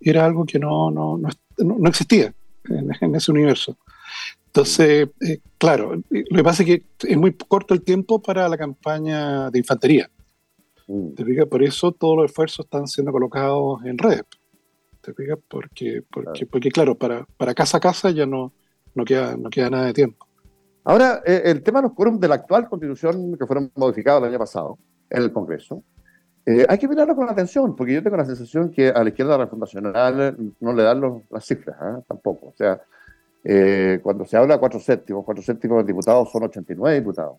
era 0.00 0.24
algo 0.24 0.44
que 0.44 0.58
no, 0.58 0.90
no, 0.90 1.18
no, 1.18 1.28
no 1.58 1.88
existía 1.88 2.32
en, 2.68 3.14
ese 3.14 3.30
universo. 3.30 3.76
Entonces, 4.46 5.08
eh, 5.20 5.40
claro, 5.58 5.94
lo 5.94 6.36
que 6.36 6.44
pasa 6.44 6.62
es 6.62 6.68
que 6.68 6.82
es 7.08 7.16
muy 7.16 7.34
corto 7.34 7.74
el 7.74 7.82
tiempo 7.82 8.20
para 8.20 8.48
la 8.48 8.58
campaña 8.58 9.50
de 9.50 9.58
infantería. 9.58 10.10
Mm. 10.86 11.14
¿Te? 11.14 11.46
Por 11.46 11.62
eso 11.62 11.92
todos 11.92 12.16
los 12.16 12.24
esfuerzos 12.26 12.66
están 12.66 12.86
siendo 12.88 13.12
colocados 13.12 13.84
en 13.84 13.96
red. 13.96 14.22
¿Te? 15.00 15.12
Porque, 15.48 16.02
porque, 16.10 16.46
porque 16.46 16.70
claro, 16.70 16.96
para, 16.96 17.26
para 17.36 17.54
casa 17.54 17.78
a 17.78 17.80
casa 17.80 18.10
ya 18.10 18.26
no, 18.26 18.52
no 18.94 19.04
queda, 19.04 19.36
no 19.36 19.50
queda 19.50 19.70
nada 19.70 19.86
de 19.86 19.92
tiempo. 19.92 20.26
Ahora, 20.84 21.22
eh, 21.26 21.42
el 21.44 21.62
tema 21.62 21.80
de 21.80 21.88
los 21.88 21.92
quórums 21.92 22.20
de 22.20 22.28
la 22.28 22.36
actual 22.36 22.68
constitución 22.68 23.36
que 23.36 23.46
fueron 23.46 23.70
modificados 23.76 24.22
el 24.22 24.30
año 24.30 24.38
pasado 24.38 24.78
en 25.10 25.22
el 25.22 25.32
Congreso, 25.32 25.82
eh, 26.46 26.64
hay 26.68 26.78
que 26.78 26.88
mirarlo 26.88 27.14
con 27.14 27.28
atención, 27.28 27.76
porque 27.76 27.94
yo 27.94 28.02
tengo 28.02 28.16
la 28.16 28.24
sensación 28.24 28.70
que 28.70 28.88
a 28.88 29.02
la 29.02 29.10
izquierda 29.10 29.32
de 29.32 29.38
la 29.38 29.46
Fundacional 29.46 30.36
no 30.58 30.72
le 30.72 30.82
dan 30.82 31.22
las 31.30 31.44
cifras, 31.44 31.76
¿eh? 31.80 32.02
tampoco. 32.08 32.48
O 32.48 32.54
sea, 32.56 32.80
cuando 34.02 34.24
se 34.24 34.36
habla 34.36 34.54
de 34.54 34.60
cuatro 34.60 34.80
séptimos, 34.80 35.24
cuatro 35.24 35.42
séptimos 35.42 35.78
de 35.78 35.92
diputados 35.92 36.30
son 36.32 36.44
89 36.44 37.00
diputados. 37.00 37.36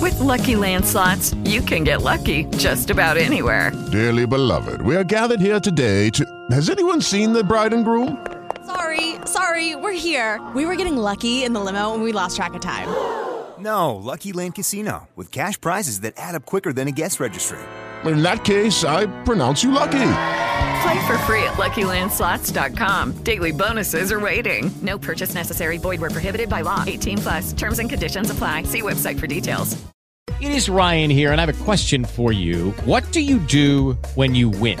With 0.00 0.18
lucky 0.18 0.54
landslots, 0.54 1.36
you 1.44 1.60
can 1.62 1.84
get 1.84 2.02
lucky 2.02 2.46
just 2.56 2.90
about 2.90 3.16
anywhere. 3.16 3.72
Dearly 3.92 4.26
beloved, 4.26 4.82
we 4.82 4.96
are 4.96 5.04
gathered 5.04 5.40
here 5.40 5.60
today 5.60 6.10
to. 6.10 6.24
Has 6.50 6.70
anyone 6.70 7.00
seen 7.00 7.32
the 7.32 7.44
bride 7.44 7.72
and 7.72 7.84
groom? 7.84 8.18
Sorry, 8.66 9.16
sorry, 9.26 9.74
we're 9.76 9.92
here. 9.92 10.40
We 10.54 10.66
were 10.66 10.76
getting 10.76 10.96
lucky 10.96 11.42
in 11.44 11.52
the 11.52 11.60
limo 11.60 11.94
and 11.94 12.02
we 12.02 12.12
lost 12.12 12.36
track 12.36 12.54
of 12.54 12.60
time. 12.60 12.88
No, 13.58 13.94
Lucky 13.96 14.32
Land 14.32 14.54
Casino, 14.54 15.08
with 15.16 15.30
cash 15.30 15.60
prizes 15.60 16.00
that 16.00 16.14
add 16.16 16.34
up 16.34 16.44
quicker 16.46 16.72
than 16.72 16.88
a 16.88 16.92
guest 16.92 17.20
registry. 17.20 17.58
In 18.04 18.22
that 18.22 18.44
case, 18.44 18.84
I 18.84 19.06
pronounce 19.22 19.62
you 19.62 19.70
lucky. 19.70 20.08
Play 20.82 21.06
for 21.06 21.18
free 21.26 21.44
at 21.44 21.54
LuckyLandSlots.com. 21.54 23.22
Daily 23.22 23.52
bonuses 23.52 24.10
are 24.10 24.18
waiting. 24.18 24.70
No 24.82 24.98
purchase 24.98 25.34
necessary. 25.34 25.78
Void 25.78 26.00
where 26.00 26.10
prohibited 26.10 26.48
by 26.48 26.62
law. 26.62 26.82
18 26.86 27.18
plus. 27.18 27.52
Terms 27.52 27.78
and 27.78 27.88
conditions 27.88 28.30
apply. 28.30 28.64
See 28.64 28.82
website 28.82 29.20
for 29.20 29.28
details. 29.28 29.80
It 30.40 30.50
is 30.50 30.68
Ryan 30.68 31.10
here, 31.10 31.30
and 31.30 31.40
I 31.40 31.46
have 31.46 31.60
a 31.60 31.64
question 31.64 32.04
for 32.04 32.32
you. 32.32 32.72
What 32.84 33.12
do 33.12 33.20
you 33.20 33.38
do 33.38 33.92
when 34.16 34.34
you 34.34 34.48
win? 34.50 34.80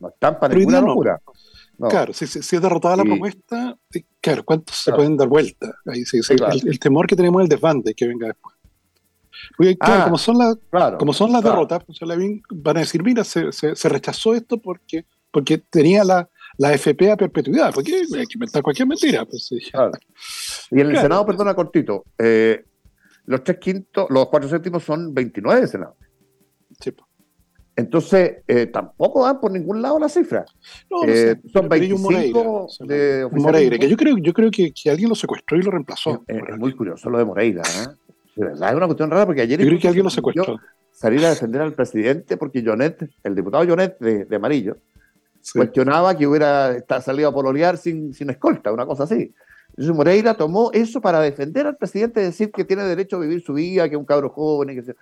No 0.00 0.08
están 0.08 0.38
para 0.38 0.54
ninguna 0.54 0.80
locura. 0.80 1.20
Claro, 1.78 2.12
si, 2.14 2.26
si, 2.26 2.38
es 2.38 2.62
derrotada 2.62 2.96
la 2.96 3.04
propuesta, 3.04 3.76
eh, 3.94 4.04
claro, 4.20 4.44
¿cuántos 4.44 4.76
se 4.76 4.92
pueden 4.92 5.16
dar 5.16 5.28
vuelta? 5.28 5.74
Ahí, 5.86 6.06
sí, 6.06 6.20
el, 6.28 6.78
temor 6.78 7.06
que 7.06 7.16
tenemos 7.16 7.42
es 7.42 7.44
el 7.44 7.48
desbande 7.50 7.94
que 7.94 8.06
venga 8.06 8.28
después. 8.28 8.56
Porque, 9.56 9.76
claro, 9.76 10.00
ah, 10.00 10.04
como 10.04 10.16
son, 10.16 10.38
las, 10.38 10.56
como 10.98 11.12
son 11.12 11.32
las 11.32 11.44
derrotas, 11.44 11.84
pues, 11.84 11.98
van 12.50 12.76
a 12.78 12.80
decir, 12.80 13.02
mira, 13.02 13.24
se, 13.24 13.52
se, 13.52 13.88
rechazó 13.90 14.34
esto 14.34 14.56
porque, 14.56 15.04
porque 15.30 15.58
tenía 15.58 16.02
la, 16.02 16.30
la 16.56 16.72
FP 16.72 17.10
a 17.10 17.16
perpetuidad, 17.16 17.74
porque 17.74 17.94
hay 17.94 18.26
que 18.26 18.34
inventar 18.34 18.62
cualquier 18.62 18.88
mentira. 18.88 19.26
Pues, 19.26 19.50
y 19.52 20.80
en 20.80 20.90
el 20.90 20.96
Senado, 20.96 21.26
perdona, 21.26 21.54
cortito, 21.54 22.04
eh, 22.18 22.64
los 23.26 23.44
tres 23.44 23.58
quintos, 23.58 24.06
los 24.08 24.28
cuatro 24.28 24.48
séptimos 24.48 24.82
son 24.82 25.12
29 25.12 25.60
de 25.60 25.66
Senado. 25.66 25.96
Sí, 26.80 26.90
pues. 26.92 27.06
Entonces, 27.76 28.38
eh, 28.48 28.66
tampoco 28.66 29.24
dan 29.24 29.38
por 29.38 29.52
ningún 29.52 29.82
lado 29.82 29.98
la 29.98 30.08
cifra. 30.08 30.46
No, 30.90 31.04
eh, 31.06 31.36
son 31.52 31.68
25 31.68 32.68
de 32.80 33.28
Moreira, 33.30 33.78
que 33.78 33.88
yo 33.88 33.96
creo, 33.98 34.16
yo 34.16 34.32
creo 34.32 34.50
que, 34.50 34.72
que, 34.72 34.90
alguien 34.90 35.10
lo 35.10 35.14
secuestró 35.14 35.58
y 35.58 35.62
lo 35.62 35.70
reemplazó. 35.70 36.24
Es, 36.26 36.56
muy 36.56 36.74
curioso 36.74 37.10
lo 37.10 37.18
de 37.18 37.26
Moreira. 37.26 37.60
¿eh? 37.62 37.88
De 38.34 38.46
verdad, 38.46 38.70
es 38.70 38.76
una 38.76 38.86
cuestión 38.86 39.10
rara 39.10 39.26
porque 39.26 39.42
ayer. 39.42 39.60
Yo 39.60 39.66
creo 39.66 39.78
que 39.78 39.88
alguien 39.88 40.04
lo 40.04 40.10
secuestró. 40.10 40.58
Salir 40.90 41.22
a 41.26 41.28
defender 41.28 41.60
al 41.60 41.74
presidente 41.74 42.38
porque 42.38 42.64
Jonet, 42.64 43.10
el 43.22 43.34
diputado 43.34 43.66
Jonet 43.68 43.98
de, 43.98 44.36
Amarillo, 44.36 44.78
cuestionaba 45.52 46.16
que 46.16 46.26
hubiera 46.26 46.82
salido 47.02 47.28
a 47.28 47.34
pololear 47.34 47.76
sin, 47.76 48.14
sin 48.14 48.30
escolta, 48.30 48.72
una 48.72 48.86
cosa 48.86 49.04
así. 49.04 49.34
Entonces 49.70 49.94
Moreira 49.94 50.34
tomó 50.34 50.70
eso 50.72 51.02
para 51.02 51.20
defender 51.20 51.66
al 51.66 51.76
presidente, 51.76 52.20
decir 52.20 52.50
que 52.50 52.64
tiene 52.64 52.84
derecho 52.84 53.16
a 53.16 53.20
vivir 53.20 53.42
su 53.42 53.52
vida, 53.52 53.86
que 53.90 53.96
es 53.96 53.98
un 53.98 54.06
cabro 54.06 54.30
joven 54.30 54.74
que 54.74 54.94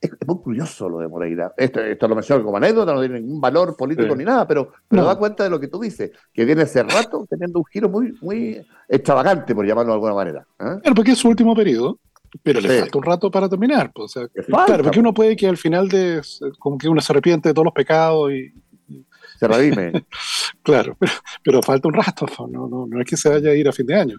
es, 0.00 0.10
muy 0.26 0.38
curioso 0.38 0.88
lo 0.88 0.98
de 0.98 1.08
Moreira. 1.08 1.52
Esto, 1.56 1.80
esto 1.80 2.08
lo 2.08 2.14
menciono 2.14 2.44
como 2.44 2.56
anécdota, 2.56 2.94
no 2.94 3.00
tiene 3.00 3.20
ningún 3.20 3.40
valor 3.40 3.76
político 3.76 4.14
ni 4.14 4.24
nada, 4.24 4.46
pero, 4.46 4.72
pero 4.86 5.04
da 5.04 5.16
cuenta 5.16 5.44
de 5.44 5.50
lo 5.50 5.58
que 5.58 5.68
tú 5.68 5.80
dices, 5.80 6.12
que 6.32 6.44
viene 6.44 6.62
hace 6.62 6.82
rato 6.82 7.26
teniendo 7.28 7.58
un 7.58 7.64
giro 7.66 7.88
muy, 7.88 8.16
muy 8.20 8.64
extravagante, 8.88 9.54
por 9.54 9.66
llamarlo 9.66 9.92
de 9.92 9.94
alguna 9.94 10.14
manera. 10.14 10.46
¿eh? 10.60 10.78
Claro, 10.82 10.94
porque 10.94 11.12
es 11.12 11.18
su 11.18 11.28
último 11.28 11.54
periodo, 11.54 11.98
pero 12.42 12.60
le 12.60 12.80
falta 12.80 12.98
un 12.98 13.04
rato 13.04 13.30
para 13.30 13.48
terminar. 13.48 13.90
Pues, 13.92 14.14
claro, 14.46 14.84
porque 14.84 15.00
uno 15.00 15.12
puede 15.12 15.36
que 15.36 15.48
al 15.48 15.56
final 15.56 15.88
de, 15.88 16.22
como 16.58 16.78
que 16.78 16.88
uno 16.88 17.00
se 17.00 17.12
arrepiente 17.12 17.48
de 17.48 17.54
todos 17.54 17.66
los 17.66 17.74
pecados 17.74 18.32
y... 18.32 18.52
Se 19.38 19.46
redime. 19.46 19.92
claro, 20.62 20.96
pero, 21.44 21.62
falta 21.62 21.88
un 21.88 21.94
rato, 21.94 22.26
pues, 22.26 22.50
no, 22.50 22.68
no, 22.68 22.86
no 22.88 23.00
es 23.00 23.06
que 23.06 23.16
se 23.16 23.28
vaya 23.28 23.50
a 23.50 23.54
ir 23.54 23.68
a 23.68 23.72
fin 23.72 23.86
de 23.86 23.94
año. 23.94 24.18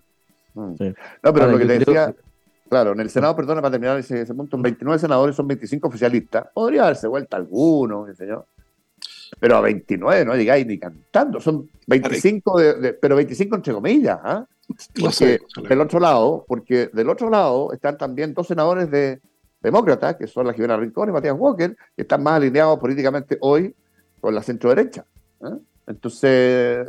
Mm. 0.53 0.75
No, 1.23 1.33
pero 1.33 1.47
lo 1.47 1.57
que 1.57 1.65
te 1.65 1.79
decía... 1.79 2.15
Claro, 2.69 2.91
en 2.91 2.99
el 2.99 3.09
Senado, 3.09 3.35
perdona, 3.35 3.61
para 3.61 3.71
terminar 3.71 3.97
ese, 3.97 4.25
punto, 4.27 4.57
29 4.57 4.99
senadores 4.99 5.35
son 5.35 5.47
25 5.47 5.87
oficialistas. 5.87 6.47
Podría 6.53 6.83
darse 6.83 7.07
vuelta 7.07 7.37
alguno, 7.37 8.05
qué 8.05 8.13
sé 8.13 8.27
Pero 9.39 9.57
a 9.57 9.61
29 9.61 10.25
no 10.25 10.35
llegáis 10.35 10.67
ni 10.67 10.77
cantando. 10.77 11.41
Son 11.41 11.67
25, 11.87 12.59
de, 12.59 12.93
pero 12.93 13.15
25 13.15 13.55
entre 13.55 13.73
comillas. 13.73 14.19
¿ah? 14.23 14.45
Porque 15.01 15.39
del 15.67 15.81
otro 15.81 15.99
lado, 15.99 16.45
porque 16.47 16.89
del 16.93 17.09
otro 17.09 17.29
lado 17.31 17.73
están 17.73 17.97
también 17.97 18.35
dos 18.35 18.45
senadores 18.45 18.91
de 18.91 19.19
demócratas, 19.61 20.15
que 20.15 20.27
son 20.27 20.45
la 20.45 20.53
Jimena 20.53 20.77
Rincón 20.77 21.09
y 21.09 21.11
Matías 21.11 21.35
Walker, 21.37 21.75
que 21.95 22.03
están 22.03 22.21
más 22.21 22.35
alineados 22.35 22.77
políticamente 22.79 23.37
hoy 23.41 23.73
con 24.21 24.35
la 24.35 24.43
centro 24.43 24.69
derecha. 24.69 25.05
¿ah? 25.41 25.57
Entonces, 25.87 26.87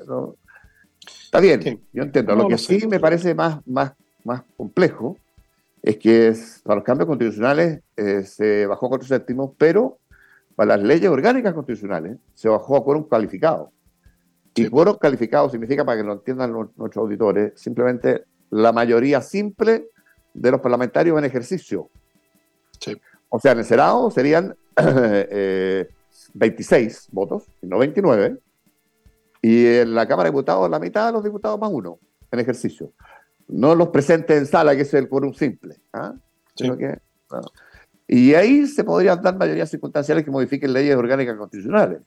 está 1.24 1.40
bien, 1.40 1.80
yo 1.90 2.02
entiendo. 2.02 2.36
lo 2.36 2.48
que 2.48 2.58
sí 2.58 2.86
me 2.86 3.00
parece 3.00 3.34
más, 3.34 3.66
más 3.66 3.92
más 4.24 4.42
complejo 4.56 5.16
es 5.82 5.96
que 5.96 6.34
para 6.62 6.76
los 6.76 6.84
cambios 6.84 7.06
constitucionales 7.06 7.80
eh, 7.96 8.22
se 8.22 8.66
bajó 8.66 8.86
a 8.86 8.88
cuatro 8.90 9.08
séptimos, 9.08 9.52
pero 9.56 9.98
para 10.54 10.76
las 10.76 10.86
leyes 10.86 11.08
orgánicas 11.10 11.54
constitucionales 11.54 12.18
se 12.34 12.48
bajó 12.48 12.76
a 12.76 12.84
quórum 12.84 13.04
calificado. 13.04 13.72
Y 14.54 14.68
quórum 14.68 14.96
calificado 14.96 15.48
significa, 15.48 15.84
para 15.84 15.98
que 15.98 16.06
lo 16.06 16.12
entiendan 16.14 16.52
nuestros 16.52 16.96
auditores, 16.98 17.52
simplemente 17.56 18.24
la 18.50 18.72
mayoría 18.72 19.22
simple 19.22 19.88
de 20.34 20.50
los 20.50 20.60
parlamentarios 20.60 21.18
en 21.18 21.24
ejercicio. 21.24 21.88
O 23.28 23.38
sea, 23.38 23.52
en 23.52 23.58
el 23.60 23.64
Senado 23.64 24.10
serían 24.10 24.56
26 26.34 26.98
eh, 27.04 27.08
votos, 27.12 27.44
no 27.62 27.78
29, 27.78 28.38
y 29.42 29.66
en 29.66 29.94
la 29.94 30.06
Cámara 30.06 30.28
de 30.28 30.32
Diputados 30.32 30.68
la 30.68 30.78
mitad 30.78 31.06
de 31.06 31.12
los 31.12 31.24
diputados 31.24 31.58
más 31.58 31.70
uno 31.72 31.98
en 32.30 32.40
ejercicio. 32.40 32.92
No 33.50 33.74
los 33.74 33.88
presentes 33.88 34.36
en 34.38 34.46
sala, 34.46 34.76
que 34.76 34.82
es 34.82 34.94
el 34.94 35.08
quórum 35.08 35.32
simple. 35.34 35.76
¿ah? 35.92 36.14
Y 38.06 38.34
ahí 38.34 38.66
se 38.66 38.84
podrían 38.84 39.22
dar 39.22 39.36
mayorías 39.36 39.70
circunstanciales 39.70 40.24
que 40.24 40.30
modifiquen 40.30 40.72
leyes 40.72 40.96
orgánicas 40.96 41.36
constitucionales. 41.36 42.00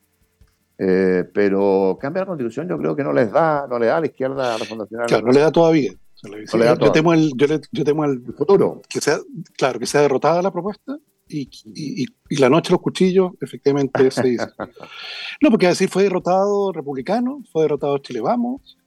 Eh, 0.78 1.24
pero 1.34 1.98
cambiar 2.02 2.26
la 2.26 2.30
constitución 2.30 2.68
yo 2.68 2.78
creo 2.78 2.96
que 2.96 3.04
no 3.04 3.14
les 3.14 3.32
da, 3.32 3.68
no 3.70 3.78
le 3.78 3.86
da 3.86 3.98
a 3.98 4.00
la 4.02 4.08
izquierda 4.08 4.56
a 4.56 4.58
la 4.58 4.66
fundación. 4.66 5.06
Claro, 5.08 5.26
no 5.28 5.32
le 5.32 5.39
da 5.39 5.52
todavía. 5.52 5.94
yo, 6.22 6.91
temo 6.91 7.14
el, 7.14 7.32
yo, 7.36 7.84
temo 7.84 8.06
el 8.06 8.22
futuro. 8.36 8.82
Que 8.89 9.00
sea, 9.00 9.20
claro, 9.58 9.80
que 9.80 9.86
sea 9.86 10.02
derrotada 10.02 10.41
la 10.41 10.52
propuesta 10.52 10.98
y, 11.28 11.50
y, 11.66 12.06
y, 12.30 12.36
la 12.38 12.50
noche 12.50 12.72
los 12.72 12.82
cuchillos, 12.82 13.32
efectivamente 13.39 14.12
se 14.12 14.24
dice. 14.24 14.48
no, 15.41 15.50
porque 15.50 15.68
decir 15.68 15.89
fue 15.89 16.04
derrotado 16.04 16.72
republicano, 16.72 17.44
fue 17.52 17.64
derrotado 17.64 17.98
Chile 18.00 18.22
Vamos, 18.22 18.78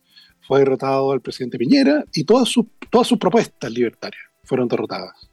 fue 0.47 0.61
derrotado 0.61 1.13
el 1.13 1.21
presidente 1.21 1.59
Piñera 1.59 2.05
y 2.13 2.25
todas 2.25 2.49
sus, 2.49 2.67
todas 2.91 3.07
sus 3.07 3.19
propuestas 3.19 3.71
libertarias 3.71 4.23
fueron 4.45 4.69
derrotadas. 4.69 5.29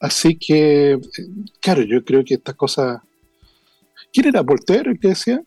Así 0.00 0.36
que, 0.36 0.98
claro, 1.60 1.82
yo 1.82 2.04
creo 2.04 2.24
que 2.24 2.34
estas 2.34 2.56
cosas. 2.56 3.00
¿Quién 4.12 4.28
era 4.28 4.42
Voltaire 4.42 4.90
el 4.90 4.98
que 4.98 5.08
decía? 5.08 5.42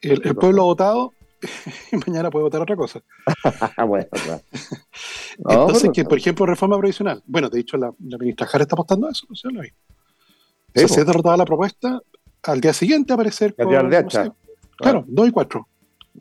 El, 0.00 0.20
pueblo 0.34 0.62
ha 0.62 0.64
votado 0.64 1.14
y 1.92 1.96
mañana 1.96 2.30
puede 2.30 2.44
votar 2.44 2.62
otra 2.62 2.76
cosa. 2.76 3.00
bueno, 3.86 4.06
Entonces, 5.38 5.90
que, 5.92 6.04
por 6.04 6.18
ejemplo, 6.18 6.46
reforma 6.46 6.78
previsional. 6.78 7.22
Bueno, 7.26 7.48
de 7.48 7.60
hecho, 7.60 7.76
la, 7.76 7.92
ministra 7.98 8.46
Jara 8.46 8.62
está 8.62 8.74
apostando 8.74 9.06
a 9.06 9.10
eso, 9.10 9.26
no 9.28 9.36
sé, 9.36 9.48
lo 9.50 9.60
vi. 9.60 9.68
Si 10.74 10.88
se 10.88 11.00
ha 11.00 11.04
derrotado 11.04 11.36
la 11.36 11.44
propuesta, 11.44 12.00
al 12.42 12.60
día 12.60 12.72
siguiente 12.72 13.12
aparecer 13.12 13.54
con. 13.54 13.68
claro, 14.76 15.04
2 15.06 15.28
y 15.28 15.30
4. 15.30 15.68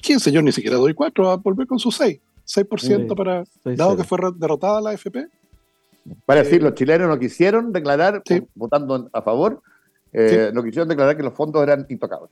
¿Quién, 0.01 0.19
señor? 0.19 0.43
Ni 0.43 0.51
siquiera 0.51 0.77
2 0.77 0.89
y 0.89 0.93
4 0.93 1.25
va 1.25 1.33
a 1.33 1.37
volver 1.37 1.67
con 1.67 1.79
su 1.79 1.91
6. 1.91 2.19
6% 2.45 3.15
para. 3.15 3.43
dado 3.75 3.97
que 3.97 4.03
fue 4.03 4.19
derrotada 4.35 4.81
la 4.81 4.93
FP. 4.93 5.27
Para 6.25 6.43
decir, 6.43 6.61
los 6.61 6.75
chilenos 6.75 7.07
no 7.07 7.17
quisieron 7.17 7.73
declarar, 7.73 8.21
votando 8.53 9.09
a 9.11 9.21
favor, 9.23 9.61
eh, 10.13 10.51
no 10.53 10.63
quisieron 10.63 10.87
declarar 10.87 11.17
que 11.17 11.23
los 11.23 11.33
fondos 11.33 11.63
eran 11.63 11.85
intocables. 11.89 12.29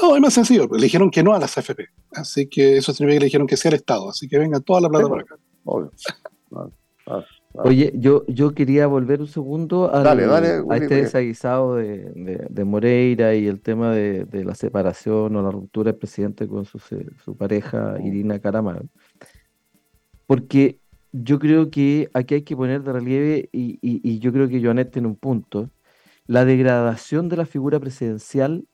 No, 0.00 0.14
es 0.14 0.22
más 0.22 0.32
sencillo, 0.32 0.68
le 0.72 0.82
dijeron 0.82 1.10
que 1.10 1.22
no 1.22 1.34
a 1.34 1.38
las 1.38 1.56
AFP. 1.58 1.86
Así 2.12 2.46
que 2.46 2.78
eso 2.78 2.92
significa 2.92 3.16
que 3.16 3.20
le 3.20 3.24
dijeron 3.26 3.46
que 3.46 3.56
sea 3.56 3.70
el 3.70 3.76
Estado. 3.76 4.08
Así 4.08 4.28
que 4.28 4.38
venga 4.38 4.60
toda 4.60 4.80
la 4.80 4.88
plata 4.88 5.08
para 5.08 5.22
acá. 5.22 5.36
Oye, 7.56 7.92
yo, 7.94 8.26
yo 8.26 8.52
quería 8.52 8.88
volver 8.88 9.20
un 9.20 9.28
segundo 9.28 9.88
a 9.94 10.76
este 10.76 10.96
desaguisado 10.96 11.76
de, 11.76 12.64
Moreira 12.64 13.36
y 13.36 13.46
el 13.46 13.60
tema 13.60 13.92
de, 13.92 14.26
la 14.44 14.56
separación 14.56 15.36
o 15.36 15.42
la 15.42 15.52
ruptura 15.52 15.92
del 15.92 15.98
presidente 15.98 16.48
con 16.48 16.64
su, 16.64 17.36
pareja 17.36 17.96
Irina 18.02 18.40
Caramar. 18.40 18.82
Porque 20.26 20.80
yo 21.12 21.38
creo 21.38 21.70
que 21.70 22.10
aquí 22.12 22.34
hay 22.34 22.42
que 22.42 22.56
poner 22.56 22.82
de 22.82 22.92
relieve, 22.92 23.48
y, 23.52 24.18
yo 24.18 24.32
creo 24.32 24.48
que 24.48 24.60
Joanet 24.60 24.90
tiene 24.90 25.06
un 25.06 25.16
punto, 25.16 25.70
la 26.26 26.44
degradación 26.44 27.28
de 27.28 27.36
la 27.36 27.46
figura 27.46 27.78
presidencial 27.78 28.66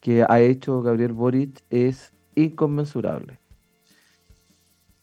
que 0.00 0.26
ha 0.28 0.40
hecho 0.40 0.82
Gabriel 0.82 1.14
Boric 1.14 1.62
es 1.70 2.12
inconmensurable. 2.34 3.38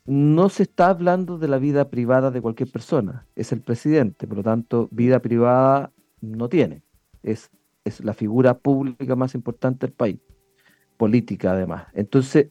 No 0.05 0.49
se 0.49 0.63
está 0.63 0.89
hablando 0.89 1.37
de 1.37 1.47
la 1.47 1.57
vida 1.57 1.89
privada 1.89 2.29
de 2.29 2.41
cualquier 2.41 2.71
persona, 2.71 3.25
es 3.35 3.51
el 3.51 3.61
presidente, 3.61 4.27
por 4.27 4.37
lo 4.37 4.43
tanto, 4.43 4.87
vida 4.91 5.19
privada 5.19 5.91
no 6.21 6.47
tiene, 6.47 6.83
es, 7.23 7.49
es 7.83 8.03
la 8.03 8.13
figura 8.13 8.57
pública 8.57 9.15
más 9.15 9.33
importante 9.33 9.87
del 9.87 9.93
país, 9.93 10.19
política 10.97 11.53
además. 11.53 11.87
Entonces, 11.93 12.49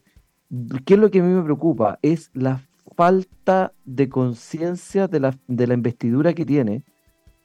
¿qué 0.85 0.95
es 0.95 0.99
lo 0.99 1.09
que 1.09 1.19
a 1.19 1.23
mí 1.23 1.33
me 1.33 1.43
preocupa? 1.43 1.97
Es 2.01 2.29
la 2.33 2.61
falta 2.95 3.71
de 3.85 4.09
conciencia 4.09 5.07
de 5.07 5.19
la, 5.21 5.37
de 5.47 5.67
la 5.67 5.73
investidura 5.73 6.33
que 6.33 6.45
tiene 6.45 6.83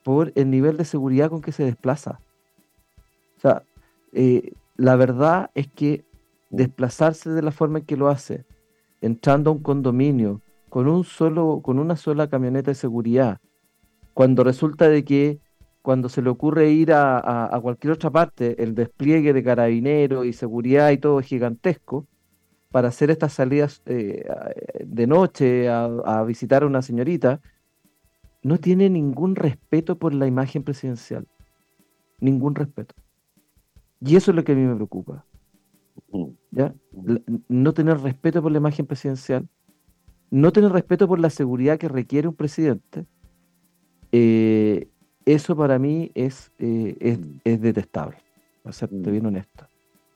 por 0.02 0.32
el 0.34 0.50
nivel 0.50 0.76
de 0.76 0.84
seguridad 0.84 1.30
con 1.30 1.40
que 1.40 1.52
se 1.52 1.64
desplaza. 1.64 2.20
O 3.36 3.40
sea, 3.40 3.62
eh, 4.12 4.52
la 4.76 4.96
verdad 4.96 5.50
es 5.54 5.68
que 5.68 6.04
desplazarse 6.50 7.30
de 7.30 7.42
la 7.42 7.52
forma 7.52 7.78
en 7.78 7.84
que 7.84 7.96
lo 7.96 8.08
hace, 8.08 8.44
entrando 9.00 9.50
a 9.50 9.52
un 9.54 9.62
condominio 9.62 10.42
con 10.68 10.88
un 10.88 11.04
solo, 11.04 11.60
con 11.62 11.78
una 11.78 11.96
sola 11.96 12.28
camioneta 12.28 12.70
de 12.70 12.76
seguridad, 12.76 13.38
cuando 14.14 14.44
resulta 14.44 14.88
de 14.88 15.04
que 15.04 15.40
cuando 15.82 16.08
se 16.08 16.22
le 16.22 16.30
ocurre 16.30 16.70
ir 16.70 16.92
a, 16.92 17.54
a 17.54 17.60
cualquier 17.60 17.94
otra 17.94 18.10
parte, 18.10 18.62
el 18.62 18.74
despliegue 18.74 19.32
de 19.32 19.42
carabineros 19.42 20.26
y 20.26 20.32
seguridad 20.32 20.90
y 20.90 20.98
todo 20.98 21.20
es 21.20 21.26
gigantesco, 21.26 22.06
para 22.70 22.88
hacer 22.88 23.10
estas 23.10 23.32
salidas 23.32 23.82
eh, 23.86 24.24
de 24.84 25.06
noche 25.06 25.68
a, 25.68 26.22
visitar 26.24 26.62
a 26.62 26.66
una 26.66 26.82
señorita, 26.82 27.40
no 28.42 28.58
tiene 28.58 28.88
ningún 28.88 29.36
respeto 29.36 29.98
por 29.98 30.14
la 30.14 30.26
imagen 30.26 30.62
presidencial. 30.62 31.26
Ningún 32.20 32.54
respeto. 32.54 32.94
Y 34.00 34.16
eso 34.16 34.30
es 34.30 34.36
lo 34.36 34.44
que 34.44 34.52
a 34.52 34.54
mí 34.54 34.62
me 34.62 34.76
preocupa. 34.76 35.24
¿Ya? 36.50 36.74
No 37.48 37.72
tener 37.72 37.98
respeto 38.00 38.42
por 38.42 38.52
la 38.52 38.58
imagen 38.58 38.86
presidencial, 38.86 39.48
no 40.30 40.52
tener 40.52 40.72
respeto 40.72 41.06
por 41.06 41.18
la 41.18 41.30
seguridad 41.30 41.78
que 41.78 41.88
requiere 41.88 42.28
un 42.28 42.34
presidente, 42.34 43.06
eh, 44.12 44.88
eso 45.24 45.56
para 45.56 45.78
mí 45.78 46.10
es, 46.14 46.50
eh, 46.58 46.96
es, 47.00 47.18
es 47.44 47.60
detestable, 47.60 48.16
para 48.62 48.72
serte 48.72 48.96
mm. 48.96 49.12
bien 49.12 49.26
honesto. 49.26 49.66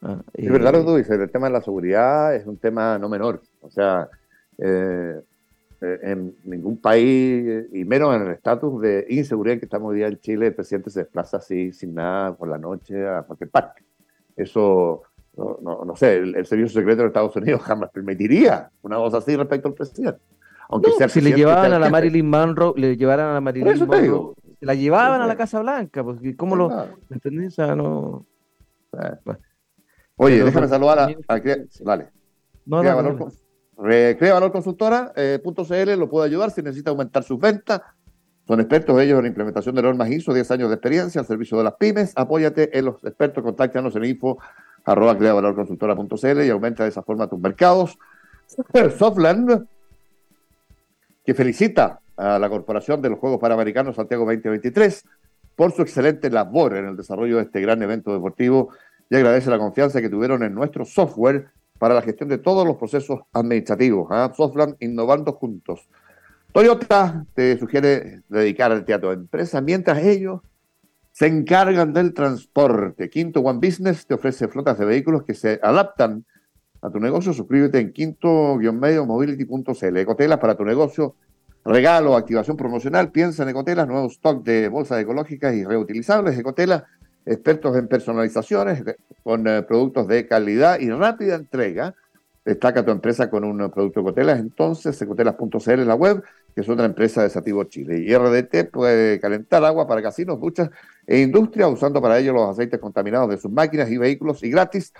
Ah, 0.02 0.20
es 0.34 0.50
verdad 0.50 0.72
lo 0.72 0.80
que 0.80 0.84
tú 0.84 0.96
dices, 0.96 1.18
el 1.18 1.30
tema 1.30 1.46
de 1.46 1.52
la 1.54 1.62
seguridad 1.62 2.34
es 2.34 2.46
un 2.46 2.58
tema 2.58 2.98
no 2.98 3.08
menor. 3.08 3.40
O 3.60 3.70
sea, 3.70 4.08
eh, 4.58 5.20
eh, 5.80 5.98
en 6.02 6.36
ningún 6.44 6.76
país, 6.76 7.66
y 7.72 7.84
menos 7.84 8.14
en 8.14 8.22
el 8.22 8.32
estatus 8.32 8.80
de 8.82 9.06
inseguridad 9.08 9.58
que 9.58 9.64
estamos 9.64 9.90
hoy 9.90 9.98
día 9.98 10.08
en 10.08 10.18
Chile, 10.18 10.48
el 10.48 10.54
presidente 10.54 10.90
se 10.90 11.00
desplaza 11.00 11.38
así, 11.38 11.72
sin 11.72 11.94
nada, 11.94 12.34
por 12.36 12.48
la 12.48 12.58
noche, 12.58 13.06
a 13.06 13.22
cualquier 13.22 13.50
parte. 13.50 13.82
Eso, 14.36 15.02
no, 15.36 15.96
sé, 15.96 16.16
el, 16.16 16.46
servicio 16.46 16.80
secreto 16.80 17.02
de 17.02 17.08
Estados 17.08 17.34
Unidos 17.36 17.62
jamás 17.64 17.90
permitiría 17.90 18.70
una 18.82 18.96
cosa 18.96 19.18
así 19.18 19.36
respecto 19.36 19.68
al 19.68 19.74
presidente. 19.74 20.20
Aunque 20.68 20.92
sea 20.92 21.08
si 21.08 21.20
le 21.20 21.32
llevaban 21.32 21.72
a 21.72 21.78
la 21.78 21.90
Marilyn 21.90 22.28
Monroe, 22.28 22.72
le 22.76 22.96
llevaran 22.96 23.28
a 23.28 23.34
la 23.34 23.40
Marilyn 23.40 23.86
Monroe, 23.86 24.34
la 24.60 24.74
llevaban 24.74 25.20
a 25.20 25.26
la 25.26 25.36
Casa 25.36 25.60
Blanca, 25.60 26.02
porque 26.02 26.36
¿cómo 26.36 26.56
lo...? 26.56 26.68
¿Me 27.08 27.16
entendés? 27.16 27.48
O 27.48 27.54
sea, 27.54 27.74
no... 27.74 28.26
Oye, 30.16 30.42
déjame 30.42 30.68
saludar 30.68 30.98
a, 31.00 31.40
Vale. 31.84 32.08
No, 32.64 32.80
Crea, 32.80 32.94
valor, 32.94 33.32
Crea 33.76 34.34
Valor 34.34 34.52
Consultora, 34.52 35.12
eh, 35.16 35.40
lo 35.98 36.08
puede 36.08 36.26
ayudar 36.26 36.50
si 36.50 36.62
necesita 36.62 36.90
aumentar 36.90 37.24
sus 37.24 37.38
ventas. 37.38 37.82
Son 38.46 38.60
expertos 38.60 39.00
ellos 39.00 39.18
en 39.18 39.22
la 39.22 39.28
implementación 39.28 39.74
de 39.74 39.82
normas 39.82 40.10
ISO, 40.10 40.32
10 40.32 40.50
años 40.50 40.68
de 40.68 40.74
experiencia 40.74 41.20
al 41.20 41.26
servicio 41.26 41.58
de 41.58 41.64
las 41.64 41.74
pymes. 41.74 42.12
Apóyate 42.14 42.78
en 42.78 42.84
los 42.86 43.02
expertos, 43.04 43.42
contáctanos 43.42 43.96
en 43.96 44.04
info 44.04 44.38
arroba 44.84 45.16
creavalorconsultora.cl 45.16 46.42
y 46.42 46.50
aumenta 46.50 46.82
de 46.84 46.90
esa 46.90 47.02
forma 47.02 47.28
tus 47.28 47.38
mercados. 47.38 47.98
Softland, 48.98 49.66
que 51.24 51.34
felicita 51.34 52.00
a 52.16 52.38
la 52.38 52.48
Corporación 52.48 53.00
de 53.02 53.10
los 53.10 53.18
Juegos 53.18 53.40
Panamericanos 53.40 53.96
Santiago 53.96 54.24
2023 54.24 55.04
por 55.56 55.72
su 55.72 55.82
excelente 55.82 56.30
labor 56.30 56.76
en 56.76 56.86
el 56.86 56.96
desarrollo 56.96 57.36
de 57.36 57.44
este 57.44 57.60
gran 57.60 57.82
evento 57.82 58.12
deportivo 58.12 58.70
y 59.10 59.16
agradece 59.16 59.50
la 59.50 59.58
confianza 59.58 60.00
que 60.00 60.08
tuvieron 60.08 60.42
en 60.42 60.54
nuestro 60.54 60.84
software 60.84 61.48
para 61.78 61.94
la 61.94 62.02
gestión 62.02 62.28
de 62.28 62.38
todos 62.38 62.66
los 62.66 62.76
procesos 62.76 63.20
administrativos. 63.32 64.08
¿ah? 64.10 64.32
Softland 64.34 64.76
innovando 64.80 65.32
juntos. 65.32 65.88
Toyota 66.52 67.24
te 67.34 67.58
sugiere 67.58 68.22
dedicar 68.28 68.70
al 68.70 68.84
teatro 68.84 69.10
de 69.10 69.16
empresa 69.16 69.60
mientras 69.60 69.98
ellos 69.98 70.40
se 71.14 71.28
encargan 71.28 71.92
del 71.92 72.12
transporte. 72.12 73.08
Quinto 73.08 73.40
One 73.40 73.60
Business 73.64 74.04
te 74.04 74.14
ofrece 74.14 74.48
flotas 74.48 74.76
de 74.80 74.84
vehículos 74.84 75.22
que 75.22 75.34
se 75.34 75.60
adaptan 75.62 76.24
a 76.82 76.90
tu 76.90 76.98
negocio. 76.98 77.32
Suscríbete 77.32 77.78
en 77.78 77.92
quinto-medio 77.92 79.06
mobility.cl. 79.06 79.96
Ecotelas 79.96 80.40
para 80.40 80.56
tu 80.56 80.64
negocio. 80.64 81.14
Regalo, 81.64 82.16
activación 82.16 82.56
promocional. 82.56 83.12
Piensa 83.12 83.44
en 83.44 83.50
Ecotelas, 83.50 83.86
nuevo 83.86 84.08
stock 84.08 84.42
de 84.42 84.66
bolsas 84.66 85.00
ecológicas 85.00 85.54
y 85.54 85.64
reutilizables. 85.64 86.36
Ecotelas 86.36 86.82
expertos 87.24 87.76
en 87.76 87.86
personalizaciones 87.86 88.82
con 89.22 89.46
eh, 89.46 89.62
productos 89.62 90.08
de 90.08 90.26
calidad 90.26 90.80
y 90.80 90.90
rápida 90.90 91.36
entrega. 91.36 91.94
Destaca 92.44 92.84
tu 92.84 92.90
empresa 92.90 93.30
con 93.30 93.44
un 93.44 93.70
producto 93.70 94.02
Cotelas, 94.02 94.40
entonces, 94.40 95.02
cotelas.cl 95.06 95.70
en 95.70 95.86
la 95.88 95.94
web, 95.94 96.24
que 96.54 96.60
es 96.60 96.68
otra 96.68 96.84
empresa 96.84 97.22
de 97.22 97.30
Sativo 97.30 97.64
Chile. 97.64 97.98
Y 97.98 98.16
RDT 98.16 98.70
puede 98.70 99.18
calentar 99.20 99.64
agua 99.64 99.86
para 99.86 100.02
casinos, 100.02 100.40
duchas 100.40 100.70
e 101.06 101.20
industria, 101.20 101.68
usando 101.68 102.00
para 102.00 102.18
ello 102.18 102.32
los 102.32 102.50
aceites 102.50 102.78
contaminados 102.78 103.28
de 103.30 103.36
sus 103.38 103.50
máquinas 103.50 103.90
y 103.90 103.98
vehículos 103.98 104.42
y 104.42 104.50
gratis. 104.50 104.92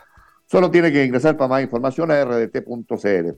Solo 0.46 0.70
tiene 0.70 0.92
que 0.92 1.04
ingresar 1.04 1.36
para 1.36 1.48
más 1.48 1.62
información 1.62 2.10
a 2.10 2.24
rdt.cl. 2.24 3.30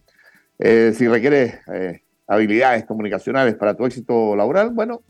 Eh, 0.58 0.92
si 0.96 1.06
requiere 1.06 1.60
eh, 1.72 2.02
habilidades 2.26 2.84
comunicacionales 2.84 3.54
para 3.54 3.74
tu 3.74 3.84
éxito 3.84 4.34
laboral, 4.34 4.70
bueno, 4.70 5.02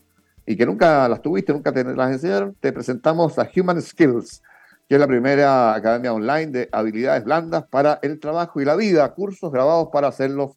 y 0.45 0.57
que 0.57 0.67
nunca 0.67 1.09
las 1.09 1.23
tuviste, 1.23 1.53
nunca 1.53 1.73
te 1.73 1.85
las 1.85 2.13
enseñaron, 2.13 2.57
te 2.61 2.73
presentamos 2.73 3.39
a 3.39 3.49
Human 3.55 3.81
Skills 3.81 4.43
que 4.89 4.95
es 4.95 5.01
la 5.01 5.07
primera 5.07 5.75
academia 5.75 6.13
online 6.13 6.47
de 6.47 6.69
habilidades 6.71 7.25
blandas 7.25 7.65
para 7.67 7.99
el 8.03 8.21
trabajo 8.21 8.61
y 8.61 8.65
la 8.65 8.77
vida, 8.77 9.13
cursos 9.15 9.51
grabados 9.51 9.89
para 9.93 10.09
hacerlos 10.09 10.53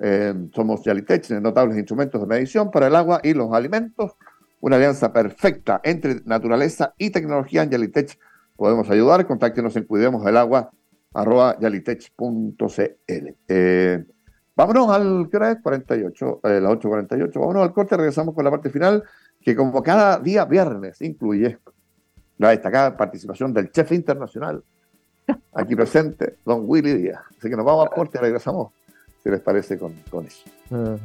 Eh, 0.00 0.32
somos 0.54 0.84
Yalitech, 0.84 1.28
notables 1.40 1.76
instrumentos 1.76 2.20
de 2.20 2.28
medición 2.28 2.70
para 2.70 2.86
el 2.86 2.94
agua 2.94 3.20
y 3.24 3.34
los 3.34 3.52
alimentos. 3.52 4.12
Una 4.60 4.76
alianza 4.76 5.12
perfecta 5.12 5.80
entre 5.82 6.20
naturaleza 6.24 6.94
y 6.98 7.10
tecnología 7.10 7.64
en 7.64 7.70
Yalitech. 7.70 8.16
Podemos 8.56 8.88
ayudar. 8.90 9.26
Contáctenos 9.26 9.74
en 9.76 9.82
Cuidemos 9.84 10.24
el 10.26 10.36
Agua 10.36 10.70
arroba 11.14 11.56
yalitech.cl. 11.60 13.34
Eh, 13.48 14.04
vámonos 14.58 14.90
al, 14.90 15.28
¿qué 15.30 15.36
hora 15.36 15.52
es? 15.52 15.58
48, 15.62 16.40
eh, 16.42 16.60
las 16.60 16.72
8.48. 16.72 17.32
Vámonos 17.38 17.62
al 17.62 17.72
corte, 17.72 17.96
regresamos 17.96 18.34
con 18.34 18.44
la 18.44 18.50
parte 18.50 18.70
final, 18.70 19.04
que 19.40 19.54
como 19.54 19.82
cada 19.82 20.18
día 20.18 20.44
viernes 20.44 21.00
incluye 21.00 21.58
la 22.38 22.50
destacada 22.50 22.96
participación 22.96 23.54
del 23.54 23.70
chef 23.70 23.92
internacional, 23.92 24.62
aquí 25.54 25.76
presente, 25.76 26.38
don 26.44 26.62
Willy 26.66 26.92
Díaz. 26.94 27.20
Así 27.38 27.48
que 27.48 27.56
nos 27.56 27.64
vamos 27.64 27.86
al 27.86 27.94
corte 27.94 28.18
y 28.18 28.20
regresamos, 28.20 28.72
si 29.22 29.30
les 29.30 29.40
parece, 29.40 29.78
con, 29.78 29.94
con 30.10 30.26
eso. 30.26 30.44
Ah. 30.72 30.96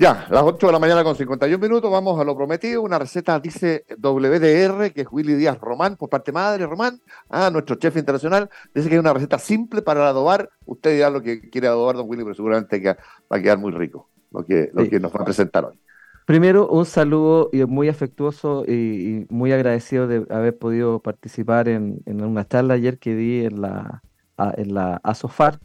Ya, 0.02 0.26
las 0.32 0.42
8 0.42 0.66
de 0.66 0.74
la 0.74 0.80
mañana 0.80 1.04
con 1.04 1.16
51 1.16 1.60
minutos, 1.60 1.92
vamos 1.92 2.20
a 2.20 2.24
lo 2.24 2.36
prometido. 2.36 2.82
Una 2.82 2.98
receta 2.98 3.40
dice 3.40 3.86
WDR, 4.00 4.92
que 4.92 5.02
es 5.02 5.08
Willy 5.12 5.36
Díaz 5.36 5.60
Román, 5.60 5.96
por 5.96 6.10
parte 6.10 6.32
madre 6.32 6.66
Román, 6.66 7.00
ah, 7.30 7.52
nuestro 7.52 7.76
chef 7.76 7.98
internacional. 7.98 8.50
Dice 8.74 8.90
que 8.90 8.96
es 8.96 9.00
una 9.00 9.14
receta 9.14 9.38
simple 9.38 9.84
para 9.84 10.08
adobar. 10.08 10.50
Usted 10.66 10.96
dirá 10.96 11.12
lo 11.12 11.22
que 11.22 11.52
quiere 11.52 11.68
adobar, 11.68 11.98
don 11.98 12.10
Willy, 12.10 12.24
pero 12.24 12.34
seguramente 12.34 12.82
va 12.84 12.98
a 13.30 13.40
quedar 13.40 13.60
muy 13.60 13.72
rico 13.74 14.10
lo 14.32 14.44
que, 14.44 14.72
lo 14.74 14.90
que 14.90 15.00
nos 15.00 15.14
va 15.14 15.20
a 15.22 15.26
presentar 15.26 15.66
hoy. 15.66 15.80
Primero, 16.26 16.68
un 16.68 16.88
saludo 16.88 17.52
muy 17.68 17.88
afectuoso 17.88 18.66
y, 18.68 19.28
muy 19.30 19.52
agradecido 19.52 20.08
de 20.08 20.26
haber 20.34 20.58
podido 20.58 20.98
participar 20.98 21.68
en, 21.68 22.02
una 22.08 22.48
charla 22.48 22.74
ayer 22.74 22.98
que 22.98 23.14
di 23.14 23.46
en 23.46 23.62
la, 23.62 24.02
en 24.58 24.74
la 24.74 25.00
ASOFAR, 25.04 25.60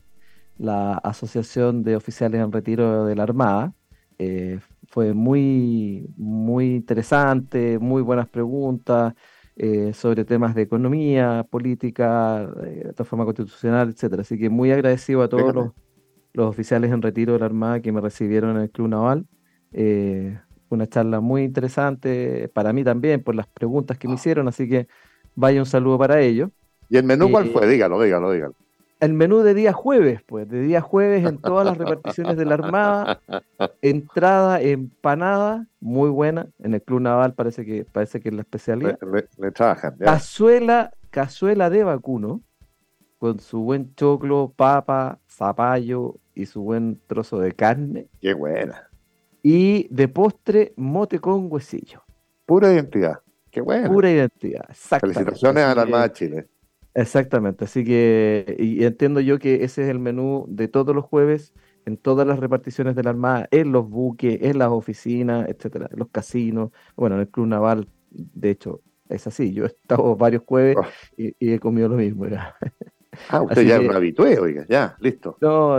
la 0.59 0.99
Asociación 0.99 1.85
de 1.85 1.97
Oficiales 1.97 2.43
en 2.43 2.53
Retiro 2.53 3.07
de 3.07 3.17
la 3.17 3.23
Armada 3.23 3.73
eh, 4.19 4.61
fue 4.89 5.13
muy, 5.13 6.09
muy 6.17 6.77
interesante, 6.77 7.79
muy 7.79 8.03
buenas 8.03 8.29
preguntas 8.29 9.15
eh, 9.57 9.93
sobre 9.93 10.25
temas 10.25 10.55
de 10.55 10.63
economía, 10.63 11.47
política, 11.51 12.49
eh, 12.65 12.93
reforma 12.97 13.25
constitucional, 13.25 13.91
etcétera. 13.91 14.23
Así 14.23 14.39
que 14.39 14.49
muy 14.49 14.71
agradecido 14.71 15.23
a 15.23 15.29
todos 15.29 15.55
los, 15.55 15.71
los, 16.33 16.47
oficiales 16.47 16.93
en 16.93 17.03
retiro 17.03 17.35
de 17.35 17.41
la 17.41 17.47
Armada 17.47 17.81
que 17.81 17.93
me 17.93 18.01
recibieron 18.01 18.57
en 18.57 18.63
el 18.63 18.71
Club 18.71 18.89
Naval. 18.89 19.27
una 20.69 20.87
charla 20.87 21.21
muy 21.21 21.43
interesante 21.45 22.49
para 22.53 22.73
mí 22.73 22.85
también 22.85 23.23
por 23.23 23.35
las 23.35 23.47
preguntas 23.47 23.99
que 23.99 24.09
me 24.09 24.15
hicieron, 24.15 24.49
así 24.49 24.69
que 24.69 24.89
vaya 25.35 25.61
un 25.61 25.67
saludo 25.67 25.99
para 25.99 26.21
ellos. 26.21 26.51
¿Y 26.89 26.97
el 26.97 27.05
menú 27.05 27.31
cuál 27.31 27.47
fue? 27.51 27.67
Dígalo, 27.67 28.01
dígalo, 28.01 28.33
dígalo 28.33 28.66
el 29.01 29.13
menú 29.13 29.41
de 29.41 29.55
día 29.55 29.73
jueves, 29.73 30.23
pues, 30.27 30.49
de 30.49 30.61
día 30.61 30.81
jueves 30.81 31.25
en 31.27 31.39
todas 31.39 31.67
las 31.67 31.77
reparticiones 31.77 32.37
de 32.37 32.45
la 32.45 32.55
Armada, 32.55 33.21
entrada 33.83 34.61
empanada, 34.61 35.67
muy 35.81 36.11
buena, 36.11 36.49
en 36.59 36.75
el 36.75 36.83
Club 36.83 37.01
Naval 37.01 37.35
parece 37.35 37.65
que 37.65 37.85
parece 37.85 38.21
que 38.21 38.31
es 38.31 38.35
la 38.35 38.43
especialidad. 38.43 38.99
Le, 39.39 39.51
trabajan, 39.51 39.97
Cazuela, 39.99 40.93
cazuela 41.11 41.71
de 41.71 41.85
vacuno, 41.85 42.43
con 43.19 43.41
su 43.41 43.61
buen 43.61 43.95
choclo, 43.95 44.53
papa, 44.55 45.19
zapallo 45.29 46.17
y 46.35 46.47
su 46.47 46.63
buen 46.63 47.01
trozo 47.07 47.39
de 47.39 47.53
carne. 47.53 48.09
Qué 48.21 48.35
buena. 48.35 48.89
Y 49.43 49.89
de 49.95 50.09
postre, 50.09 50.73
mote 50.77 51.19
con 51.19 51.51
huesillo. 51.51 52.03
Pura 52.45 52.73
identidad. 52.73 53.21
Qué 53.51 53.61
buena. 53.61 53.89
Pura 53.89 54.11
identidad. 54.11 54.67
Felicitaciones 54.73 55.65
a 55.65 55.75
la 55.75 55.83
Armada 55.83 56.09
de 56.09 56.13
Chile. 56.13 56.47
Exactamente, 56.97 57.67
así 57.67 57.85
que 57.85 58.57
y 58.59 58.83
entiendo 58.83 59.21
yo 59.21 59.39
que 59.39 59.65
ese 59.65 59.83
es 59.83 59.89
el 59.91 59.99
menú 59.99 60.47
de 60.49 60.67
todos 60.67 60.95
los 60.95 61.05
jueves 61.05 61.53
en 61.85 61.99
todas 61.99 62.27
las 62.27 62.39
reparticiones 62.41 62.97
de 62.97 63.03
la 63.03 63.11
Armada, 63.11 63.49
en 63.51 63.71
los 63.71 63.89
buques, 63.89 64.39
en 64.43 64.59
las 64.59 64.71
oficinas, 64.71 65.47
etcétera, 65.47 65.89
en 65.93 65.99
los 65.99 66.09
casinos, 66.09 66.71
bueno, 66.97 67.17
en 67.17 67.21
el 67.21 67.29
Club 67.29 67.49
Naval, 67.49 67.89
de 68.11 68.51
hecho, 68.51 68.81
es 69.11 69.27
así, 69.27 69.53
yo 69.53 69.65
he 69.65 69.69
estado 69.69 70.17
varios 70.17 70.43
jueves 70.45 70.77
oh. 70.79 70.87
y, 71.19 71.35
he 71.39 71.59
comido 71.61 71.89
lo 71.89 71.97
mismo. 71.97 72.27
Ah, 73.31 73.41
usted 73.41 73.63
ya 73.63 73.77
es 73.77 73.89
un 73.89 73.97
habitué, 73.97 74.39
oiga, 74.39 74.67
ya, 74.69 74.95
listo. 75.01 75.39
No, 75.41 75.77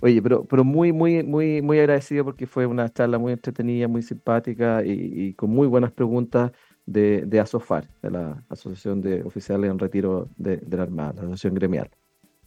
oye, 0.00 0.20
pero, 0.20 0.44
pero 0.44 0.62
muy, 0.62 0.92
muy, 0.92 1.22
muy, 1.22 1.62
muy 1.62 1.78
agradecido 1.78 2.22
porque 2.22 2.46
fue 2.46 2.66
una 2.66 2.86
charla 2.90 3.16
muy 3.16 3.32
entretenida, 3.32 3.88
muy 3.88 4.02
simpática 4.02 4.84
y 4.84 5.32
con 5.36 5.48
muy 5.48 5.66
buenas 5.66 5.90
preguntas 5.90 6.52
de, 6.90 7.24
de 7.24 7.38
ASOFAR, 7.38 7.88
de 8.02 8.10
la 8.10 8.42
Asociación 8.48 9.00
de 9.00 9.22
Oficiales 9.22 9.70
en 9.70 9.78
Retiro 9.78 10.28
de, 10.36 10.60
la 10.68 10.82
Armada, 10.82 11.12
la 11.14 11.20
Asociación 11.22 11.54
Gremial. 11.54 11.88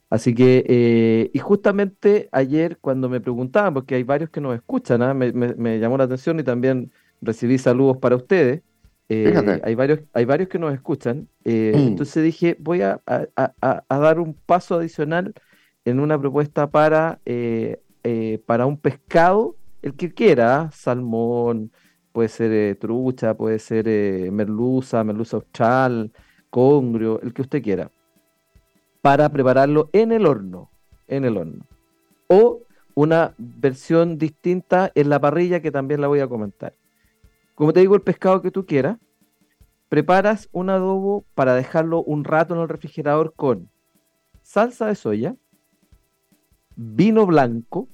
Así 0.09 0.35
que, 0.35 0.65
eh, 0.67 1.31
y 1.33 1.39
justamente 1.39 2.27
ayer 2.31 2.77
cuando 2.79 3.09
me 3.09 3.21
preguntaban, 3.21 3.73
porque 3.73 3.95
hay 3.95 4.03
varios 4.03 4.29
que 4.29 4.41
nos 4.41 4.53
escuchan, 4.53 5.01
¿ah? 5.01 5.13
me, 5.13 5.79
llamó 5.79 5.97
la 5.97 6.03
atención 6.03 6.39
y 6.39 6.43
también 6.43 6.91
recibí 7.21 7.57
saludos 7.57 7.97
para 7.97 8.17
ustedes. 8.17 8.61
Eh, 9.09 9.33
hay, 9.63 9.75
varios, 9.75 10.01
hay 10.13 10.25
varios 10.25 10.49
que 10.49 10.59
nos 10.59 10.73
escuchan. 10.73 11.29
Eh, 11.45 11.73
mm. 11.73 11.87
Entonces 11.87 12.23
dije, 12.23 12.57
voy 12.59 12.81
a, 12.81 13.01
dar 13.89 14.19
un 14.19 14.33
paso 14.33 14.75
adicional 14.75 15.33
en 15.85 15.99
una 15.99 16.19
propuesta 16.19 16.69
para, 16.69 17.19
para 18.45 18.65
un 18.65 18.77
pescado, 18.77 19.55
el 19.81 19.95
que 19.95 20.13
quiera, 20.13 20.61
¿ah? 20.61 20.71
salmón, 20.71 21.71
puede 22.13 22.29
ser 22.29 22.51
eh, 22.51 22.75
trucha, 22.75 23.33
puede 23.33 23.59
ser 23.59 23.87
eh, 23.87 24.29
merluza, 24.31 25.03
merluza 25.03 25.37
austral, 25.37 26.13
congrio, 26.49 27.19
el 27.21 27.33
que 27.33 27.41
usted 27.41 27.61
quiera, 27.61 27.91
para 29.01 29.27
prepararlo 29.29 29.89
en 29.91 30.11
el 30.13 30.25
horno, 30.25 30.69
en 31.07 31.25
el 31.25 31.35
horno. 31.35 31.65
O 32.27 32.61
una 32.93 33.33
versión 33.37 34.17
distinta 34.17 34.91
en 34.95 35.09
la 35.09 35.19
parrilla 35.19 35.61
que 35.61 35.71
también 35.71 35.99
la 35.99 36.07
voy 36.07 36.19
a 36.19 36.27
comentar. 36.27 36.75
Como 37.55 37.73
te 37.73 37.79
digo, 37.79 37.95
el 37.95 38.01
pescado 38.01 38.41
que 38.41 38.51
tú 38.51 38.65
quieras, 38.65 38.97
preparas 39.89 40.47
un 40.51 40.69
adobo 40.69 41.25
para 41.33 41.55
dejarlo 41.55 42.03
un 42.03 42.23
rato 42.23 42.53
en 42.53 42.61
el 42.61 42.69
refrigerador 42.69 43.33
con 43.35 43.69
salsa 44.43 44.87
de 44.87 44.95
soya, 44.95 45.35
vino 46.75 47.25
blanco, 47.25 47.87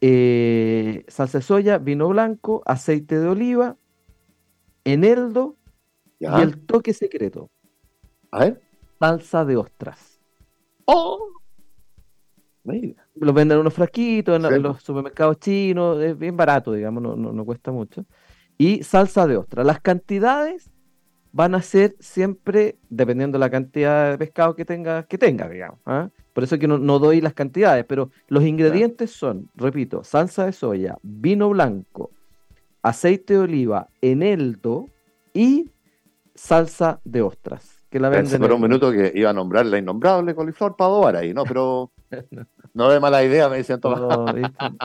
eh, 0.00 1.04
salsa 1.08 1.38
de 1.38 1.42
soya, 1.42 1.78
vino 1.78 2.08
blanco, 2.08 2.62
aceite 2.66 3.18
de 3.18 3.28
oliva, 3.28 3.76
eneldo 4.84 5.56
y 6.18 6.26
el 6.26 6.58
toque 6.66 6.92
secreto. 6.92 7.50
A 8.30 8.40
ver. 8.40 8.60
Salsa 8.98 9.44
de 9.44 9.56
ostras. 9.56 10.20
¡Oh! 10.84 11.30
Los 13.14 13.34
venden 13.34 13.56
en 13.56 13.60
unos 13.60 13.74
frasquitos 13.74 14.36
en, 14.36 14.62
los 14.62 14.82
supermercados 14.82 15.38
chinos, 15.38 16.00
es 16.00 16.16
bien 16.16 16.36
barato, 16.36 16.72
digamos, 16.72 17.02
no, 17.02 17.16
no, 17.16 17.44
cuesta 17.44 17.72
mucho. 17.72 18.04
Y 18.58 18.82
salsa 18.82 19.26
de 19.26 19.36
ostras. 19.36 19.66
Las 19.66 19.80
cantidades 19.80 20.70
van 21.32 21.54
a 21.54 21.62
ser 21.62 21.94
siempre 22.00 22.76
dependiendo 22.88 23.38
de 23.38 23.40
la 23.40 23.50
cantidad 23.50 24.10
de 24.10 24.18
pescado 24.18 24.54
que 24.54 24.64
tenga, 24.64 25.04
que 25.04 25.18
tenga 25.18 25.48
digamos. 25.48 25.78
¿ah? 25.86 26.08
Por 26.32 26.44
eso 26.44 26.54
es 26.54 26.60
que 26.60 26.68
no, 26.68 26.98
doy 26.98 27.20
las 27.20 27.34
cantidades, 27.34 27.84
pero 27.84 28.10
los 28.28 28.44
ingredientes 28.44 29.10
son, 29.10 29.50
repito, 29.56 30.04
salsa 30.04 30.46
de 30.46 30.52
soya, 30.52 30.96
vino 31.02 31.50
blanco, 31.50 32.10
aceite 32.82 33.34
de 33.34 33.40
oliva, 33.40 33.88
eneldo 34.00 34.86
y 35.34 35.70
salsa 36.34 37.00
de 37.04 37.22
ostras. 37.22 37.82
Que 37.90 37.98
la 37.98 38.08
venden 38.08 38.40
por 38.40 38.52
un 38.52 38.62
minuto 38.62 38.92
que 38.92 39.10
iba 39.14 39.30
a 39.30 39.32
nombrar 39.32 39.66
la 39.66 39.78
innombrable 39.78 40.34
coliflor 40.34 40.76
para 40.76 40.90
adobar 40.90 41.16
ahí, 41.16 41.34
¿no? 41.34 41.42
Pero 41.44 41.90
no 42.74 42.92
es 42.92 43.00
mala 43.00 43.22
idea, 43.24 43.48
me 43.48 43.58
dicen 43.58 43.80
todos. 43.80 44.00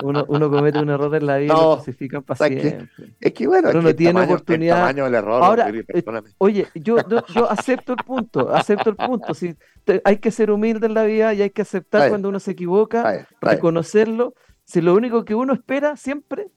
uno, 0.04 0.26
uno, 0.28 0.50
comete 0.50 0.80
un 0.80 0.90
error 0.90 1.14
en 1.16 1.26
la 1.26 1.38
vida 1.38 1.54
y 1.54 1.58
lo 1.58 1.76
clasifican 1.76 2.24
para 2.24 2.48
siempre. 2.48 2.90
Es 3.20 3.34
que, 3.34 3.48
bueno, 3.48 3.70
uno 3.70 3.82
no 3.82 3.96
tiene 3.96 4.22
oportunidad. 4.22 4.98
error, 4.98 5.44
Ahora, 5.44 5.70
eh, 5.70 6.04
oye, 6.38 6.68
yo, 6.76 6.98
yo, 7.08 7.50
acepto 7.50 7.94
el 7.94 8.04
punto, 8.06 8.54
acepto 8.54 8.90
el 8.90 8.96
punto. 8.96 9.34
Si 9.34 9.56
hay 10.04 10.18
que 10.18 10.32
ser 10.32 10.52
humilde 10.52 10.88
en 10.88 10.94
la 10.94 11.04
vida 11.04 11.34
y 11.34 11.42
hay 11.42 11.50
que 11.50 11.62
aceptar 11.62 12.10
cuando 12.10 12.30
uno 12.30 12.40
se 12.40 12.52
equivoca, 12.52 13.28
reconocerlo. 13.42 14.34
Si 14.64 14.82
lo 14.82 14.96
único 14.96 15.26
que 15.26 15.36
uno 15.36 15.54
espera 15.54 15.96
siempre 15.96 16.50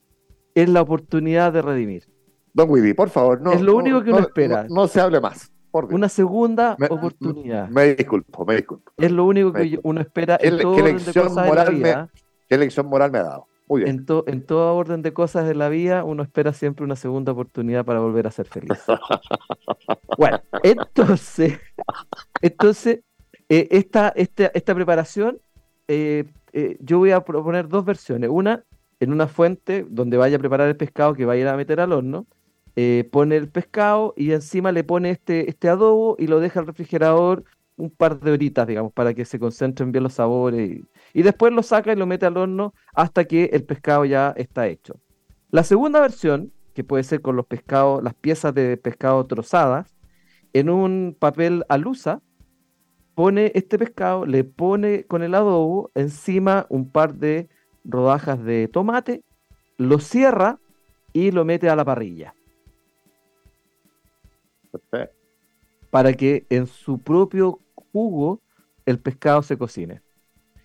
es 0.55 0.67
la 0.69 0.81
oportunidad 0.81 1.53
de 1.53 1.61
redimir. 1.61 2.09
Don 2.53 2.69
Willy, 2.69 2.93
por 2.93 3.09
favor, 3.09 3.41
no. 3.41 3.51
Es 3.51 3.61
lo 3.61 3.75
único 3.75 4.03
que 4.03 4.09
uno 4.09 4.19
espera. 4.19 4.65
No, 4.69 4.87
se 4.87 4.99
hable 4.99 5.19
más. 5.19 5.51
Una 5.71 6.09
segunda 6.09 6.75
oportunidad. 6.89 7.69
Me 7.69 7.95
disculpo, 7.95 8.45
me 8.45 8.55
disculpo. 8.55 8.91
Es 8.97 9.11
lo 9.11 9.25
único 9.25 9.53
que 9.53 9.79
uno 9.83 10.01
espera 10.01 10.37
en 10.41 10.57
todo 10.59 10.75
cosas 10.75 11.35
de 11.45 11.55
la 11.55 11.69
vida. 11.69 12.09
¿Qué 12.47 12.57
lección 12.57 12.87
moral 12.87 13.11
me 13.11 13.19
ha 13.19 13.23
dado? 13.23 13.47
Muy 13.67 13.83
bien. 13.83 14.05
En, 14.07 14.23
en 14.25 14.45
toda 14.45 14.71
orden 14.71 15.03
de 15.03 15.13
cosas 15.13 15.47
de 15.47 15.53
la 15.53 15.69
vida, 15.69 16.03
uno 16.03 16.23
espera 16.23 16.53
siempre 16.53 16.83
una 16.83 16.95
segunda 16.95 17.33
oportunidad 17.33 17.85
para 17.85 17.99
volver 17.99 18.25
a 18.25 18.31
ser 18.31 18.47
feliz. 18.47 18.79
bueno, 20.17 20.41
entonces, 20.63 21.59
entonces 22.41 23.01
eh, 23.47 23.67
esta, 23.69 24.11
esta, 24.15 24.75
preparación, 24.75 25.39
eh, 25.87 26.25
eh, 26.53 26.77
yo 26.79 26.97
voy 26.97 27.11
a 27.11 27.21
proponer 27.21 27.67
dos 27.67 27.85
versiones. 27.85 28.31
Una, 28.31 28.63
en 28.99 29.13
una 29.13 29.27
fuente 29.27 29.85
donde 29.87 30.17
vaya 30.17 30.37
a 30.37 30.39
preparar 30.39 30.67
el 30.67 30.75
pescado 30.75 31.13
que 31.13 31.25
va 31.25 31.33
a 31.33 31.37
ir 31.37 31.47
a 31.47 31.55
meter 31.55 31.79
al 31.79 31.93
horno 31.93 32.25
eh, 32.81 33.03
pone 33.11 33.35
el 33.35 33.49
pescado 33.49 34.13
y 34.15 34.31
encima 34.31 34.71
le 34.71 34.85
pone 34.85 35.09
este, 35.09 35.49
este 35.49 35.67
adobo 35.67 36.15
y 36.17 36.27
lo 36.27 36.39
deja 36.39 36.61
al 36.61 36.67
refrigerador 36.67 37.43
un 37.75 37.89
par 37.89 38.21
de 38.21 38.31
horitas, 38.31 38.65
digamos, 38.65 38.93
para 38.93 39.13
que 39.13 39.25
se 39.25 39.37
concentren 39.37 39.91
bien 39.91 40.05
los 40.05 40.13
sabores. 40.13 40.79
Y, 41.13 41.21
después 41.21 41.51
lo 41.51 41.61
saca 41.61 41.91
y 41.91 41.97
lo 41.97 42.05
mete 42.05 42.25
al 42.25 42.37
horno 42.37 42.73
hasta 42.93 43.25
que 43.25 43.49
el 43.51 43.65
pescado 43.65 44.05
ya 44.05 44.33
está 44.37 44.69
hecho. 44.69 44.97
La 45.51 45.65
segunda 45.65 45.99
versión, 45.99 46.53
que 46.73 46.85
puede 46.85 47.03
ser 47.03 47.21
con 47.21 47.35
los 47.35 47.45
pescados, 47.47 48.01
las 48.01 48.13
piezas 48.13 48.53
de 48.53 48.77
pescado 48.77 49.25
trozadas, 49.25 49.93
en 50.53 50.69
un 50.69 51.17
papel 51.19 51.65
alusa, 51.67 52.21
pone 53.13 53.51
este 53.55 53.77
pescado, 53.77 54.25
le 54.25 54.45
pone 54.45 55.03
con 55.03 55.21
el 55.21 55.35
adobo 55.35 55.91
encima 55.95 56.65
un 56.69 56.89
par 56.89 57.15
de 57.15 57.49
rodajas 57.83 58.41
de 58.41 58.69
tomate, 58.69 59.21
lo 59.75 59.99
cierra 59.99 60.59
y 61.11 61.31
lo 61.31 61.43
mete 61.43 61.69
a 61.69 61.75
la 61.75 61.83
parrilla. 61.83 62.35
Para 65.89 66.13
que 66.13 66.45
en 66.49 66.67
su 66.67 66.99
propio 66.99 67.59
jugo 67.91 68.41
el 68.85 68.99
pescado 68.99 69.41
se 69.41 69.57
cocine. 69.57 70.01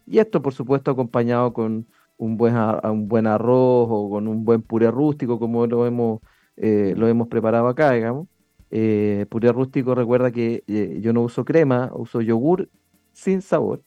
Y 0.07 0.19
esto, 0.19 0.43
por 0.43 0.53
supuesto, 0.53 0.91
acompañado 0.91 1.53
con 1.53 1.87
un 2.17 2.37
buen, 2.37 2.55
un 2.85 3.09
buen 3.09 3.27
arroz 3.27 3.89
o 3.91 4.11
con 4.11 4.29
un 4.29 4.45
buen 4.45 4.63
puré 4.63 4.91
rústico, 4.91 5.39
como 5.39 5.67
lo 5.67 5.87
hemos, 5.87 6.21
eh, 6.57 6.95
lo 6.97 7.09
hemos 7.09 7.29
preparado 7.29 7.69
acá, 7.69 7.93
digamos. 7.93 8.29
Eh, 8.71 9.27
puré 9.29 9.53
rústico, 9.53 9.95
recuerda 9.95 10.31
que 10.31 10.65
eh, 10.67 10.99
yo 11.01 11.13
no 11.13 11.23
uso 11.23 11.45
crema, 11.45 11.91
uso 11.95 12.21
yogur 12.21 12.69
sin 13.13 13.41
sabor, 13.41 13.83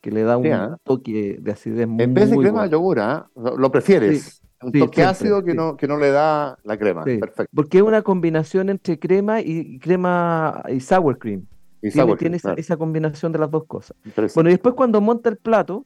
que 0.00 0.10
le 0.10 0.22
da 0.22 0.36
un 0.36 0.76
toque 0.84 1.38
de 1.40 1.52
acidez 1.52 1.86
muy 1.86 2.02
En 2.02 2.14
vez 2.14 2.30
de 2.30 2.36
crema, 2.36 2.66
yogur, 2.66 3.00
¿ah? 3.00 3.28
¿Lo 3.34 3.70
prefieres? 3.70 4.41
Un 4.62 4.72
toque 4.72 5.02
ácido 5.02 5.42
que, 5.42 5.54
no, 5.54 5.76
que 5.76 5.86
no 5.86 5.98
le 5.98 6.10
da 6.10 6.58
la 6.64 6.78
crema. 6.78 7.04
Perfecto. 7.04 7.50
Porque 7.54 7.78
es 7.78 7.84
una 7.84 8.02
combinación 8.02 8.70
entre 8.70 8.98
crema 8.98 9.40
y 9.40 9.78
crema 9.78 10.62
y 10.68 10.80
sour 10.80 11.18
cream. 11.18 11.46
Y 11.80 11.90
tiene, 12.16 12.38
esa, 12.56 12.76
combinación 12.76 13.32
de 13.32 13.40
las 13.40 13.50
dos 13.50 13.64
cosas. 13.66 13.96
Bueno, 14.34 14.50
y 14.50 14.52
después 14.52 14.76
cuando 14.76 15.00
monta 15.00 15.28
el 15.28 15.36
plato, 15.36 15.84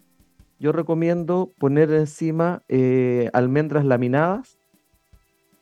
yo 0.58 0.72
recomiendo 0.72 1.52
poner 1.58 1.90
encima 1.90 2.62
eh, 2.68 3.30
almendras 3.32 3.84
laminadas, 3.86 4.58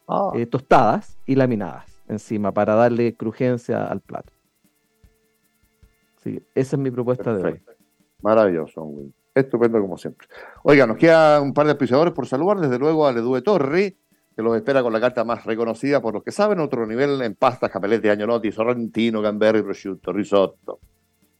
ah. 0.08 0.32
eh, 0.34 0.46
tostadas 0.46 1.16
y 1.24 1.36
laminadas 1.36 1.94
encima 2.08 2.52
para 2.52 2.74
darle 2.74 3.14
crujencia 3.14 3.84
al 3.84 4.00
plato. 4.00 4.32
Sí, 6.16 6.42
esa 6.54 6.76
es 6.76 6.82
mi 6.82 6.90
propuesta 6.90 7.34
de 7.36 7.44
hoy. 7.44 7.62
Maravilloso, 8.22 8.82
Will. 8.82 9.14
Estupendo 9.34 9.80
como 9.80 9.98
siempre. 9.98 10.28
Oiga, 10.62 10.86
nos 10.86 10.96
queda 10.96 11.40
un 11.40 11.52
par 11.52 11.66
de 11.66 11.72
auspiciadores 11.72 12.14
por 12.14 12.26
saludar, 12.26 12.60
desde 12.60 12.78
luego 12.78 13.06
a 13.06 13.12
Ledue 13.12 13.42
Torri, 13.42 13.98
que 14.36 14.42
los 14.42 14.56
espera 14.56 14.82
con 14.82 14.92
la 14.92 15.00
carta 15.00 15.24
más 15.24 15.44
reconocida 15.44 16.00
por 16.00 16.14
los 16.14 16.22
que 16.22 16.30
saben, 16.30 16.60
otro 16.60 16.86
nivel 16.86 17.20
en 17.22 17.34
pastas, 17.34 17.70
capelete, 17.70 18.10
añolotti, 18.10 18.52
sorrentino, 18.52 19.20
gamberri, 19.20 19.62
prosciutto, 19.62 20.12
risotto, 20.12 20.78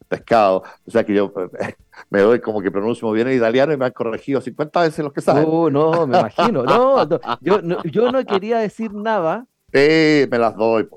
pescado. 0.08 0.64
O 0.86 0.90
sea 0.90 1.04
que 1.04 1.14
yo 1.14 1.32
me 2.10 2.20
doy 2.20 2.40
como 2.40 2.60
que 2.60 2.72
pronuncio 2.72 3.10
bien 3.12 3.28
el 3.28 3.36
italiano 3.36 3.72
y 3.72 3.76
me 3.76 3.84
han 3.84 3.92
corregido 3.92 4.40
50 4.40 4.80
veces 4.80 5.04
los 5.04 5.12
que 5.12 5.20
saben. 5.20 5.44
No, 5.44 5.70
no, 5.70 6.06
me 6.06 6.18
imagino. 6.18 6.64
No, 6.74 7.08
yo, 7.40 7.62
no, 7.62 7.82
yo 7.84 8.10
no 8.10 8.24
quería 8.24 8.58
decir 8.58 8.92
nada. 8.92 9.46
Sí, 9.72 10.26
me 10.30 10.38
las 10.38 10.56
doy. 10.56 10.88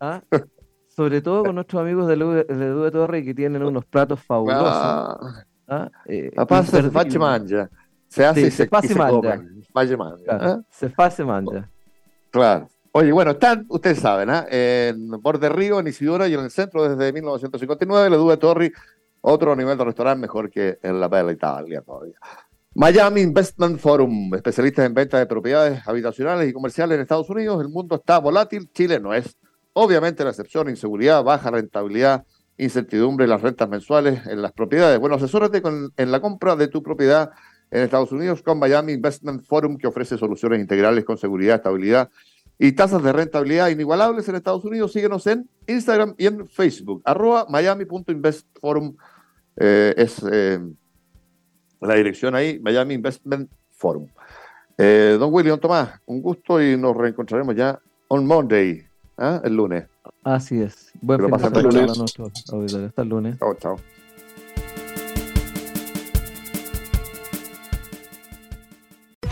¿Ah? 0.00 0.22
Sobre 0.88 1.22
todo 1.22 1.44
con 1.44 1.54
nuestros 1.54 1.80
amigos 1.80 2.08
de 2.08 2.16
Ledue 2.16 2.90
Torri 2.90 3.24
que 3.24 3.34
tienen 3.34 3.62
unos 3.62 3.84
platos 3.84 4.20
fabulosos. 4.20 4.68
Ah. 4.68 5.44
Eh, 6.06 6.30
Papá 6.34 6.64
se 6.64 7.18
mangia. 7.18 7.70
Se 8.08 8.26
hace 8.26 8.40
y 8.42 8.50
se, 8.50 8.66
fa 8.66 8.82
se, 8.82 8.94
manja. 8.94 9.40
Se 10.70 10.88
fa 10.88 11.10
se 11.10 11.24
manja. 11.24 11.70
Claro. 12.30 12.68
Oye, 12.92 13.12
bueno, 13.12 13.30
están, 13.30 13.66
ustedes 13.68 14.00
saben, 14.00 14.30
¿eh? 14.30 14.88
en 14.88 15.10
Borde 15.22 15.48
Río, 15.48 15.78
en 15.78 15.86
Isidora 15.86 16.26
y 16.26 16.34
en 16.34 16.40
el 16.40 16.50
centro 16.50 16.88
desde 16.88 17.12
1959, 17.12 18.10
la 18.10 18.16
Due 18.16 18.36
Torri, 18.36 18.72
otro 19.20 19.54
nivel 19.54 19.78
de 19.78 19.84
restaurante 19.84 20.20
mejor 20.20 20.50
que 20.50 20.80
en 20.82 20.98
la 20.98 21.06
Bella 21.06 21.30
Italia 21.30 21.82
todavía. 21.82 22.16
Miami 22.74 23.20
Investment 23.20 23.78
Forum, 23.78 24.34
especialistas 24.34 24.86
en 24.86 24.94
venta 24.94 25.18
de 25.18 25.26
propiedades 25.26 25.86
habitacionales 25.86 26.48
y 26.48 26.52
comerciales 26.52 26.96
en 26.96 27.02
Estados 27.02 27.30
Unidos. 27.30 27.60
El 27.60 27.68
mundo 27.68 27.94
está 27.94 28.18
volátil, 28.18 28.68
Chile 28.72 28.98
no 28.98 29.14
es. 29.14 29.36
Obviamente 29.72 30.24
la 30.24 30.30
excepción, 30.30 30.68
inseguridad, 30.68 31.22
baja 31.22 31.50
rentabilidad, 31.50 32.24
incertidumbre 32.60 33.24
en 33.24 33.30
las 33.30 33.42
rentas 33.42 33.68
mensuales 33.68 34.26
en 34.26 34.42
las 34.42 34.52
propiedades. 34.52 34.98
Bueno, 34.98 35.16
asesórate 35.16 35.62
con, 35.62 35.92
en 35.96 36.12
la 36.12 36.20
compra 36.20 36.56
de 36.56 36.68
tu 36.68 36.82
propiedad 36.82 37.30
en 37.70 37.82
Estados 37.82 38.12
Unidos 38.12 38.42
con 38.42 38.58
Miami 38.58 38.92
Investment 38.92 39.44
Forum, 39.44 39.76
que 39.78 39.86
ofrece 39.86 40.18
soluciones 40.18 40.60
integrales 40.60 41.04
con 41.04 41.16
seguridad, 41.18 41.56
estabilidad 41.56 42.10
y 42.58 42.72
tasas 42.72 43.02
de 43.02 43.12
rentabilidad 43.12 43.68
inigualables 43.68 44.28
en 44.28 44.34
Estados 44.34 44.64
Unidos. 44.64 44.92
Síguenos 44.92 45.26
en 45.26 45.48
Instagram 45.66 46.14
y 46.18 46.26
en 46.26 46.46
Facebook. 46.48 47.00
Arroba 47.04 47.46
miami.investforum 47.48 48.96
eh, 49.56 49.94
es 49.96 50.22
eh, 50.30 50.60
la 51.80 51.94
dirección 51.94 52.34
ahí, 52.34 52.58
Miami 52.60 52.94
Investment 52.94 53.50
Forum. 53.70 54.08
Eh, 54.76 55.16
don 55.18 55.32
William 55.32 55.58
Tomás, 55.58 56.00
un 56.06 56.20
gusto 56.20 56.62
y 56.62 56.76
nos 56.76 56.96
reencontraremos 56.96 57.54
ya 57.54 57.78
on 58.08 58.26
Monday, 58.26 58.89
¿ah? 59.20 59.40
el 59.44 59.56
lunes. 59.56 59.84
Así 60.24 60.60
es. 60.60 60.90
Buen 61.00 61.20
fin 61.20 61.30
de 61.30 61.38
semana 61.38 61.92
a 61.92 61.96
nuestros 61.96 62.32
Hasta 62.32 63.02
el 63.02 63.08
lunes. 63.08 63.38
Chao, 63.38 63.54
chao. 63.54 63.76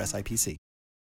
SIPC. 0.00 0.56